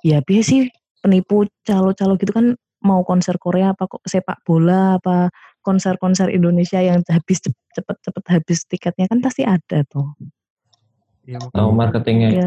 Ya 0.03 0.19
biasa 0.27 0.43
sih 0.43 0.61
penipu 1.07 1.47
calo-calo 1.63 2.19
gitu 2.19 2.35
kan 2.35 2.59
mau 2.83 3.07
konser 3.07 3.39
Korea 3.39 3.79
apa 3.79 3.87
kok 3.87 4.03
sepak 4.11 4.43
bola 4.43 4.99
apa 4.99 5.31
konser-konser 5.61 6.33
Indonesia 6.33 6.81
yang 6.81 7.05
habis 7.07 7.39
cep- 7.45 7.59
cepet-cepet 7.77 8.25
habis 8.29 8.59
tiketnya 8.67 9.07
kan 9.07 9.21
pasti 9.21 9.45
ada 9.45 9.85
tuh 9.89 10.17
ya 11.29 11.39
Tahu 11.39 11.71
makanya 11.71 11.77
marketingnya. 11.77 12.29
ya 12.31 12.47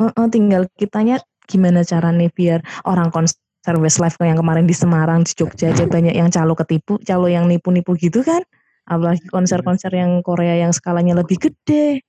eh, 0.00 0.12
eh, 0.12 0.28
tinggal 0.28 0.62
kitanya 0.76 1.18
gimana 1.48 1.82
caranya 1.82 2.28
biar 2.30 2.60
orang 2.86 3.10
konser 3.10 3.74
Westlife 3.76 4.16
yang 4.22 4.38
kemarin 4.38 4.64
di 4.64 4.76
Semarang 4.76 5.26
di 5.26 5.32
Jogja 5.34 5.74
aja 5.74 5.84
banyak 5.84 6.14
yang 6.14 6.30
calo 6.30 6.54
ketipu 6.54 6.96
calo 7.02 7.26
yang 7.26 7.50
nipu-nipu 7.50 7.96
gitu 7.98 8.22
kan 8.22 8.40
apalagi 8.86 9.26
konser-konser 9.28 9.90
yang 9.92 10.22
Korea 10.24 10.56
yang 10.56 10.72
skalanya 10.72 11.18
lebih 11.18 11.36
gede 11.40 12.00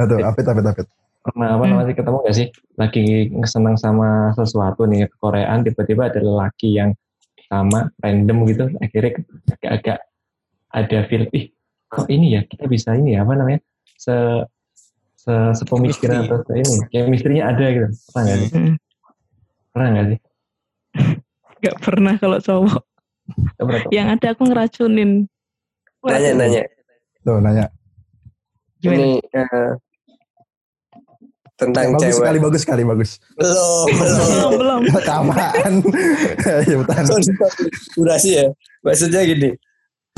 Aduh, 0.00 0.24
apit 0.24 0.48
apit 0.48 0.64
apit. 0.64 0.86
Pernah 1.22 1.54
apa 1.54 1.62
Hmm. 1.68 1.76
namanya 1.76 1.94
ketemu 1.94 2.18
gak 2.24 2.34
sih? 2.34 2.48
Lagi 2.80 3.28
senang 3.44 3.76
sama 3.76 4.32
sesuatu 4.34 4.88
nih 4.88 5.06
Koreaan 5.20 5.62
tiba-tiba 5.62 6.08
ada 6.08 6.18
lelaki 6.18 6.80
yang 6.80 6.96
sama 7.52 7.92
random 8.00 8.38
gitu 8.48 8.64
akhirnya 8.80 9.12
agak-agak 9.52 9.98
ada 10.72 10.98
feel 11.04 11.28
ih 11.30 11.52
kok 11.86 12.08
ini 12.08 12.32
ya 12.32 12.48
kita 12.48 12.64
bisa 12.64 12.96
ini 12.96 13.12
ya 13.12 13.28
apa 13.28 13.36
namanya 13.36 13.60
se 13.94 14.14
se 15.14 15.32
sepemikiran 15.52 16.24
atau 16.24 16.40
se 16.40 16.52
ini 16.56 16.74
chemistry-nya 16.88 17.52
ada 17.52 17.66
gitu 17.68 17.88
pernah 18.08 18.24
nggak 18.24 18.38
sih 18.40 18.50
Mm. 18.52 18.74
pernah 19.70 19.88
nggak 19.92 20.06
sih 20.08 20.18
Gak 21.60 21.76
pernah 21.78 22.14
kalau 22.16 22.38
cowok 22.38 22.80
Nggak 23.54 23.64
pernah 23.64 23.80
tuh. 23.84 23.90
yang 23.92 24.08
ada 24.08 24.26
aku 24.32 24.42
ngeracunin 24.44 25.10
Nanya 26.02 26.30
nanya. 26.34 26.62
Tuh 27.22 27.38
nanya. 27.38 27.70
Gimana? 28.82 28.98
Ini 28.98 29.10
eh, 29.22 29.70
tentang 31.68 31.86
bagus 31.94 32.02
cewek. 32.02 32.18
sekali, 32.18 32.38
bagus 32.38 32.60
sekali, 32.66 32.82
bagus. 32.82 33.10
Belum, 33.38 33.86
belum. 34.00 34.26
belum. 34.26 34.50
belum. 34.58 34.82
Kapan? 35.08 35.72
ya 36.70 36.76
durasi 37.94 38.30
ya. 38.42 38.46
Maksudnya 38.82 39.20
gini. 39.22 39.50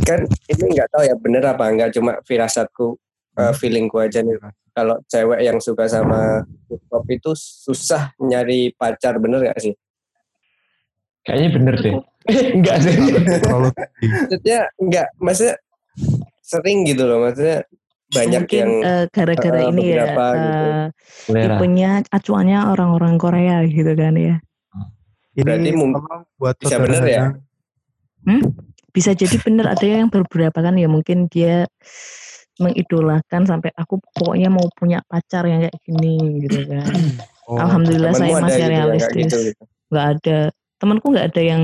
Kan 0.02 0.26
ini 0.50 0.64
nggak 0.74 0.88
tahu 0.90 1.02
ya 1.06 1.14
bener 1.16 1.42
apa 1.46 1.64
enggak 1.70 1.90
cuma 1.94 2.18
firasatku 2.26 2.98
eh, 3.38 3.52
feelingku 3.54 3.96
aja 4.00 4.24
nih. 4.24 4.40
Kalau 4.74 4.98
cewek 5.06 5.40
yang 5.44 5.62
suka 5.62 5.86
sama 5.86 6.42
K-pop 6.66 7.06
itu 7.06 7.30
susah 7.38 8.10
nyari 8.18 8.74
pacar 8.74 9.22
bener 9.22 9.46
gak 9.46 9.62
sih? 9.62 9.70
Kayaknya 11.22 11.48
bener 11.54 11.74
deh 11.78 11.94
Eh, 12.24 12.56
enggak 12.56 12.80
sih 12.80 12.96
maksudnya 14.00 14.60
enggak 14.80 15.06
maksudnya 15.20 15.54
sering 16.44 16.84
gitu 16.84 17.08
loh. 17.08 17.24
Maksudnya 17.24 17.64
banyak 18.14 18.40
Mungkin 18.44 18.58
yang 18.62 18.72
eh, 18.80 19.04
gara-gara 19.10 19.58
eh, 19.60 19.68
ini 19.68 19.82
ya 19.82 19.94
beberapa 20.06 20.24
gitu. 20.30 20.66
eh, 21.34 21.42
tipenya 21.42 21.90
acuannya 22.08 22.58
orang-orang 22.70 23.14
Korea 23.18 23.56
gitu 23.66 23.92
kan 23.92 24.14
ya. 24.14 24.36
Ini 25.34 25.42
Berarti 25.42 25.70
mung- 25.74 25.92
tolong 25.92 26.22
buat 26.38 26.54
bisa 26.56 26.78
saudara 26.78 26.86
bener 26.86 27.04
ya? 27.04 27.24
Hmm? 28.24 28.42
Bisa 28.94 29.10
jadi 29.10 29.36
bener 29.36 29.66
ada 29.66 29.82
yang 29.84 30.06
beberapa 30.06 30.62
kan 30.62 30.78
ya 30.78 30.86
mungkin 30.86 31.26
dia 31.26 31.66
mengidolakan 32.54 33.42
sampai 33.42 33.74
aku 33.74 33.98
pokoknya 34.14 34.46
mau 34.46 34.62
punya 34.72 35.02
pacar 35.04 35.42
yang 35.44 35.66
kayak 35.66 35.78
gini 35.82 36.46
gitu 36.46 36.62
kan. 36.70 36.86
Oh, 37.44 37.60
Alhamdulillah 37.60 38.16
saya 38.16 38.40
masih 38.40 38.56
gitu 38.56 38.56
ya, 38.56 38.56
kayak 38.56 38.72
realistis. 38.72 39.20
gitu, 39.28 39.36
gitu. 39.52 39.62
nggak 39.92 40.06
ada 40.16 40.38
temanku 40.82 41.14
nggak 41.14 41.32
ada 41.32 41.42
yang 41.42 41.62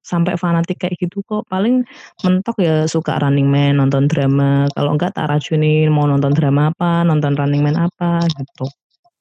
sampai 0.00 0.34
fanatik 0.34 0.80
kayak 0.80 0.96
gitu 0.98 1.20
kok 1.22 1.44
paling 1.46 1.84
mentok 2.24 2.56
ya 2.58 2.88
suka 2.88 3.20
Running 3.20 3.46
Man 3.46 3.78
nonton 3.78 4.08
drama 4.08 4.66
kalau 4.72 4.96
enggak 4.96 5.12
tak 5.14 5.28
racunin 5.28 5.92
mau 5.92 6.08
nonton 6.08 6.32
drama 6.32 6.72
apa 6.72 7.04
nonton 7.04 7.36
Running 7.36 7.62
Man 7.62 7.76
apa 7.76 8.24
gitu 8.26 8.66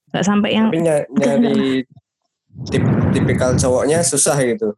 nggak 0.09 0.25
sampai 0.25 0.49
yang 0.55 0.67
Tapi 0.73 0.81
ny- 0.81 1.05
enggak. 1.13 1.35
nyari 1.39 1.83
tip- 2.73 2.97
tipikal 3.13 3.53
cowoknya 3.53 4.01
susah 4.01 4.35
gitu. 4.41 4.73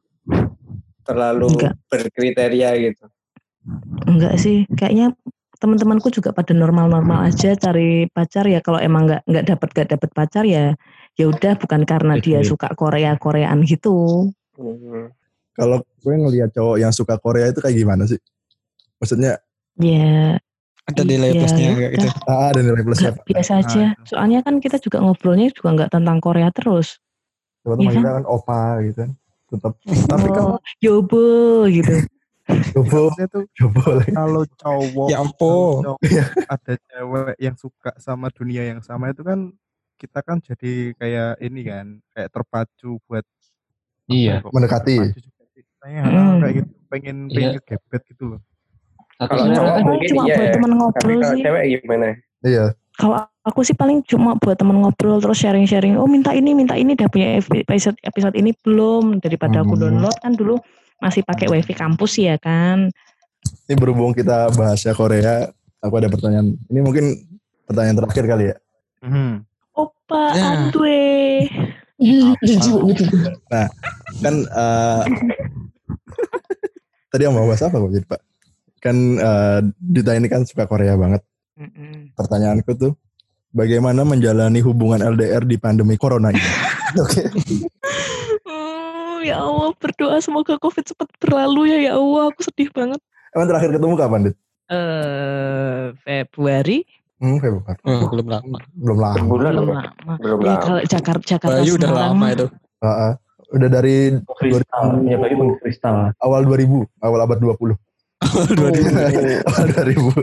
Terlalu 1.08 1.48
Enggak. 1.56 1.74
berkriteria 1.88 2.70
gitu. 2.78 3.06
enggak 4.10 4.42
sih 4.42 4.66
kayaknya 4.74 5.14
teman-temanku 5.62 6.10
juga 6.10 6.34
pada 6.34 6.58
normal-normal 6.58 7.30
aja 7.30 7.54
cari 7.54 8.10
pacar 8.10 8.50
ya 8.50 8.58
kalau 8.66 8.82
emang 8.82 9.06
nggak 9.06 9.22
nggak 9.30 9.46
dapat 9.54 9.70
nggak 9.78 9.90
dapat 9.94 10.10
pacar 10.18 10.44
ya 10.50 10.74
ya 11.14 11.26
udah 11.28 11.54
bukan 11.56 11.82
karena 11.84 12.16
dia 12.18 12.40
suka 12.42 12.72
Korea 12.72 13.16
Koreaan 13.16 13.62
gitu 13.62 14.30
Hmm. 14.54 15.10
Kalau 15.52 15.80
gue 15.82 16.14
ngelihat 16.14 16.52
cowok 16.52 16.78
yang 16.78 16.92
suka 16.92 17.18
Korea 17.18 17.50
itu 17.50 17.58
kayak 17.58 17.74
gimana 17.74 18.04
sih? 18.04 18.20
Maksudnya 18.96 19.42
ya 19.76 20.38
Ada 20.84 21.02
nilai 21.02 21.30
Iya, 21.30 21.40
plusnya 21.40 21.68
ya 21.72 21.90
gitu. 21.90 22.08
ah, 22.26 22.50
ada 22.50 22.60
nilai 22.60 22.82
plusnya. 22.82 23.12
nggak 23.12 23.26
biasa 23.28 23.52
Nah, 23.52 23.60
aja 23.60 23.84
itu. 23.88 24.04
soalnya 24.06 24.40
kan 24.42 24.56
kita 24.58 24.78
juga 24.78 24.98
ngobrolnya 25.00 25.50
juga 25.50 25.70
nggak 25.74 25.90
tentang 25.92 26.18
Korea 26.20 26.50
terus 26.50 27.00
Coba 27.60 27.74
Iya 27.76 27.80
teman 27.80 27.94
kita 27.96 28.10
kan 28.12 28.26
opa 28.28 28.62
gitu 28.82 28.98
kan. 29.00 29.12
Tetap. 29.48 29.74
Tapi 30.08 30.28
kan 30.30 30.44
oh 30.48 30.60
yobo 30.80 31.26
gitu 31.68 31.96
coba 32.74 32.98
Maksudnya 33.08 33.28
tuh 33.28 33.44
coba 33.56 33.82
lagi. 33.96 34.12
kalau 34.12 34.44
cowok 34.52 35.08
Ya 35.08 35.16
kalau 35.16 35.24
ampun. 35.24 35.76
cowok 35.86 36.00
ada 36.48 36.74
cewek 36.78 37.34
yang 37.40 37.56
suka 37.56 37.92
sama 37.98 38.28
dunia 38.30 38.64
yang 38.68 38.80
sama 38.80 39.10
itu 39.10 39.22
kan 39.22 39.50
kita 40.02 40.20
kan 40.20 40.42
jadi 40.42 40.74
kayak 40.96 41.32
ini 41.40 41.62
kan 41.62 41.86
kayak 42.12 42.30
terpacu 42.30 42.98
buat 43.06 43.22
Iya. 44.10 44.34
ya 44.34 44.44
kok 44.44 44.52
Mendekati. 44.52 44.96
terpacu 44.98 45.22
juga 45.22 45.44
sih. 45.48 45.64
Saya 45.78 46.02
Mm. 46.04 46.38
kayak 46.40 46.54
gitu 46.56 46.70
pengen 46.88 47.18
Iya. 47.24 47.36
pengen 47.38 47.54
gebet 47.64 48.02
gitu 48.06 48.24
loh 48.28 48.42
Satu 49.14 49.32
Kalau 49.32 49.46
cowok 49.48 49.76
mungkin 49.86 50.08
cuma 50.10 50.24
iya 50.24 50.34
buat 50.34 50.50
teman 50.52 50.72
ngobrol 50.74 51.20
kalau 51.22 51.30
sih. 51.30 51.44
cewek 51.46 51.64
gimana? 51.78 52.08
Iya. 52.42 52.66
Kalau 52.92 53.16
aku 53.42 53.60
sih 53.62 53.74
paling 53.74 54.02
cuma 54.04 54.34
buat 54.36 54.58
teman 54.58 54.78
ngobrol 54.78 55.18
terus 55.18 55.38
sharing-sharing. 55.38 55.94
Oh 55.94 56.06
minta 56.06 56.34
ini, 56.34 56.52
minta 56.52 56.74
ini. 56.74 56.92
Udah 56.92 57.06
punya 57.08 57.38
episode 57.38 57.94
episode 58.02 58.34
ini 58.34 58.50
belum? 58.58 59.18
Daripada 59.18 59.62
aku 59.62 59.74
Hmm. 59.74 59.82
download 59.94 60.18
kan 60.18 60.34
dulu 60.34 60.58
masih 60.98 61.22
pakai 61.22 61.48
wifi 61.48 61.72
kampus 61.72 62.18
ya 62.18 62.36
kan. 62.36 62.90
Ini 63.64 63.74
berhubung 63.76 64.12
kita 64.12 64.50
bahasnya 64.52 64.92
Korea, 64.92 65.50
aku 65.78 65.94
ada 65.96 66.06
pertanyaan. 66.08 66.58
Ini 66.64 66.80
mungkin 66.80 67.06
pertanyaan 67.64 67.98
terakhir 67.98 68.24
kali 68.26 68.44
ya. 68.48 68.56
Mhm. 69.02 69.46
Opa 70.12 70.36
Ya. 70.36 70.44
Andre. 70.52 71.00
Kan 74.20 74.36
eh 74.44 75.04
tadi 77.08 77.22
yang 77.24 77.32
mau 77.32 77.48
bahas 77.48 77.64
apa 77.64 77.80
kok 77.80 77.92
jadi 77.96 78.08
Pak? 78.12 78.22
Kan 78.84 79.16
eh 79.16 79.60
Dita 79.80 80.12
ini 80.20 80.28
kan 80.28 80.44
suka 80.44 80.68
Korea 80.68 81.00
banget. 81.00 81.24
Pertanyaanku 82.12 82.76
tuh 82.76 83.00
bagaimana 83.56 84.04
menjalani 84.04 84.60
hubungan 84.60 85.00
LDR 85.00 85.48
di 85.48 85.56
pandemi 85.56 85.96
corona 85.96 86.36
ini? 86.36 86.44
Oke. 87.08 87.32
Hmm, 88.44 89.24
ya 89.24 89.40
Allah 89.40 89.72
berdoa 89.80 90.20
semoga 90.20 90.60
covid 90.60 90.92
cepat 90.92 91.08
berlalu 91.24 91.72
ya 91.72 91.78
ya 91.88 91.92
Allah 91.96 92.36
aku 92.36 92.44
sedih 92.44 92.68
banget. 92.76 93.00
Emang 93.32 93.48
terakhir 93.48 93.80
ketemu 93.80 93.96
kapan, 93.96 94.20
Dit? 94.28 94.36
Eh 94.68 95.96
Februari 96.04 96.84
Hmm, 97.22 97.38
Februari. 97.38 97.78
Oh, 97.86 98.10
belum 98.10 98.28
lama. 98.28 98.58
Belum 98.74 98.98
lama. 98.98 99.16
Sebulan 99.16 99.52
belum 99.54 99.70
lama. 99.72 100.14
Belum 100.18 100.40
Ya 100.42 100.48
lama. 100.50 100.60
kalau 100.60 100.82
Jakarta 100.82 101.22
Jakarta 101.24 101.62
Bayu 101.62 101.78
udah 101.78 101.92
lama 101.94 102.26
itu. 102.28 102.46
Heeh. 102.82 103.12
Udah 103.52 103.70
dari 103.70 103.96
kristal. 104.40 104.86
Ya 105.06 105.18
bagi 105.20 105.36
pun 105.36 105.48
kristal. 105.60 105.96
awal 106.18 106.42
2000, 106.44 106.82
awal 106.98 107.20
abad 107.22 107.38
20. 107.38 107.78
awal 108.26 109.68
2000. 109.70 110.18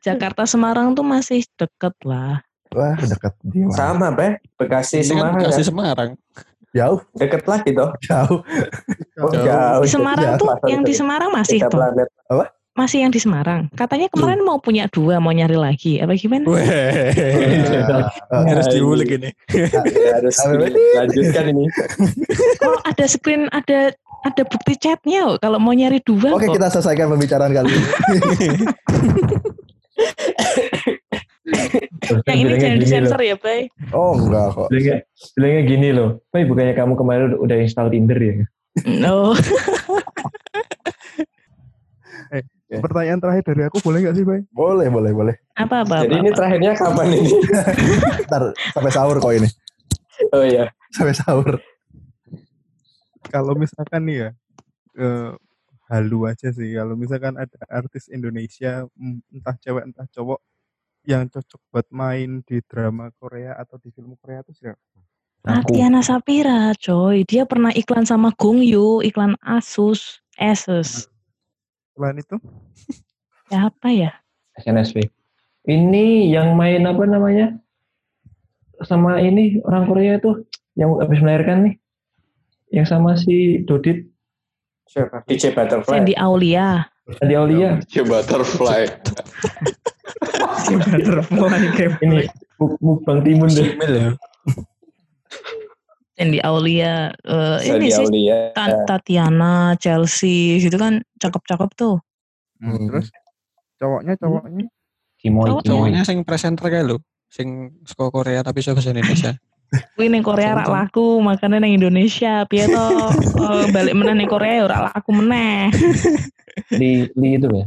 Jakarta 0.00 0.42
Semarang 0.44 0.96
tuh 0.96 1.04
masih 1.04 1.44
deket 1.54 1.92
lah. 2.02 2.40
Wah, 2.68 2.96
dekat 2.96 3.32
di 3.42 3.64
mana? 3.64 3.74
Sama, 3.74 4.08
Beh. 4.12 4.40
Bekasi 4.54 5.00
Semarang. 5.00 5.40
Bekasi 5.40 5.60
kan? 5.60 5.66
Semarang. 5.66 6.10
Jauh, 6.68 7.00
Deket 7.16 7.42
lah 7.44 7.60
gitu. 7.64 7.84
jauh. 8.02 8.38
Oh, 9.18 9.32
Jauh. 9.32 9.40
jauh. 9.40 9.82
Di 9.82 9.88
Semarang 9.88 10.28
ya, 10.28 10.36
tuh 10.36 10.46
Masa 10.46 10.66
yang 10.68 10.80
di 10.80 10.92
deket. 10.92 11.00
Semarang 11.00 11.30
masih 11.32 11.58
Tiga 11.58 11.68
toh. 11.68 11.80
planet. 11.80 12.08
Masih 12.78 13.02
yang 13.02 13.10
di 13.10 13.18
Semarang. 13.18 13.66
Katanya 13.74 14.06
kemarin 14.06 14.46
mau 14.46 14.62
punya 14.62 14.86
dua, 14.86 15.18
mau 15.18 15.34
nyari 15.34 15.58
lagi. 15.58 15.98
Apa 15.98 16.14
gimana? 16.14 16.46
Weh, 16.46 16.62
Eh, 16.62 18.14
harus 18.30 18.70
diulik 18.70 19.18
ini. 19.18 19.34
harus 20.14 20.38
dilanjutkan 20.38 21.44
ini. 21.50 21.66
Oh, 22.62 22.78
ada 22.86 23.04
screen, 23.10 23.50
ada 23.50 23.90
ada 24.22 24.42
bukti 24.46 24.78
chatnya 24.78 25.26
oh, 25.26 25.34
kalau 25.38 25.58
mau 25.58 25.74
nyari 25.74 25.98
dua 26.02 26.34
Oke, 26.34 26.46
kok. 26.46 26.54
kita 26.54 26.70
selesaikan 26.70 27.10
pembicaraan 27.10 27.50
kali 27.50 27.70
ini. 27.70 27.82
Yang 32.28 32.38
ini 32.38 32.54
jangan 32.60 32.78
disensor 32.78 33.20
ya, 33.20 33.34
Bay. 33.40 33.66
Oh, 33.90 34.14
enggak 34.14 34.54
kok. 34.54 34.68
Bilangnya, 34.70 34.96
bilangnya 35.34 35.62
gini 35.66 35.88
loh. 35.90 36.22
Pak, 36.30 36.46
bukannya 36.46 36.74
kamu 36.78 36.94
kemarin 36.94 37.34
udah 37.34 37.56
install 37.58 37.90
Tinder 37.90 38.18
ya? 38.20 38.34
No. 38.86 39.34
Pertanyaan 42.68 43.16
terakhir 43.16 43.44
dari 43.48 43.62
aku 43.64 43.80
boleh 43.80 43.98
nggak 44.04 44.16
sih 44.20 44.24
Bay 44.28 44.44
Boleh, 44.52 44.92
boleh, 44.92 45.12
boleh. 45.16 45.34
Apa 45.56 45.88
apa? 45.88 46.04
Jadi 46.04 46.12
apa, 46.12 46.20
ini 46.20 46.28
apa. 46.28 46.36
terakhirnya 46.36 46.72
kapan 46.76 47.06
ini? 47.16 47.30
Ntar 48.28 48.42
sampai 48.76 48.92
sahur 48.92 49.16
kok 49.16 49.32
ini. 49.32 49.48
Oh 50.36 50.44
iya. 50.44 50.68
Sampai 50.92 51.16
sahur. 51.16 51.56
kalau 53.28 53.52
misalkan 53.52 54.08
nih 54.08 54.16
ya 54.24 54.30
eh, 54.96 55.30
halu 55.92 56.24
aja 56.24 56.48
sih 56.48 56.72
kalau 56.72 56.96
misalkan 56.96 57.36
ada 57.36 57.60
artis 57.68 58.08
Indonesia 58.08 58.88
entah 59.28 59.56
cewek 59.60 59.84
entah 59.84 60.08
cowok 60.08 60.40
yang 61.08 61.28
cocok 61.28 61.60
buat 61.72 61.88
main 61.92 62.44
di 62.44 62.60
drama 62.64 63.08
Korea 63.16 63.56
atau 63.56 63.80
di 63.80 63.88
film 63.92 64.12
Korea 64.20 64.44
itu 64.44 64.52
siapa? 64.52 64.80
Tatiana 65.40 66.04
Sapira, 66.04 66.76
coy. 66.76 67.24
Dia 67.24 67.48
pernah 67.48 67.72
iklan 67.72 68.04
sama 68.04 68.34
Gongyu, 68.36 69.00
iklan 69.00 69.38
Asus, 69.40 70.20
Asus. 70.36 71.08
Selain 71.98 72.14
itu 72.14 72.36
Siapa 73.50 73.90
ya? 73.90 74.14
SNSD. 74.54 75.10
Ini 75.66 76.30
yang 76.30 76.54
main 76.54 76.86
apa 76.86 77.02
namanya? 77.02 77.58
Sama 78.86 79.18
ini 79.18 79.58
orang 79.66 79.90
Korea 79.90 80.22
itu 80.22 80.46
yang 80.78 80.94
habis 81.02 81.18
melahirkan 81.18 81.66
nih. 81.66 81.74
Yang 82.70 82.86
sama 82.86 83.18
si 83.18 83.66
Dodit 83.66 84.06
Siapa? 84.86 85.26
DJ 85.26 85.58
Butterfly. 85.58 85.90
Sandy 85.90 86.14
Aulia. 86.14 86.86
Adi 87.18 87.34
Aulia. 87.34 87.82
Si 87.90 87.98
butterfly. 88.04 88.84
Butterfly 90.68 91.60
Ini 92.04 92.28
Muk- 92.58 92.78
mukbang 92.78 93.26
timun 93.26 93.50
deh. 93.50 93.74
Email 93.74 93.94
ya. 93.96 94.08
Sandy 96.18 96.42
Aulia. 96.42 97.14
eh, 97.14 97.56
ini 97.62 97.70
Sandy 97.70 97.88
sih 97.94 98.02
Aulia. 98.02 98.38
Ta- 98.50 98.82
Tatiana, 98.82 99.78
Chelsea, 99.78 100.58
gitu 100.58 100.74
kan 100.74 100.98
cakep-cakep 101.22 101.70
tuh. 101.78 102.02
Hmm. 102.58 102.90
terus 102.90 103.14
cowoknya 103.78 104.18
cowoknya 104.18 104.66
Kimoy, 105.14 105.46
Cowok-. 105.46 105.62
Cowoknya 105.62 106.02
sing 106.02 106.26
presenter 106.26 106.66
kayak 106.66 106.90
lo. 106.90 106.98
Sing 107.30 107.70
saka 107.86 108.10
Korea 108.10 108.42
tapi 108.42 108.58
bahasa 108.66 108.90
Indonesia. 108.90 109.38
Kuwi 109.94 110.10
ning 110.10 110.26
Korea 110.26 110.58
rak 110.58 110.66
laku, 110.66 111.22
makanya 111.22 111.62
ning 111.62 111.78
Indonesia 111.78 112.42
piye 112.50 112.66
to 112.66 112.86
eh, 113.38 113.64
balik 113.74 113.94
meneh 113.94 114.14
ning 114.18 114.26
Korea 114.26 114.58
ya 114.58 114.62
ora 114.66 114.78
laku 114.90 115.10
meneh. 115.14 115.70
Li, 116.80 117.06
Li 117.14 117.38
itu 117.38 117.46
ya. 117.46 117.66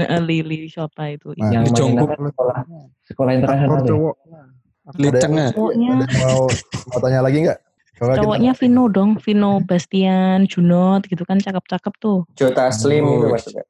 Nah, 0.00 0.22
Lili 0.22 0.70
siapa 0.70 1.10
itu? 1.12 1.34
Nah, 1.34 1.50
yang 1.50 1.66
Jongkook. 1.66 2.08
apa 2.14 2.30
sekolah 2.30 2.58
sekolah 3.04 3.30
aktor 3.36 3.42
internasional 3.42 3.82
ya. 3.84 4.42
Liceng 4.98 5.32
ya. 5.36 5.48
Cowoknya, 5.54 5.94
mau, 6.18 6.50
mau 6.90 6.98
tanya 6.98 7.20
lagi 7.22 7.38
nggak? 7.46 7.58
Kita- 8.00 8.16
cowoknya 8.16 8.52
Vino 8.56 8.88
dong, 8.88 9.10
Vino 9.20 9.60
Bastian, 9.60 10.48
Junot 10.48 11.04
gitu 11.04 11.22
kan 11.28 11.36
cakep-cakep 11.36 11.92
tuh. 12.00 12.24
Jota 12.32 12.72
Slim 12.72 13.04
Oh, 13.04 13.14
itu 13.20 13.26
maksudnya. 13.28 13.64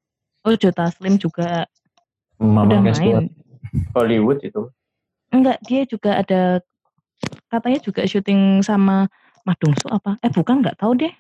Oh, 0.47 0.55
Jota 0.55 0.87
Slim 0.95 1.19
juga 1.19 1.67
Mama 2.39 2.71
udah 2.71 2.81
main. 2.95 3.27
Hollywood 3.93 4.39
itu. 4.47 4.71
Enggak, 5.35 5.59
dia 5.67 5.83
juga 5.87 6.23
ada 6.23 6.63
katanya 7.51 7.79
juga 7.83 8.03
syuting 8.07 8.63
sama 8.63 9.11
Madungso 9.43 9.91
apa? 9.91 10.15
Eh 10.23 10.31
bukan, 10.31 10.63
nggak 10.63 10.79
tahu 10.79 10.95
deh. 10.95 11.13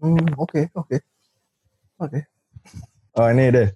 Hmm, 0.00 0.24
oke, 0.40 0.72
oke. 0.72 0.96
Oke. 2.00 2.20
Oh, 3.18 3.28
ini 3.28 3.50
deh. 3.52 3.68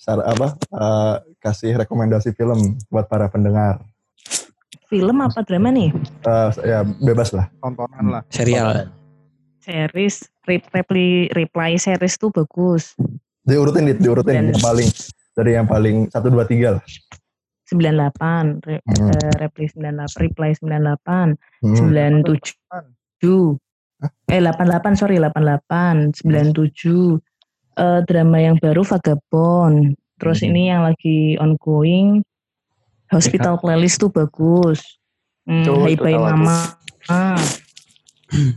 sar 0.00 0.16
apa 0.24 0.56
eh, 0.56 1.16
kasih 1.44 1.76
rekomendasi 1.76 2.32
film 2.32 2.80
buat 2.88 3.04
para 3.04 3.28
pendengar. 3.28 3.84
Film 4.90 5.22
apa 5.22 5.46
drama 5.46 5.70
nih? 5.70 5.94
Eh, 6.26 6.48
ya 6.66 6.82
bebas 6.82 7.30
lah. 7.30 7.46
tontonan 7.62 8.06
lah 8.10 8.22
Serial. 8.28 8.90
Series, 9.60 10.26
Re- 10.42 10.66
reply, 10.72 11.30
reply 11.30 11.76
series 11.76 12.16
tuh 12.16 12.28
bagus. 12.28 12.96
Diurutin, 13.44 13.86
Dit, 13.86 14.00
diurutin 14.00 14.34
Dan- 14.34 14.48
yang 14.50 14.58
paling 14.58 14.88
dari 15.30 15.50
yang 15.54 15.64
paling 15.64 15.96
satu 16.10 16.26
dua 16.26 16.42
tiga 16.42 16.68
lah. 16.76 16.84
98, 17.70 18.58
re, 18.66 18.82
Hmm. 18.82 19.14
eh, 19.14 19.34
reply 19.38 19.66
98, 19.70 20.18
reply 20.18 20.50
98, 20.58 21.38
Hmm. 21.62 21.76
97, 21.78 23.62
eh 24.26 24.40
88 24.42 24.98
sorry 24.98 25.22
88, 25.22 26.10
97, 26.18 27.22
eh, 27.76 28.00
drama 28.02 28.38
yang 28.42 28.58
baru 28.58 28.82
Vagabond, 28.82 29.94
terus 30.18 30.42
Hmm. 30.42 30.48
ini 30.50 30.62
yang 30.66 30.82
lagi 30.82 31.38
ongoing 31.38 32.26
Hospital 33.10 33.58
Playlist 33.58 33.98
tuh 33.98 34.08
bagus, 34.08 34.98
hmm, 35.44 35.66
Tuh, 35.66 35.82
Hai 35.82 35.98
Bye. 35.98 36.14
Mama, 36.14 36.78
ah, 37.06 37.38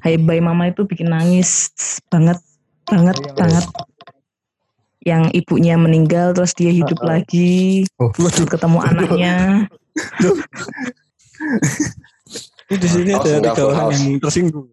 Hai 0.05 0.15
Bye 0.17 0.39
Mama 0.39 0.69
itu 0.69 0.85
bikin 0.85 1.09
nangis 1.09 1.73
banget, 2.07 2.37
banget, 2.85 3.17
Yang- 3.17 3.35
banget. 3.35 3.65
Yang 5.03 5.23
ibunya 5.35 5.75
meninggal 5.75 6.31
terus 6.31 6.55
dia 6.55 6.71
hidup 6.71 6.95
Uh-uh. 7.03 7.11
lagi, 7.19 7.83
Oh. 7.99 8.07
ketemu 8.47 8.79
anaknya. 8.79 9.67
Ini 12.63 12.77
di 12.77 12.87
sini 12.87 13.11
House, 13.11 13.25
ada 13.25 13.31
enggak 13.37 13.53
tiga 13.53 13.63
orang 13.65 13.79
house. 13.83 13.99
yang 13.99 14.19
tersinggung. 14.19 14.67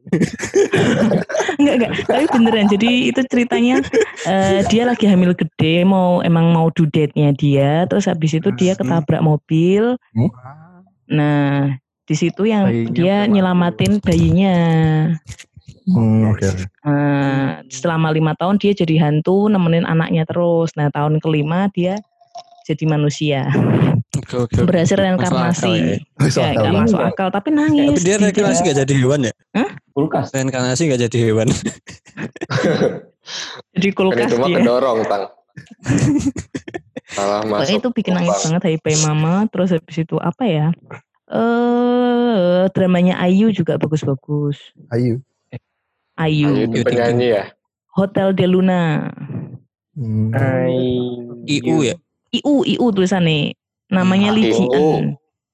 enggak 1.59 1.75
enggak 1.77 1.93
tapi 2.07 2.25
beneran 2.31 2.67
jadi 2.69 2.91
itu 3.11 3.21
ceritanya 3.27 3.77
eh, 4.25 4.61
dia 4.67 4.83
lagi 4.85 5.05
hamil 5.05 5.35
gede 5.35 5.83
mau 5.83 6.21
emang 6.21 6.51
mau 6.51 6.71
due 6.71 6.89
date-nya 6.89 7.35
dia 7.35 7.85
terus 7.85 8.07
habis 8.07 8.33
itu 8.33 8.49
dia 8.55 8.73
Hmm. 8.73 8.81
ketabrak 8.81 9.21
mobil 9.21 9.99
Wah, 10.15 10.31
nah 11.07 11.75
di 12.05 12.15
situ 12.15 12.43
yang 12.45 12.67
Bayinya 12.67 12.91
dia 12.91 13.17
nyelamatin 13.27 13.99
bayinya 13.99 14.57
Hmm, 15.91 16.31
oke. 16.31 16.45
oke. 16.47 16.65
Nah, 16.87 17.67
selama 17.67 18.15
lima 18.15 18.39
tahun 18.39 18.63
dia 18.63 18.71
jadi 18.71 19.01
hantu 19.01 19.51
nemenin 19.51 19.83
anaknya 19.83 20.23
terus 20.23 20.71
nah 20.79 20.87
tahun 20.87 21.19
kelima 21.19 21.67
dia 21.75 21.99
jadi 22.71 22.85
manusia 22.87 23.41
Oke, 24.11 24.35
oke. 24.37 24.59
berhasil 24.67 24.95
Masuk 24.95 24.99
akal 24.99 24.99
ya. 24.99 25.07
reinkarnasi 25.07 25.75
Masuk 26.17 26.41
ya 26.41 26.47
akal 26.47 26.53
nggak 26.53 26.65
banget. 26.65 26.83
masuk 26.87 27.01
akal 27.03 27.29
tapi 27.31 27.49
nangis 27.51 27.87
Tapi 27.89 28.01
dia 28.03 28.15
Di- 28.15 28.21
reinkarnasi 28.23 28.61
gak 28.63 28.79
jadi 28.83 28.95
hewan 28.99 29.21
ya? 29.27 29.33
Kulkas. 29.91 30.27
Reinkarnasi 30.31 30.81
gak 30.87 31.01
jadi 31.07 31.19
hewan. 31.21 31.49
jadi 33.75 33.89
kulkas 33.93 34.31
itu 34.31 34.37
mah 34.39 34.49
kedorong 34.51 34.99
tang 35.07 35.25
salah 37.11 37.43
Pokoknya 37.43 37.59
masuk 37.59 37.77
itu 37.83 37.89
bikin 37.91 38.13
nangis 38.15 38.39
banget 38.47 38.63
Bye 38.81 38.99
Mama. 39.03 39.35
Terus 39.51 39.69
habis 39.75 39.97
itu 39.99 40.17
apa 40.19 40.45
ya? 40.47 40.67
Eh 41.31 42.63
dramanya 42.71 43.19
Ayu 43.19 43.51
juga 43.51 43.79
bagus-bagus. 43.79 44.59
Ayu. 44.91 45.23
Ayu. 46.19 46.49
Ayu 46.51 46.67
itu 46.67 46.79
penyanyi 46.83 47.35
ya 47.35 47.45
Hotel 47.95 48.35
de 48.35 48.47
Luna. 48.47 49.11
Hmm. 49.99 50.31
IU 51.47 51.83
ya? 51.83 51.95
IU, 52.31 52.63
IU 52.63 52.87
tulisannya. 52.91 53.55
Namanya 53.91 54.31
Ah, 54.31 54.35
Lee 54.35 54.49
Ji 54.49 54.65
IU. 54.65 54.89
An. 54.95 55.05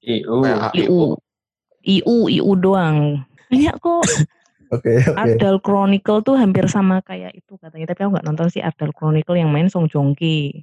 IU. 0.01 0.35
IU. 0.73 0.99
IU, 1.81 2.15
IU 2.29 2.51
doang. 2.55 3.23
Banyak 3.49 3.75
kok. 3.79 4.03
Oke, 4.67 4.99
oke. 4.99 5.15
Ardal 5.15 5.63
Chronicle 5.63 6.19
tuh 6.27 6.35
hampir 6.35 6.67
sama 6.67 6.99
kayak 6.99 7.31
itu 7.31 7.55
katanya. 7.55 7.87
Tapi 7.87 8.03
aku 8.03 8.19
nggak 8.19 8.27
nonton 8.27 8.51
sih 8.51 8.59
Ardal 8.59 8.91
Chronicle 8.91 9.39
yang 9.39 9.47
main 9.47 9.71
Song 9.71 9.87
Joong 9.87 10.11
Ki. 10.11 10.59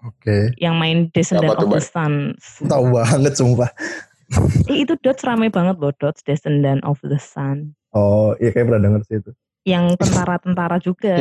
Oke. 0.00 0.56
Yang 0.56 0.74
main 0.80 0.98
Descendant 1.12 1.60
of 1.60 1.68
the? 1.68 1.84
Suns. 1.84 2.64
Tahu 2.64 2.96
banget 2.96 3.36
sumpah. 3.36 3.68
Eh, 4.72 4.82
itu 4.82 4.96
Dots 5.04 5.22
rame 5.22 5.52
banget 5.52 5.76
loh 5.78 5.92
Dots 6.00 6.24
Descendant 6.24 6.80
of 6.82 6.96
the 7.04 7.14
Sun. 7.14 7.76
Oh, 7.92 8.32
iya 8.40 8.50
kayak 8.50 8.72
pernah 8.72 8.82
denger 8.88 9.02
sih 9.04 9.16
itu. 9.20 9.30
yang 9.62 9.94
tentara-tentara 9.94 10.80
juga. 10.80 11.14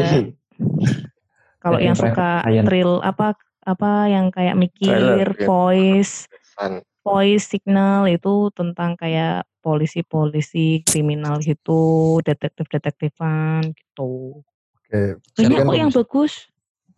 Kalau 1.62 1.78
Yang 1.84 2.00
suka 2.00 2.42
thrill 2.64 3.04
apa 3.04 3.36
apa 3.66 4.08
yang 4.08 4.30
kayak 4.30 4.56
mikir, 4.56 4.94
Thriller, 4.94 5.32
ya. 5.34 5.46
voice, 5.50 6.30
San. 6.54 6.86
voice 7.02 7.50
signal 7.50 8.06
itu 8.06 8.54
tentang 8.54 8.94
kayak 8.94 9.50
polisi-polisi 9.66 10.86
kriminal 10.86 11.42
gitu, 11.42 12.22
detektif-detektifan 12.22 13.74
gitu. 13.74 14.46
Oke. 14.86 15.18
Banyak 15.34 15.58
kan 15.58 15.66
kok 15.66 15.78
yang 15.82 15.92
bagus. 15.92 16.34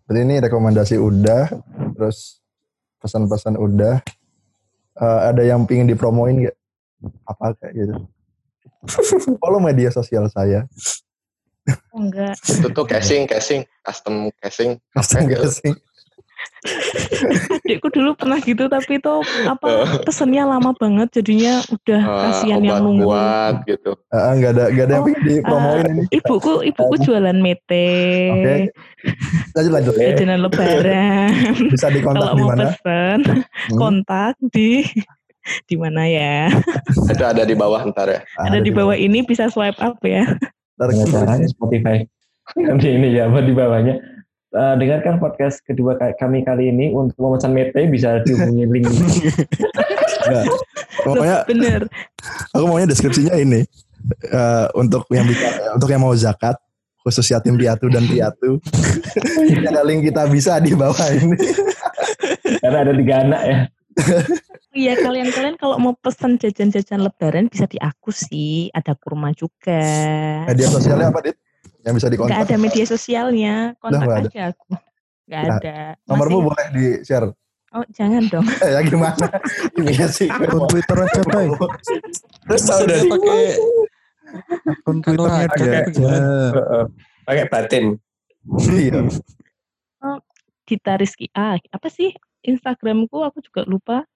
Jadi 0.07 0.19
ini 0.23 0.35
rekomendasi 0.43 0.95
udah, 0.99 1.51
terus 1.95 2.43
pesan-pesan 2.99 3.55
udah. 3.55 4.03
Eh, 4.97 5.19
ada 5.31 5.43
yang 5.47 5.63
pingin 5.63 5.87
dipromoin 5.87 6.35
nggak? 6.43 6.57
Apa 7.23 7.55
kayak 7.55 7.73
gitu? 7.75 7.95
Follow 9.41 9.63
media 9.63 9.87
sosial 9.87 10.27
saya. 10.27 10.67
Oh 11.91 11.99
enggak. 11.99 12.39
itu 12.47 12.67
tuh 12.71 12.85
casing 12.87 13.27
casing 13.27 13.61
custom 13.83 14.31
casing 14.39 14.79
Custom 14.95 15.27
gitu. 15.27 15.43
casing. 15.43 15.75
Adikku 17.63 17.87
dulu 17.89 18.11
pernah 18.13 18.39
gitu 18.39 18.65
tapi 18.65 18.97
itu 18.97 19.13
apa 19.45 19.67
pesennya 20.01 20.43
lama 20.43 20.73
banget 20.73 21.07
jadinya 21.13 21.61
udah 21.67 22.01
Eh, 22.01 22.19
kasihan 22.23 22.61
yang 22.61 22.77
obat 22.77 22.85
nunggu. 22.85 23.05
kuat 23.05 23.55
gitu 23.65 23.91
Ah, 24.09 24.31
nggak 24.33 24.51
ada 24.51 24.63
nggak 24.69 24.85
ada 24.85 24.93
yang 24.93 24.99
Oh, 24.99 25.07
pingin 25.07 25.23
dipromoin 25.29 25.77
Eh, 25.77 25.89
ini. 25.89 26.03
ibuku 26.11 26.53
ibuku 26.65 26.95
jualan 26.99 27.37
mete. 27.37 27.89
Oke. 28.29 28.55
Lanjut 29.53 29.71
lanjut. 29.71 29.93
Jajanan 29.99 30.39
lebaran. 30.41 31.31
Bisa 31.69 31.87
dikontak 31.89 32.21
Kalau 32.23 32.33
di 32.33 32.41
mau 32.41 32.49
mana? 32.49 32.63
pesen 32.67 33.19
Hmm. 33.67 33.77
kontak 33.77 34.33
di 34.47 34.83
di 35.63 35.75
mana 35.75 36.03
ya? 36.03 36.51
itu 37.11 37.23
ada 37.23 37.41
di 37.41 37.53
bawah 37.53 37.79
ntar 37.87 38.07
ya 38.09 38.19
Ada 38.37 38.59
di 38.59 38.69
bawah 38.69 38.93
ini 38.93 39.21
bisa 39.21 39.47
swipe 39.47 39.77
up 39.77 39.95
ya. 40.01 40.23
Ntar 40.75 40.89
caranya 41.05 41.47
Spotify. 41.47 42.03
Nanti 42.53 42.87
ini 42.89 43.11
ya 43.11 43.27
buat 43.27 43.43
di 43.43 43.51
bawahnya. 43.51 43.95
Eh, 44.47 44.75
dengarkan 44.79 45.19
podcast 45.19 45.59
kedua 45.59 45.99
ka- 45.99 46.15
kami 46.15 46.39
kali 46.41 46.71
ini 46.71 46.95
untuk 46.95 47.19
memesan 47.19 47.51
mete 47.51 47.83
bisa 47.91 48.23
dihubungi 48.23 48.63
link. 48.65 48.87
Nggak. 50.27 50.45
Pokoknya 51.03 51.37
Bener. 51.43 51.81
aku 52.51 52.63
maunya 52.63 52.87
deskripsinya 52.87 53.35
ini 53.35 53.67
Eh, 54.23 54.67
untuk 54.71 55.03
yang 55.11 55.27
bisa 55.27 55.51
untuk 55.75 55.91
yang 55.91 55.99
mau 55.99 56.15
zakat 56.15 56.55
khusus 57.03 57.27
yatim 57.27 57.59
piatu 57.59 57.91
dan 57.91 58.07
piatu 58.07 58.55
ada 59.67 59.83
link 59.83 60.07
kita 60.07 60.31
bisa 60.31 60.63
di 60.63 60.71
bawah 60.71 60.95
ini 61.11 61.35
Karena 62.63 62.87
ada 62.87 62.93
tiga 62.95 63.15
anak 63.27 63.41
ya. 63.43 63.57
Iya 64.71 64.93
kalian-kalian 64.95 65.55
kalau 65.57 65.75
mau 65.75 65.91
pesen 65.91 66.39
jajan-jajan 66.39 67.03
lebaran 67.03 67.51
bisa 67.51 67.67
di 67.67 67.75
aku 67.77 68.15
sih. 68.15 68.71
Ada 68.71 68.95
kurma 68.95 69.35
juga. 69.35 69.81
media 70.47 70.67
sosialnya 70.69 71.11
apa 71.11 71.19
dit 71.19 71.35
yang 71.87 71.95
bisa 71.95 72.05
Gak 72.05 72.13
dikontak 72.13 72.39
ada 72.43 72.55
media 72.59 72.83
sosialnya. 72.83 73.55
Kontak 73.79 74.03
ada. 74.03 74.19
aja 74.21 74.41
aku. 74.51 74.67
Gak 75.25 75.41
Nah, 75.41 75.57
ada. 75.57 75.75
nomormu 76.03 76.37
Masih- 76.37 76.45
boleh 76.45 76.67
di 76.69 76.85
share 77.01 77.27
Oh 77.69 77.83
jangan 77.89 78.23
dong. 78.27 78.47
eh, 78.57 78.71
ya 78.75 78.81
gimana 78.81 79.27
ini 79.75 79.91
ya 79.93 80.07
sih 80.07 80.27
akun 80.27 80.67
Twitter 80.67 80.97
aja 80.97 81.19
bay 81.21 81.51
terus 82.47 82.63
dari 82.63 83.03
pakai 83.05 83.43
akun 84.65 84.97
Twitternya 85.03 85.47
pakai 85.47 85.67
aja 85.83 86.07
Heeh. 86.07 86.83
Pakai 87.23 87.45
batin. 87.47 87.85
iya 88.71 89.03
Dita 90.63 90.95
Rizky. 90.95 91.27
Ah 91.31 91.59
apa 91.69 91.87
sih 91.87 92.15
Instagramku 92.41 93.19
aku 93.19 93.39
juga 93.41 93.63
lupa. 93.63 94.07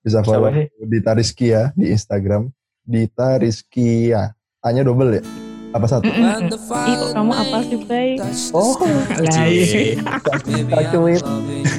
bisa 0.00 0.24
follow? 0.24 0.48
Dita 0.80 1.12
Rizky 1.12 1.52
ya 1.52 1.68
di 1.72 1.92
Instagram 1.92 2.48
Dita 2.80 3.36
Rizky 3.36 4.08
ya 4.08 4.32
hanya 4.60 4.80
double 4.80 5.12
ya 5.12 5.22
apa 5.68 5.86
satu. 5.86 6.08
When 6.08 6.48
the 6.48 6.58
Ih 6.58 6.98
kamu 7.12 7.32
apa 7.32 7.58
sih 7.64 7.78
Bay? 7.84 8.16
Oh. 8.56 8.74
Baby, 10.48 10.84
Cuit. 10.92 11.22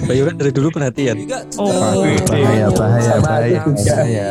Bayu 0.05 0.21
kan 0.29 0.35
dari 0.37 0.51
dulu 0.53 0.67
perhatian. 0.69 1.15
You 1.17 1.27
got 1.29 1.49
to 1.53 1.57
Oh. 1.61 2.05
bahaya 2.29 2.67
bahaya 2.69 3.15
bahaya 3.21 3.59
juga. 3.65 3.93
bahaya 3.97 4.29